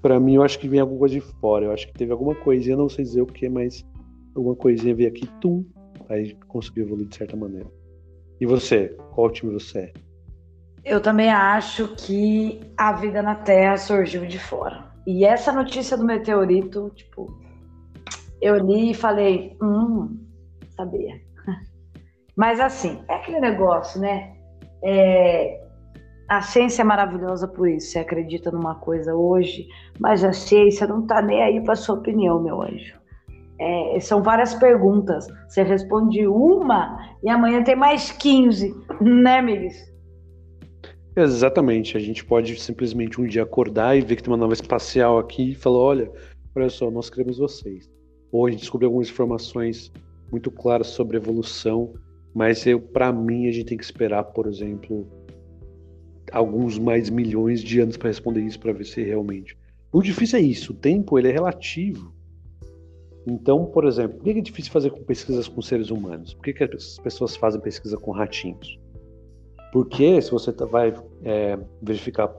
Para 0.03 0.19
mim 0.19 0.35
eu 0.35 0.43
acho 0.43 0.59
que 0.59 0.69
vem 0.69 0.81
alguma 0.81 0.99
coisa 0.99 1.15
de 1.15 1.21
fora, 1.21 1.67
eu 1.67 1.73
acho 1.73 1.87
que 1.87 1.95
teve 1.95 2.13
alguma 2.13 2.35
coisinha, 2.35 2.77
não 2.77 2.89
sei 2.89 3.05
dizer 3.05 3.23
o 3.23 3.27
que, 3.27 3.49
mas 3.49 3.87
alguma 4.35 4.57
coisinha 4.57 4.95
veio 4.95 5.09
aqui, 5.09 5.27
tum, 5.41 5.65
aí 6.09 6.35
conseguiu 6.47 6.85
evoluir 6.85 7.09
de 7.09 7.17
certa 7.17 7.37
maneira. 7.37 7.71
E 8.41 8.47
você, 8.47 8.97
qual 9.13 9.31
time 9.31 9.53
você 9.53 9.79
é? 9.79 9.93
Eu 10.85 11.01
também 11.01 11.31
acho 11.31 11.89
que 11.97 12.61
a 12.77 12.93
vida 12.93 13.21
na 13.23 13.35
Terra 13.35 13.77
surgiu 13.77 14.27
de 14.27 14.39
fora. 14.39 14.87
E 15.07 15.25
essa 15.25 15.53
notícia 15.53 15.97
do 15.97 16.05
meteorito, 16.05 16.91
tipo, 16.95 17.27
eu 18.41 18.57
li 18.57 18.93
e 18.93 18.95
falei, 18.95 19.57
hum, 19.63 20.17
sabia. 20.77 21.21
Mas 22.37 22.61
assim, 22.61 23.03
é 23.09 23.15
aquele 23.15 23.41
negócio, 23.41 24.01
né? 24.01 24.35
É, 24.83 25.61
a 26.29 26.43
ciência 26.43 26.83
é 26.83 26.85
maravilhosa 26.85 27.49
por 27.49 27.69
isso. 27.69 27.91
Você 27.91 27.99
acredita 27.99 28.51
numa 28.51 28.75
coisa 28.77 29.15
hoje, 29.15 29.67
mas 29.99 30.23
a 30.23 30.33
ciência 30.33 30.87
não 30.87 31.07
tá 31.07 31.23
nem 31.23 31.43
aí 31.43 31.61
para 31.65 31.75
sua 31.75 31.97
opinião, 31.97 32.41
meu 32.41 32.63
anjo. 32.63 32.99
É, 33.61 33.99
são 34.01 34.23
várias 34.23 34.55
perguntas. 34.55 35.27
Você 35.49 35.63
responde 35.63 36.27
uma 36.27 37.17
e 37.23 37.29
amanhã 37.29 37.63
tem 37.63 37.75
mais 37.75 38.13
15, 38.13 38.75
né, 39.01 39.43
Miguel? 39.43 39.71
Exatamente. 41.17 41.97
A 41.97 42.01
gente 42.01 42.25
pode 42.25 42.59
simplesmente 42.61 43.21
um 43.21 43.27
dia 43.27 43.43
acordar 43.43 43.97
e 43.97 44.01
ver 44.01 44.17
que 44.17 44.23
tem 44.23 44.33
uma 44.33 44.37
nave 44.37 44.53
espacial 44.53 45.19
aqui 45.19 45.51
e 45.51 45.55
falar: 45.55 45.79
olha, 45.79 46.13
olha 46.55 46.71
só, 46.71 46.91
nós 46.91 47.11
queremos 47.11 47.39
vocês. 47.39 47.91
Ou 48.31 48.47
a 48.47 48.51
gente 48.51 48.61
descobrir 48.61 48.87
algumas 48.87 49.11
informações 49.11 49.91
muito 50.31 50.51
claras 50.51 50.89
sobre 50.89 51.17
evolução, 51.17 51.93
mas 52.35 52.65
para 52.93 53.13
mim, 53.13 53.49
a 53.49 53.53
gente 53.53 53.67
tem 53.67 53.79
que 53.79 53.85
esperar, 53.85 54.23
por 54.25 54.47
exemplo, 54.47 55.09
alguns 56.31 56.79
mais 56.79 57.11
milhões 57.11 57.63
de 57.63 57.81
anos 57.81 57.97
para 57.97 58.09
responder 58.09 58.43
isso 58.43 58.61
para 58.61 58.73
ver 58.73 58.85
se 58.85 59.03
realmente. 59.03 59.57
O 59.91 60.03
difícil 60.03 60.39
é 60.39 60.43
isso. 60.43 60.73
O 60.73 60.77
tempo 60.77 61.19
ele 61.19 61.29
é 61.29 61.33
relativo. 61.33 62.13
Então, 63.31 63.67
por 63.67 63.85
exemplo, 63.85 64.17
por 64.17 64.25
que 64.25 64.31
é 64.31 64.41
difícil 64.41 64.73
fazer 64.73 64.91
com 64.91 65.03
pesquisas 65.03 65.47
com 65.47 65.61
seres 65.61 65.91
humanos? 65.91 66.33
Por 66.33 66.45
que, 66.45 66.55
que 66.55 66.65
as 66.65 66.99
pessoas 66.99 67.37
fazem 67.37 67.61
pesquisa 67.61 67.99
com 67.99 68.11
ratinhos? 68.11 68.81
Porque 69.71 70.21
se 70.23 70.31
você 70.31 70.51
tá, 70.51 70.65
vai 70.65 70.95
é, 71.23 71.59
verificar 71.83 72.35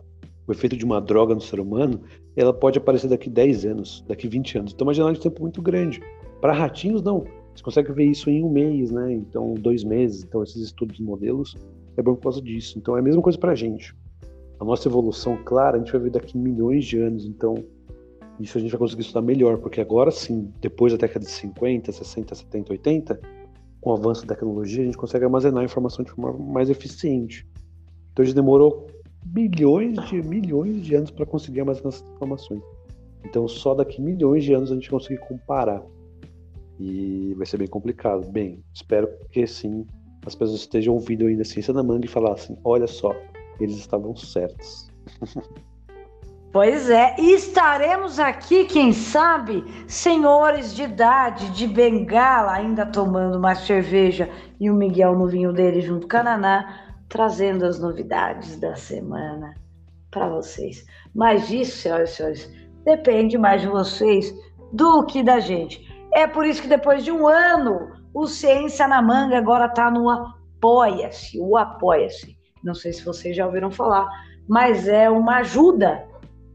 o 0.48 0.52
efeito 0.52 0.76
de 0.76 0.84
uma 0.84 1.00
droga 1.00 1.36
no 1.36 1.42
ser 1.42 1.60
humano, 1.60 2.02
ela 2.36 2.52
pode 2.52 2.80
aparecer 2.80 3.08
daqui 3.08 3.30
10 3.30 3.66
anos, 3.66 4.04
daqui 4.08 4.28
20 4.28 4.58
anos. 4.58 4.74
Então, 4.74 4.86
é 4.86 4.88
uma 4.88 4.94
janela 4.96 5.14
de 5.14 5.20
tempo 5.20 5.44
muito 5.44 5.62
grande. 5.62 6.02
Para 6.42 6.54
ratinhos, 6.54 7.04
não. 7.04 7.24
Você 7.56 7.62
consegue 7.62 7.92
ver 7.92 8.06
isso 8.06 8.28
em 8.32 8.44
um 8.44 8.50
mês, 8.50 8.90
né? 8.90 9.14
Então, 9.14 9.54
dois 9.54 9.84
meses. 9.84 10.24
Então, 10.24 10.42
esses 10.42 10.58
estudos 10.58 10.98
de 10.98 11.04
modelos 11.04 11.56
é 11.98 12.02
bom 12.02 12.16
por 12.16 12.24
causa 12.24 12.42
disso. 12.42 12.80
Então, 12.80 12.96
é 12.96 13.00
a 13.00 13.04
mesma 13.04 13.22
coisa 13.22 13.38
para 13.38 13.52
a 13.52 13.56
gente. 13.56 13.96
A 14.60 14.66
nossa 14.66 14.88
evolução, 14.88 15.38
claro, 15.46 15.76
a 15.76 15.80
gente 15.80 15.92
vai 15.92 16.02
ver 16.02 16.10
daqui 16.10 16.36
milhões 16.36 16.86
de 16.86 16.98
anos. 16.98 17.26
Então, 17.26 17.64
isso 18.40 18.58
a 18.58 18.62
gente 18.62 18.72
vai 18.72 18.80
conseguir 18.80 19.02
estudar 19.02 19.22
melhor, 19.22 19.58
porque 19.58 19.82
agora 19.82 20.12
sim, 20.12 20.52
depois 20.62 20.94
da 20.94 20.98
década 20.98 21.26
de 21.26 21.32
50, 21.32 21.92
60, 21.92 22.36
70, 22.36 22.72
80, 22.74 23.20
com 23.82 23.90
o 23.90 23.94
avanço 23.94 24.26
da 24.26 24.34
tecnologia, 24.34 24.82
a 24.82 24.86
gente 24.86 24.98
consegue 24.98 25.26
armazenar 25.26 25.62
a 25.62 25.66
informação 25.66 26.04
de 26.04 26.12
forma 26.12 26.40
mais 26.40 26.70
eficiente. 26.70 27.48
Então 28.12 28.24
a 28.24 28.26
gente 28.26 28.36
demorou 28.36 28.88
bilhões 29.26 29.98
de 30.08 30.22
milhões 30.22 30.82
de 30.82 30.96
anos 30.96 31.12
para 31.12 31.26
conseguir 31.26 31.62
armazenar 31.62 31.90
essas 31.90 32.10
informações. 32.12 32.62
Então 33.26 33.48
só 33.48 33.76
daqui 33.76 34.02
milhões 34.02 34.44
de 34.44 34.54
anos 34.54 34.72
a 34.72 34.76
gente 34.76 34.90
conseguir 34.90 35.20
comparar. 35.20 35.84
E 36.80 37.34
vai 37.36 37.46
ser 37.46 37.58
bem 37.58 37.68
complicado. 37.68 38.30
Bem, 38.32 38.64
espero 38.74 39.10
que 39.32 39.46
sim 39.46 39.86
as 40.26 40.36
pessoas 40.36 40.62
estejam 40.62 40.94
ouvindo 40.94 41.26
ainda 41.26 41.44
ciência 41.44 41.74
da 41.74 41.84
manga 41.84 42.06
e 42.06 42.10
falassem, 42.10 42.58
olha 42.64 42.88
só, 42.88 43.14
eles 43.60 43.76
estavam 43.76 44.16
certos. 44.16 44.90
Pois 46.52 46.89
é, 46.89 47.16
e 47.20 47.36
estaremos 47.36 48.20
aqui, 48.20 48.66
quem 48.66 48.91
sabe, 48.91 49.64
senhores 49.88 50.74
de 50.74 50.82
idade, 50.82 51.52
de 51.52 51.68
bengala, 51.68 52.54
ainda 52.54 52.88
tomando 52.88 53.38
uma 53.38 53.54
cerveja 53.54 54.28
e 54.60 54.68
o 54.68 54.74
Miguel 54.74 55.16
no 55.16 55.28
vinho 55.28 55.54
dele 55.54 55.80
junto 55.80 56.08
com 56.08 56.18
a 56.18 56.24
Naná, 56.24 56.88
trazendo 57.08 57.66
as 57.66 57.80
novidades 57.80 58.60
da 58.60 58.76
semana 58.76 59.54
para 60.10 60.28
vocês. 60.28 60.84
Mas 61.14 61.52
isso, 61.52 61.78
senhoras 61.78 62.10
e 62.10 62.16
senhores, 62.16 62.52
depende 62.84 63.38
mais 63.38 63.62
de 63.62 63.68
vocês 63.68 64.34
do 64.74 65.06
que 65.06 65.22
da 65.22 65.39
gente. 65.39 65.88
É 66.16 66.26
por 66.26 66.47
isso 66.47 66.64
que 66.64 66.68
depois 66.68 67.04
de 67.04 67.12
um 67.12 67.28
ano, 67.28 67.91
o 68.12 68.26
Ciência 68.26 68.88
na 68.88 69.04
Manga 69.04 69.38
agora 69.38 69.66
está 69.66 69.91
no 69.91 70.10
Apoia-se, 70.10 71.39
o 71.39 71.56
Apoia-se. 71.56 72.36
Não 72.64 72.74
sei 72.74 72.91
se 72.91 73.06
vocês 73.06 73.36
já 73.36 73.45
ouviram 73.45 73.70
falar, 73.70 74.08
mas 74.47 74.88
é 74.88 75.08
uma 75.12 75.38
ajuda 75.38 76.09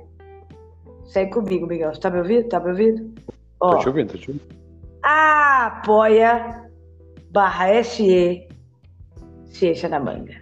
Segue 1.05 1.31
comigo, 1.31 1.67
Miguel. 1.67 1.91
Tá 1.99 2.09
me 2.09 2.19
ouvindo? 2.19 2.49
Tá 2.49 2.59
me 2.59 2.71
ouvindo? 2.71 3.13
Ó, 3.59 3.71
tô 3.71 3.77
te 3.79 3.87
ouvindo, 3.89 4.11
tô 4.11 4.17
te 4.17 4.31
ouvindo. 4.31 4.63
Apoia 5.03 6.69
barra 7.31 7.83
SE 7.83 8.47
Ciência 9.45 9.89
na 9.89 9.99
Manga. 9.99 10.33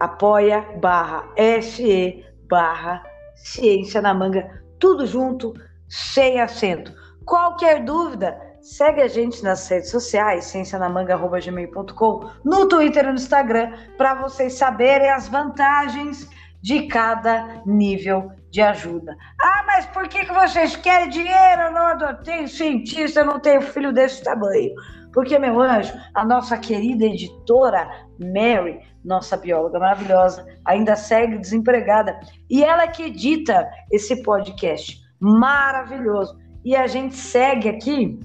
Apoia 0.00 0.66
barra 0.80 1.28
SE 1.62 2.24
barra 2.48 3.02
Ciência 3.36 4.00
na 4.02 4.14
Manga. 4.14 4.62
Tudo 4.80 5.06
junto, 5.06 5.54
sem 5.88 6.40
acento. 6.40 6.92
Qualquer 7.24 7.84
dúvida, 7.84 8.38
segue 8.60 9.02
a 9.02 9.08
gente 9.08 9.42
nas 9.42 9.68
redes 9.68 9.90
sociais, 9.90 10.46
ciencianamanga.gmail.com, 10.46 12.30
no 12.44 12.68
Twitter 12.68 13.04
e 13.04 13.08
no 13.08 13.14
Instagram, 13.14 13.72
para 13.96 14.14
vocês 14.14 14.54
saberem 14.54 15.10
as 15.10 15.28
vantagens 15.28 16.28
de 16.62 16.86
cada 16.86 17.62
nível 17.64 18.30
de 18.50 18.60
ajuda. 18.60 19.16
Ah, 19.40 19.64
mas 19.66 19.86
por 19.86 20.08
que, 20.08 20.24
que 20.24 20.32
vocês 20.32 20.74
querem 20.76 21.08
dinheiro? 21.08 21.72
Não, 21.72 22.00
eu 22.00 22.16
tenho 22.22 22.48
cientista, 22.48 23.20
eu 23.20 23.26
não 23.26 23.40
tenho 23.40 23.60
filho 23.60 23.92
desse 23.92 24.22
tamanho. 24.22 24.74
Porque, 25.12 25.38
meu 25.38 25.60
anjo, 25.60 25.92
a 26.14 26.24
nossa 26.24 26.56
querida 26.56 27.04
editora 27.04 27.88
Mary, 28.18 28.80
nossa 29.04 29.36
bióloga 29.36 29.78
maravilhosa, 29.78 30.46
ainda 30.64 30.96
segue 30.96 31.38
desempregada. 31.38 32.18
E 32.50 32.64
ela 32.64 32.86
que 32.88 33.04
edita 33.04 33.68
esse 33.90 34.22
podcast 34.22 35.00
maravilhoso. 35.20 36.38
E 36.64 36.74
a 36.76 36.86
gente 36.86 37.14
segue 37.14 37.68
aqui 37.68 38.18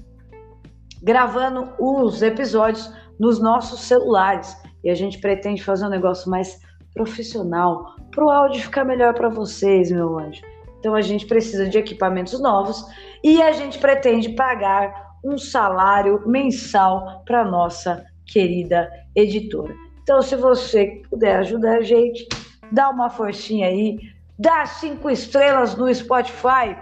gravando 1.02 1.72
os 1.78 2.22
episódios 2.22 2.92
nos 3.18 3.40
nossos 3.40 3.80
celulares. 3.80 4.56
E 4.82 4.90
a 4.90 4.94
gente 4.94 5.18
pretende 5.18 5.62
fazer 5.62 5.86
um 5.86 5.90
negócio 5.90 6.30
mais 6.30 6.60
profissional, 6.94 7.94
para 8.10 8.24
o 8.24 8.30
áudio 8.30 8.62
ficar 8.62 8.84
melhor 8.84 9.14
para 9.14 9.28
vocês, 9.28 9.90
meu 9.90 10.18
anjo. 10.18 10.40
Então 10.78 10.94
a 10.94 11.00
gente 11.00 11.26
precisa 11.26 11.68
de 11.68 11.78
equipamentos 11.78 12.40
novos 12.40 12.84
e 13.22 13.42
a 13.42 13.52
gente 13.52 13.78
pretende 13.78 14.28
pagar 14.30 14.92
um 15.24 15.38
salário 15.38 16.22
mensal 16.26 17.22
para 17.24 17.44
nossa 17.44 18.04
querida 18.26 18.90
editora. 19.16 19.74
Então, 20.02 20.20
se 20.20 20.36
você 20.36 21.02
puder 21.08 21.36
ajudar 21.36 21.78
a 21.78 21.82
gente, 21.82 22.28
dá 22.70 22.90
uma 22.90 23.08
forcinha 23.08 23.68
aí, 23.68 23.98
dá 24.38 24.66
cinco 24.66 25.10
estrelas 25.10 25.76
no 25.76 25.92
Spotify 25.92 26.76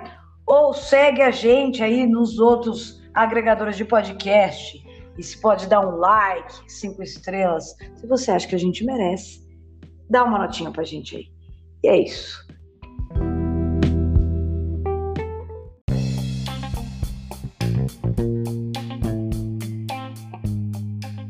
ou 0.47 0.73
segue 0.73 1.23
a 1.23 1.31
gente 1.31 1.83
aí 1.83 2.07
nos 2.07 2.39
outros 2.39 3.03
agregadores 3.15 3.77
de 3.77 3.85
podcast. 3.85 4.83
E 5.19 5.23
se 5.23 5.39
pode 5.41 5.67
dar 5.67 5.81
um 5.81 5.97
like, 5.97 6.73
cinco 6.73 7.03
estrelas, 7.03 7.77
se 7.97 8.07
você 8.07 8.31
acha 8.31 8.49
que 8.49 8.55
a 8.55 8.59
gente 8.59 8.85
merece, 8.85 9.47
dá 10.09 10.25
uma 10.25 10.39
notinha 10.39 10.71
pra 10.71 10.85
gente 10.85 11.17
aí. 11.17 11.27
E 11.85 11.89
é 11.89 12.03
isso. 12.03 12.47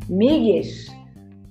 Migues, 0.09 0.87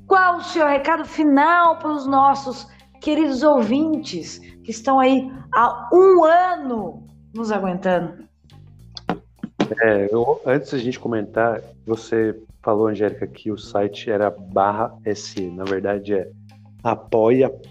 qual 0.08 0.38
o 0.38 0.44
seu 0.44 0.66
recado 0.68 1.04
final 1.04 1.80
para 1.80 1.92
os 1.92 2.06
nossos 2.06 2.68
queridos 3.02 3.44
ouvintes 3.44 4.40
que 4.64 4.72
estão 4.72 5.00
aí 5.00 5.30
há 5.54 5.90
um 5.92 6.24
ano 6.24 7.08
nos 7.34 7.52
aguentando? 7.52 8.24
É, 9.82 10.08
eu, 10.12 10.40
antes 10.46 10.72
da 10.72 10.78
gente 10.78 11.00
comentar, 11.00 11.62
você 11.86 12.40
falou, 12.62 12.88
Angélica, 12.88 13.26
que 13.28 13.52
o 13.52 13.58
site 13.58 14.10
era 14.12 14.30
barra 14.30 14.96
SE. 15.16 15.50
Na 15.50 15.64
verdade 15.64 16.14
é 16.14 16.30
apoia.se 16.84 17.64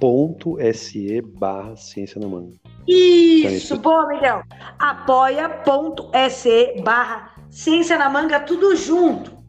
barra 1.20 1.76
ciência 1.76 2.20
na 2.20 2.28
manga. 2.28 2.54
Isso, 2.86 3.74
então, 3.74 3.82
bom, 3.82 4.08
Miguel. 4.08 4.42
apoia.se 4.78 6.02
barra 6.82 7.34
ciência 7.50 7.98
na 7.98 8.08
manga, 8.08 8.40
tudo 8.40 8.74
junto. 8.76 9.39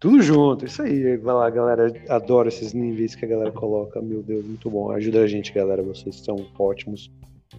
Tudo 0.00 0.22
junto, 0.22 0.64
isso 0.64 0.80
aí. 0.80 1.18
Vai 1.18 1.34
lá, 1.34 1.50
galera. 1.50 1.92
Adoro 2.08 2.48
esses 2.48 2.72
níveis 2.72 3.14
que 3.14 3.26
a 3.26 3.28
galera 3.28 3.52
coloca. 3.52 4.00
Meu 4.00 4.22
Deus, 4.22 4.46
muito 4.46 4.70
bom. 4.70 4.90
Ajuda 4.90 5.20
a 5.20 5.26
gente, 5.26 5.52
galera. 5.52 5.82
Vocês 5.82 6.16
são 6.16 6.36
ótimos. 6.58 7.10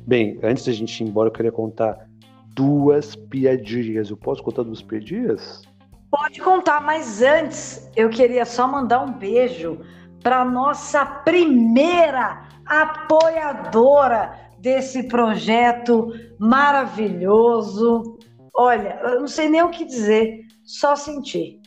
Bem, 0.08 0.40
antes 0.42 0.66
da 0.66 0.72
gente 0.72 1.04
ir 1.04 1.08
embora, 1.08 1.30
eu 1.30 1.34
queria 1.34 1.52
contar 1.52 2.10
duas 2.56 3.16
piadinhas. 3.16 4.10
Eu 4.10 4.18
posso 4.18 4.42
contar 4.42 4.64
duas 4.64 4.82
piadinhas? 4.82 5.62
Pode 6.10 6.42
contar, 6.42 6.82
mas 6.82 7.22
antes 7.22 7.90
eu 7.96 8.10
queria 8.10 8.44
só 8.44 8.68
mandar 8.68 9.04
um 9.04 9.14
beijo 9.14 9.80
para 10.24 10.44
nossa 10.44 11.06
primeira 11.06 12.50
apoiadora 12.66 14.34
desse 14.60 15.04
projeto 15.04 16.12
maravilhoso. 16.40 18.18
Olha, 18.54 19.00
eu 19.04 19.22
não 19.22 19.28
sei 19.28 19.48
nem 19.48 19.62
o 19.62 19.70
que 19.70 19.86
dizer, 19.86 20.42
só 20.64 20.96
sentir, 20.96 21.61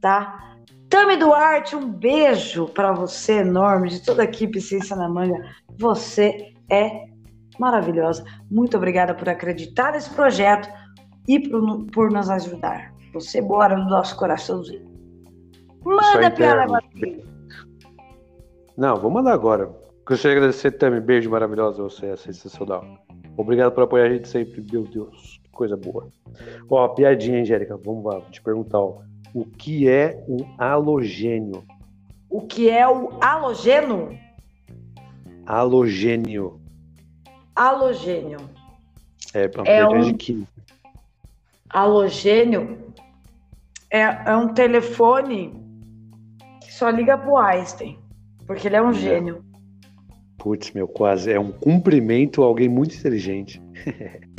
tá? 0.00 0.56
Tami 0.88 1.16
Duarte, 1.16 1.76
um 1.76 1.88
beijo 1.88 2.66
para 2.68 2.92
você 2.92 3.40
enorme, 3.40 3.90
de 3.90 4.04
toda 4.04 4.22
a 4.22 4.24
equipe 4.24 4.60
Ciência 4.60 4.96
na 4.96 5.08
Manga. 5.08 5.38
Você 5.78 6.52
é 6.70 7.06
maravilhosa. 7.58 8.24
Muito 8.50 8.76
obrigada 8.76 9.14
por 9.14 9.28
acreditar 9.28 9.92
nesse 9.92 10.10
projeto 10.10 10.68
e 11.28 11.48
por, 11.48 11.86
por 11.92 12.10
nos 12.10 12.28
ajudar. 12.28 12.92
Você 13.12 13.40
bora 13.40 13.76
no 13.76 13.88
nosso 13.88 14.16
coraçãozinho. 14.16 14.88
Manda 15.84 16.30
piada, 16.30 16.66
não, 18.80 18.96
vou 18.96 19.10
mandar 19.10 19.34
agora. 19.34 19.66
Gostaria 20.06 20.36
de 20.36 20.38
agradecer 20.38 20.70
também. 20.72 21.02
Beijo 21.02 21.28
maravilhoso 21.28 21.82
a 21.82 21.84
você, 21.84 22.06
é 22.06 22.16
sensacional. 22.16 22.82
Obrigado 23.36 23.72
por 23.72 23.84
apoiar 23.84 24.06
a 24.06 24.08
gente 24.08 24.26
sempre. 24.26 24.64
Meu 24.72 24.84
Deus, 24.84 25.38
que 25.44 25.50
coisa 25.50 25.76
boa. 25.76 26.08
Ó, 26.66 26.88
piadinha, 26.88 27.42
Angélica. 27.42 27.76
Vamos 27.76 28.04
lá, 28.06 28.18
vou 28.18 28.30
te 28.30 28.40
perguntar. 28.40 28.78
Ó. 28.78 29.02
O 29.32 29.44
que 29.44 29.88
é 29.88 30.24
um 30.28 30.38
halogênio? 30.58 31.64
O 32.28 32.42
que 32.42 32.68
é 32.68 32.88
o 32.88 33.18
halogênio? 33.20 34.18
Halogênio. 35.46 36.60
Halogênio. 37.54 38.38
É, 39.34 39.50
uma 39.56 39.66
é 39.66 39.86
um... 39.86 40.00
de 40.00 40.14
química. 40.14 40.52
Halogênio 41.68 42.78
é, 43.90 44.00
é 44.00 44.36
um 44.36 44.52
telefone 44.52 45.54
que 46.60 46.72
só 46.72 46.90
liga 46.90 47.16
pro 47.16 47.36
Einstein. 47.36 47.98
Porque 48.46 48.66
ele 48.66 48.76
é 48.76 48.82
um 48.82 48.92
gênio. 48.92 49.44
Putz, 50.38 50.72
meu, 50.72 50.88
quase. 50.88 51.30
É 51.30 51.38
um 51.38 51.52
cumprimento 51.52 52.42
a 52.42 52.46
alguém 52.46 52.68
muito 52.68 52.96
inteligente. 52.96 53.62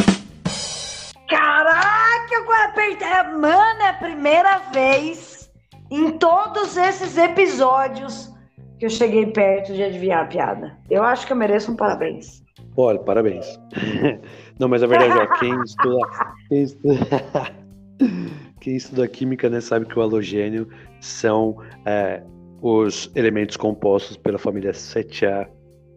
Caraca, 2.32 3.06
é, 3.06 3.24
mano, 3.24 3.82
é 3.82 3.90
a 3.90 3.94
primeira 3.94 4.58
vez 4.72 5.52
em 5.90 6.12
todos 6.12 6.78
esses 6.78 7.18
episódios 7.18 8.32
que 8.80 8.86
eu 8.86 8.90
cheguei 8.90 9.26
perto 9.26 9.74
de 9.74 9.84
adivinhar 9.84 10.24
a 10.24 10.28
piada. 10.28 10.78
Eu 10.90 11.04
acho 11.04 11.28
que 11.28 11.34
eu 11.34 11.38
mereço 11.38 11.72
um 11.72 11.76
parabéns. 11.76 12.42
Olha, 12.78 13.00
parabéns. 13.00 13.60
Não, 14.58 14.70
mas 14.70 14.82
a 14.82 14.88
verdade 14.88 15.20
é, 15.20 15.28
quem 15.40 15.62
estuda, 15.62 16.08
quem 16.48 16.64
estuda, 16.64 17.56
quem 18.62 18.76
estuda 18.76 19.08
química 19.08 19.50
né, 19.50 19.60
sabe 19.60 19.86
que 19.86 20.00
o 20.00 20.02
halogênio 20.02 20.70
são 21.00 21.58
é, 21.86 22.24
os 22.62 23.12
elementos 23.16 23.58
compostos 23.58 24.16
pela 24.16 24.38
família 24.38 24.72
7A 24.72 25.48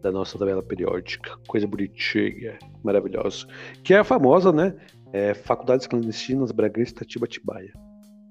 da 0.02 0.10
nossa 0.10 0.38
tabela 0.38 0.62
periódica. 0.62 1.38
Coisa 1.46 1.66
bonitinha, 1.66 2.58
maravilhosa. 2.82 3.46
Que 3.82 3.94
é 3.94 3.98
a 3.98 4.04
famosa, 4.04 4.52
né? 4.52 4.74
É, 5.14 5.32
Faculdades 5.32 5.86
Clandestinas 5.86 6.50
Bragança 6.50 7.04
Tibatibaia, 7.04 7.72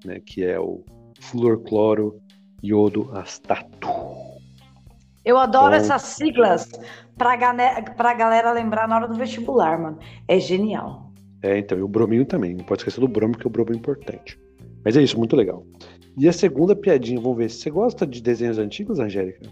né? 0.04 0.20
Que 0.20 0.44
é 0.44 0.60
o 0.60 0.84
fluorcloro 1.18 2.20
iodo 2.62 3.10
astato. 3.14 3.88
Eu 5.24 5.38
adoro 5.38 5.74
então, 5.74 5.78
essas 5.78 6.02
siglas 6.02 6.70
pra, 7.16 7.38
pra 7.96 8.12
galera 8.12 8.52
lembrar 8.52 8.86
na 8.86 8.96
hora 8.96 9.08
do 9.08 9.14
vestibular, 9.14 9.80
mano. 9.80 9.98
É 10.28 10.38
genial. 10.38 11.10
É, 11.42 11.56
então, 11.56 11.78
e 11.78 11.82
o 11.82 11.88
brominho 11.88 12.26
também. 12.26 12.52
Não 12.52 12.64
pode 12.66 12.82
esquecer 12.82 13.00
do 13.00 13.08
bromo, 13.08 13.34
que 13.34 13.46
o 13.46 13.50
bromo 13.50 13.72
é 13.72 13.76
importante. 13.76 14.38
Mas 14.84 14.94
é 14.94 15.02
isso, 15.02 15.16
muito 15.16 15.34
legal. 15.34 15.64
E 16.18 16.28
a 16.28 16.32
segunda 16.34 16.76
piadinha, 16.76 17.18
vamos 17.18 17.38
ver. 17.38 17.48
Você 17.48 17.70
gosta 17.70 18.06
de 18.06 18.20
desenhos 18.20 18.58
antigos, 18.58 19.00
Angélica? 19.00 19.48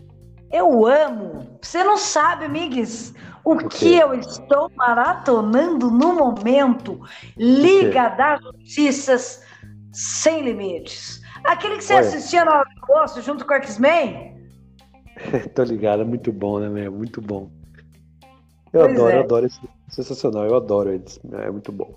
Eu 0.53 0.86
amo. 0.86 1.59
Você 1.61 1.82
não 1.82 1.96
sabe, 1.96 2.46
Migues, 2.48 3.14
o, 3.44 3.57
que 3.57 3.94
eu 3.94 4.14
estou 4.14 4.70
maratonando 4.76 5.90
no 5.90 6.14
momento? 6.14 7.00
Liga 7.36 8.11
das 8.11 8.42
Justiças 8.42 9.42
Sem 9.92 10.42
Limites. 10.42 11.22
Aquele 11.44 11.76
que 11.76 11.84
você 11.84 11.94
Olha. 11.94 12.07
assistia 12.07 12.44
no 12.44 12.53
almoço 12.53 13.22
junto 13.22 13.46
com 13.46 13.53
o 13.53 13.57
X-Men? 13.57 14.36
Tô 15.55 15.62
ligado, 15.64 16.03
é 16.03 16.05
muito 16.05 16.32
bom, 16.32 16.61
né, 16.61 16.68
meu? 16.68 16.92
Muito 16.92 17.20
bom. 17.20 17.50
Eu 18.72 18.86
pois 18.86 18.92
adoro, 18.92 19.11
é. 19.11 19.16
eu 19.16 19.22
adoro 19.22 19.46
esse 19.46 19.61
sensacional, 19.88 20.46
eu 20.46 20.57
adoro 20.57 20.92
eles. 20.92 21.18
É 21.32 21.50
muito 21.50 21.72
bom. 21.72 21.96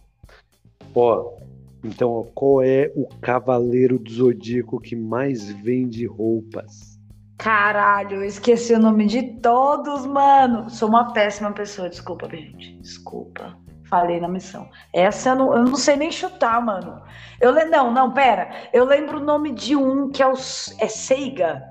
Ó, 0.95 1.37
então, 1.83 2.27
qual 2.33 2.63
é 2.63 2.91
o 2.95 3.07
cavaleiro 3.21 3.99
do 3.99 4.11
zodíaco 4.11 4.79
que 4.79 4.95
mais 4.95 5.49
vende 5.51 6.05
roupas? 6.05 6.94
Caralho, 7.37 8.17
eu 8.17 8.23
esqueci 8.23 8.73
o 8.73 8.79
nome 8.79 9.05
de 9.07 9.21
todos, 9.41 10.05
mano. 10.05 10.69
Sou 10.69 10.87
uma 10.87 11.11
péssima 11.11 11.51
pessoa, 11.51 11.89
desculpa, 11.89 12.29
gente. 12.29 12.77
Desculpa. 12.79 13.57
Falei 13.89 14.19
na 14.19 14.27
missão. 14.27 14.67
Essa 14.93 15.29
eu 15.29 15.35
não, 15.35 15.53
eu 15.53 15.63
não 15.63 15.75
sei 15.75 15.95
nem 15.95 16.11
chutar, 16.11 16.59
mano. 16.63 17.01
Eu 17.39 17.51
le... 17.51 17.65
Não, 17.65 17.91
não, 17.91 18.11
pera. 18.11 18.49
Eu 18.73 18.85
lembro 18.85 19.19
o 19.19 19.23
nome 19.23 19.51
de 19.51 19.75
um 19.75 20.09
que 20.09 20.23
é 20.23 20.27
o. 20.27 20.33
É 20.33 20.87
Seiga? 20.87 21.61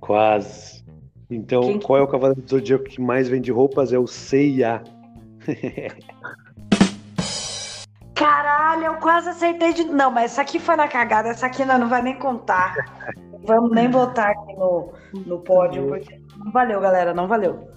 Quase. 0.00 0.82
Então, 1.30 1.62
Quem... 1.62 1.78
qual 1.78 1.98
é 1.98 2.02
o 2.02 2.08
cavaleiro 2.08 2.42
do 2.42 2.48
zodíaco 2.48 2.84
que 2.84 3.00
mais 3.00 3.28
vende 3.28 3.52
roupas? 3.52 3.92
É 3.92 3.98
o 3.98 4.06
Seiya. 4.06 4.82
Caralho, 8.14 8.84
eu 8.84 8.94
quase 8.96 9.30
acertei 9.30 9.72
de. 9.72 9.84
Não, 9.84 10.10
mas 10.10 10.32
essa 10.32 10.42
aqui 10.42 10.58
foi 10.58 10.76
na 10.76 10.88
cagada, 10.88 11.28
essa 11.28 11.46
aqui 11.46 11.64
não, 11.64 11.78
não 11.78 11.88
vai 11.88 12.02
nem 12.02 12.18
contar. 12.18 12.74
Vamos 13.44 13.72
nem 13.72 13.90
botar 13.90 14.30
aqui 14.30 14.54
no, 14.54 14.92
no 15.26 15.40
pódio, 15.40 15.88
porque 15.88 16.20
não 16.38 16.52
valeu, 16.52 16.80
galera, 16.80 17.12
não 17.12 17.26
valeu. 17.26 17.68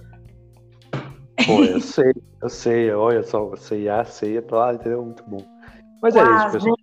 Pô, 1.46 1.64
eu 1.64 1.80
sei, 1.82 2.12
eu 2.42 2.48
sei, 2.48 2.92
olha 2.92 3.22
só, 3.22 3.54
sei, 3.56 3.88
a 3.88 4.04
sei, 4.04 4.40
lá, 4.50 4.74
entendeu? 4.74 5.04
Muito 5.04 5.24
bom. 5.24 5.42
Mas 6.02 6.14
é 6.14 6.22
isso, 6.22 6.52
pessoal. 6.52 6.76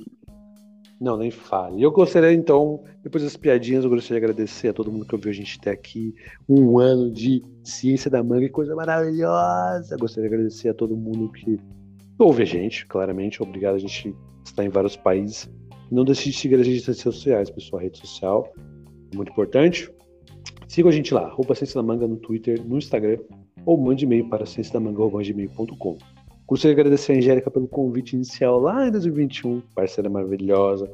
Não, 0.99 1.17
nem 1.17 1.31
fale. 1.31 1.81
Eu 1.81 1.91
gostaria, 1.91 2.31
então, 2.31 2.81
depois 3.03 3.23
das 3.23 3.35
piadinhas, 3.35 3.83
eu 3.83 3.89
gostaria 3.89 4.21
de 4.21 4.25
agradecer 4.25 4.69
a 4.69 4.73
todo 4.73 4.91
mundo 4.91 5.05
que 5.05 5.13
ouviu 5.13 5.31
a 5.31 5.33
gente 5.33 5.57
até 5.59 5.71
aqui. 5.71 6.15
Um 6.47 6.79
ano 6.79 7.11
de 7.11 7.43
ciência 7.61 8.09
da 8.09 8.23
manga, 8.23 8.45
que 8.45 8.49
coisa 8.49 8.73
maravilhosa. 8.73 9.95
Eu 9.95 9.99
gostaria 9.99 10.29
de 10.29 10.35
agradecer 10.35 10.69
a 10.69 10.73
todo 10.73 10.95
mundo 10.95 11.29
que 11.31 11.59
ouve 12.17 12.43
a 12.43 12.45
gente, 12.45 12.85
claramente. 12.85 13.43
Obrigado, 13.43 13.75
a 13.75 13.79
gente 13.79 14.15
está 14.45 14.63
em 14.63 14.69
vários 14.69 14.95
países. 14.95 15.49
Não 15.91 16.05
deixe 16.05 16.29
de 16.29 16.37
seguir 16.37 16.55
a 16.55 16.63
gente 16.63 16.77
nas 16.77 16.87
redes 16.87 17.01
sociais, 17.01 17.49
pessoal. 17.49 17.81
A 17.81 17.83
rede 17.83 17.97
social 17.97 18.53
muito 19.15 19.31
importante. 19.31 19.89
Siga 20.67 20.89
a 20.89 20.91
gente 20.91 21.13
lá, 21.13 21.27
arroba 21.27 21.55
Ciência 21.55 21.75
da 21.75 21.83
Manga 21.85 22.07
no 22.07 22.17
Twitter, 22.17 22.63
no 22.65 22.77
Instagram, 22.77 23.19
ou 23.65 23.77
mande 23.77 24.05
e-mail 24.05 24.27
para 24.29 24.45
cienciadamanga.com. 24.45 25.97
Gostaria 26.47 26.75
de 26.75 26.81
agradecer 26.81 27.13
a 27.13 27.17
Angélica 27.17 27.51
pelo 27.51 27.67
convite 27.67 28.13
inicial 28.13 28.59
lá 28.59 28.87
em 28.87 28.91
2021, 28.91 29.61
parceira 29.75 30.09
maravilhosa. 30.09 30.91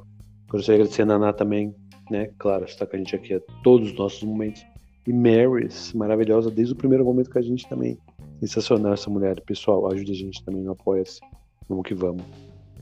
Gostaria 0.49 0.77
de 0.77 0.81
agradecer 0.81 1.01
a 1.01 1.05
Naná 1.05 1.33
também, 1.33 1.73
né? 2.09 2.29
Claro, 2.37 2.65
está 2.65 2.85
com 2.85 2.95
a 2.95 2.99
gente 2.99 3.15
aqui 3.15 3.33
a 3.33 3.41
todos 3.63 3.91
os 3.91 3.97
nossos 3.97 4.23
momentos. 4.23 4.63
E 5.07 5.13
Marys, 5.13 5.93
maravilhosa 5.93 6.51
desde 6.51 6.73
o 6.73 6.77
primeiro 6.77 7.03
momento 7.03 7.29
que 7.29 7.39
a 7.39 7.41
gente 7.41 7.67
também 7.67 7.97
Sensacional 8.39 8.93
essa 8.93 9.09
mulher. 9.09 9.41
Pessoal, 9.41 9.91
ajude 9.91 10.13
a 10.13 10.15
gente 10.15 10.43
também 10.45 10.63
no 10.63 10.71
Apoia-se. 10.71 11.19
Vamos 11.67 11.85
que 11.85 11.93
vamos. 11.93 12.23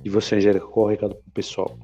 E 0.03 0.09
você, 0.09 0.35
Angélica, 0.35 0.65
qual 0.65 0.85
é 0.85 0.87
o 0.87 0.91
recado 0.91 1.15
pro 1.15 1.31
pessoal? 1.33 1.77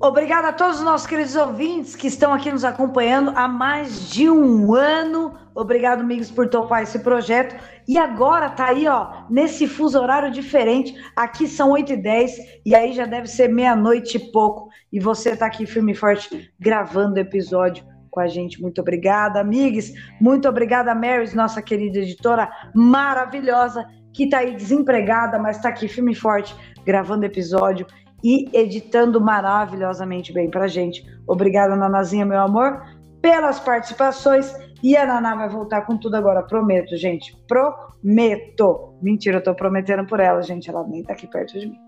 Obrigada 0.00 0.48
a 0.48 0.52
todos 0.52 0.78
os 0.78 0.84
nossos 0.84 1.06
queridos 1.06 1.34
ouvintes 1.34 1.96
que 1.96 2.08
estão 2.08 2.32
aqui 2.32 2.50
nos 2.50 2.64
acompanhando 2.64 3.32
há 3.34 3.48
mais 3.48 4.10
de 4.10 4.28
um 4.28 4.74
ano. 4.74 5.34
Obrigado, 5.54 6.00
amigos, 6.00 6.30
por 6.30 6.48
topar 6.48 6.82
esse 6.82 6.98
projeto. 6.98 7.56
E 7.86 7.96
agora 7.96 8.50
tá 8.50 8.66
aí, 8.66 8.86
ó, 8.86 9.24
nesse 9.30 9.66
fuso 9.66 9.98
horário 9.98 10.30
diferente. 10.30 10.94
Aqui 11.16 11.46
são 11.46 11.70
8h10 11.70 12.32
e 12.66 12.74
aí 12.74 12.92
já 12.92 13.06
deve 13.06 13.28
ser 13.28 13.48
meia-noite 13.48 14.16
e 14.16 14.32
pouco. 14.32 14.68
E 14.92 15.00
você 15.00 15.36
tá 15.36 15.46
aqui 15.46 15.64
firme 15.64 15.92
e 15.92 15.94
forte 15.94 16.52
gravando 16.58 17.14
o 17.14 17.20
episódio 17.20 17.84
com 18.10 18.20
a 18.20 18.26
gente. 18.26 18.60
Muito 18.60 18.80
obrigada, 18.80 19.40
amigos. 19.40 19.92
Muito 20.20 20.48
obrigada, 20.48 20.94
Marys, 20.94 21.34
nossa 21.34 21.60
querida 21.60 21.98
editora 21.98 22.50
maravilhosa, 22.74 23.86
que 24.14 24.24
está 24.24 24.38
aí 24.38 24.54
desempregada, 24.54 25.38
mas 25.38 25.56
está 25.56 25.68
aqui 25.68 25.88
firme 25.88 26.12
e 26.12 26.14
forte, 26.14 26.56
gravando 26.86 27.26
episódio 27.26 27.86
e 28.22 28.48
editando 28.56 29.20
maravilhosamente 29.20 30.32
bem 30.32 30.48
pra 30.48 30.68
gente. 30.68 31.04
Obrigada, 31.26 31.76
Nanazinha, 31.76 32.24
meu 32.24 32.40
amor, 32.40 32.80
pelas 33.20 33.60
participações. 33.60 34.54
E 34.82 34.96
a 34.96 35.04
Naná 35.04 35.34
vai 35.34 35.48
voltar 35.48 35.82
com 35.82 35.96
tudo 35.96 36.14
agora, 36.14 36.42
prometo, 36.42 36.96
gente. 36.96 37.36
Prometo. 37.48 38.94
Mentira, 39.02 39.38
eu 39.38 39.42
tô 39.42 39.54
prometendo 39.54 40.06
por 40.06 40.20
ela, 40.20 40.42
gente. 40.42 40.70
Ela 40.70 40.86
nem 40.86 41.02
tá 41.02 41.14
aqui 41.14 41.26
perto 41.26 41.58
de 41.58 41.66
mim. 41.66 41.78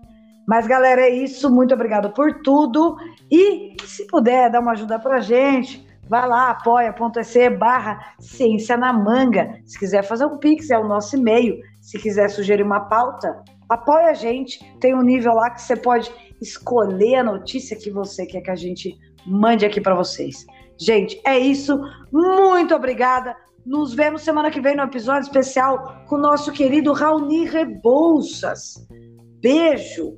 Mas, 0.47 0.67
galera, 0.67 1.01
é 1.01 1.09
isso. 1.09 1.49
Muito 1.49 1.73
obrigada 1.73 2.09
por 2.09 2.41
tudo. 2.41 2.97
E 3.31 3.75
se 3.85 4.05
puder, 4.07 4.51
dar 4.51 4.59
uma 4.59 4.71
ajuda 4.71 4.99
pra 4.99 5.19
gente 5.19 5.87
Vai 6.09 6.27
lá, 6.27 6.51
apoia.se 6.51 7.49
barra 7.49 8.13
ciência 8.19 8.77
na 8.77 8.93
manga. 8.93 9.59
Se 9.65 9.77
quiser 9.77 10.03
fazer 10.03 10.25
um 10.25 10.37
pix, 10.37 10.69
é 10.69 10.77
o 10.77 10.87
nosso 10.87 11.17
e-mail. 11.17 11.57
Se 11.87 11.97
quiser 11.97 12.29
sugerir 12.29 12.63
uma 12.63 12.81
pauta, 12.81 13.41
apoia 13.69 14.07
a 14.07 14.13
gente. 14.13 14.59
Tem 14.77 14.93
um 14.93 15.01
nível 15.01 15.33
lá 15.33 15.49
que 15.49 15.61
você 15.61 15.73
pode 15.73 16.13
escolher 16.41 17.15
a 17.15 17.23
notícia 17.23 17.77
que 17.77 17.89
você 17.89 18.25
quer 18.25 18.41
que 18.41 18.51
a 18.51 18.57
gente 18.57 18.93
mande 19.25 19.65
aqui 19.65 19.79
para 19.79 19.95
vocês. 19.95 20.45
Gente, 20.77 21.17
é 21.25 21.39
isso. 21.39 21.79
Muito 22.11 22.75
obrigada. 22.75 23.33
Nos 23.65 23.93
vemos 23.93 24.21
semana 24.21 24.51
que 24.51 24.59
vem 24.59 24.75
no 24.75 24.83
episódio 24.83 25.27
especial 25.27 26.03
com 26.09 26.17
o 26.17 26.21
nosso 26.21 26.51
querido 26.51 26.91
Raoni 26.91 27.45
Rebouças. 27.45 28.85
Beijo 29.41 30.17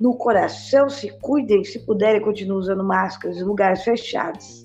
no 0.00 0.16
coração. 0.16 0.88
Se 0.88 1.10
cuidem, 1.20 1.64
se 1.64 1.84
puderem, 1.84 2.22
continuem 2.22 2.60
usando 2.60 2.82
máscaras 2.82 3.36
em 3.36 3.44
lugares 3.44 3.84
fechados 3.84 4.64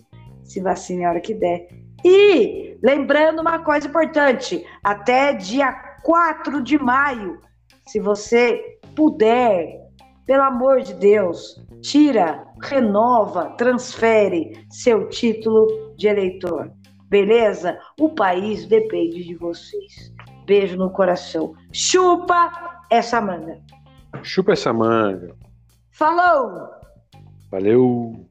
se 0.49 0.59
vacine 0.59 1.05
a 1.05 1.09
hora 1.09 1.21
que 1.21 1.33
der. 1.33 1.67
E 2.03 2.77
lembrando 2.81 3.41
uma 3.41 3.59
coisa 3.59 3.87
importante, 3.87 4.65
até 4.83 5.33
dia 5.33 5.88
4 6.03 6.61
de 6.61 6.77
maio, 6.77 7.39
se 7.87 7.99
você 7.99 8.79
puder, 8.95 9.79
pelo 10.25 10.43
amor 10.43 10.81
de 10.81 10.93
Deus, 10.93 11.59
tira, 11.81 12.45
renova, 12.61 13.51
transfere 13.57 14.65
seu 14.69 15.09
título 15.09 15.95
de 15.95 16.07
eleitor. 16.07 16.71
Beleza? 17.09 17.79
O 17.99 18.09
país 18.09 18.65
depende 18.65 19.23
de 19.23 19.35
vocês. 19.35 20.13
Beijo 20.45 20.77
no 20.77 20.91
coração. 20.91 21.53
Chupa 21.71 22.51
essa 22.91 23.19
manga. 23.19 23.59
Chupa 24.21 24.53
essa 24.53 24.71
manga. 24.71 25.35
Falou! 25.91 26.69
Valeu! 27.51 28.29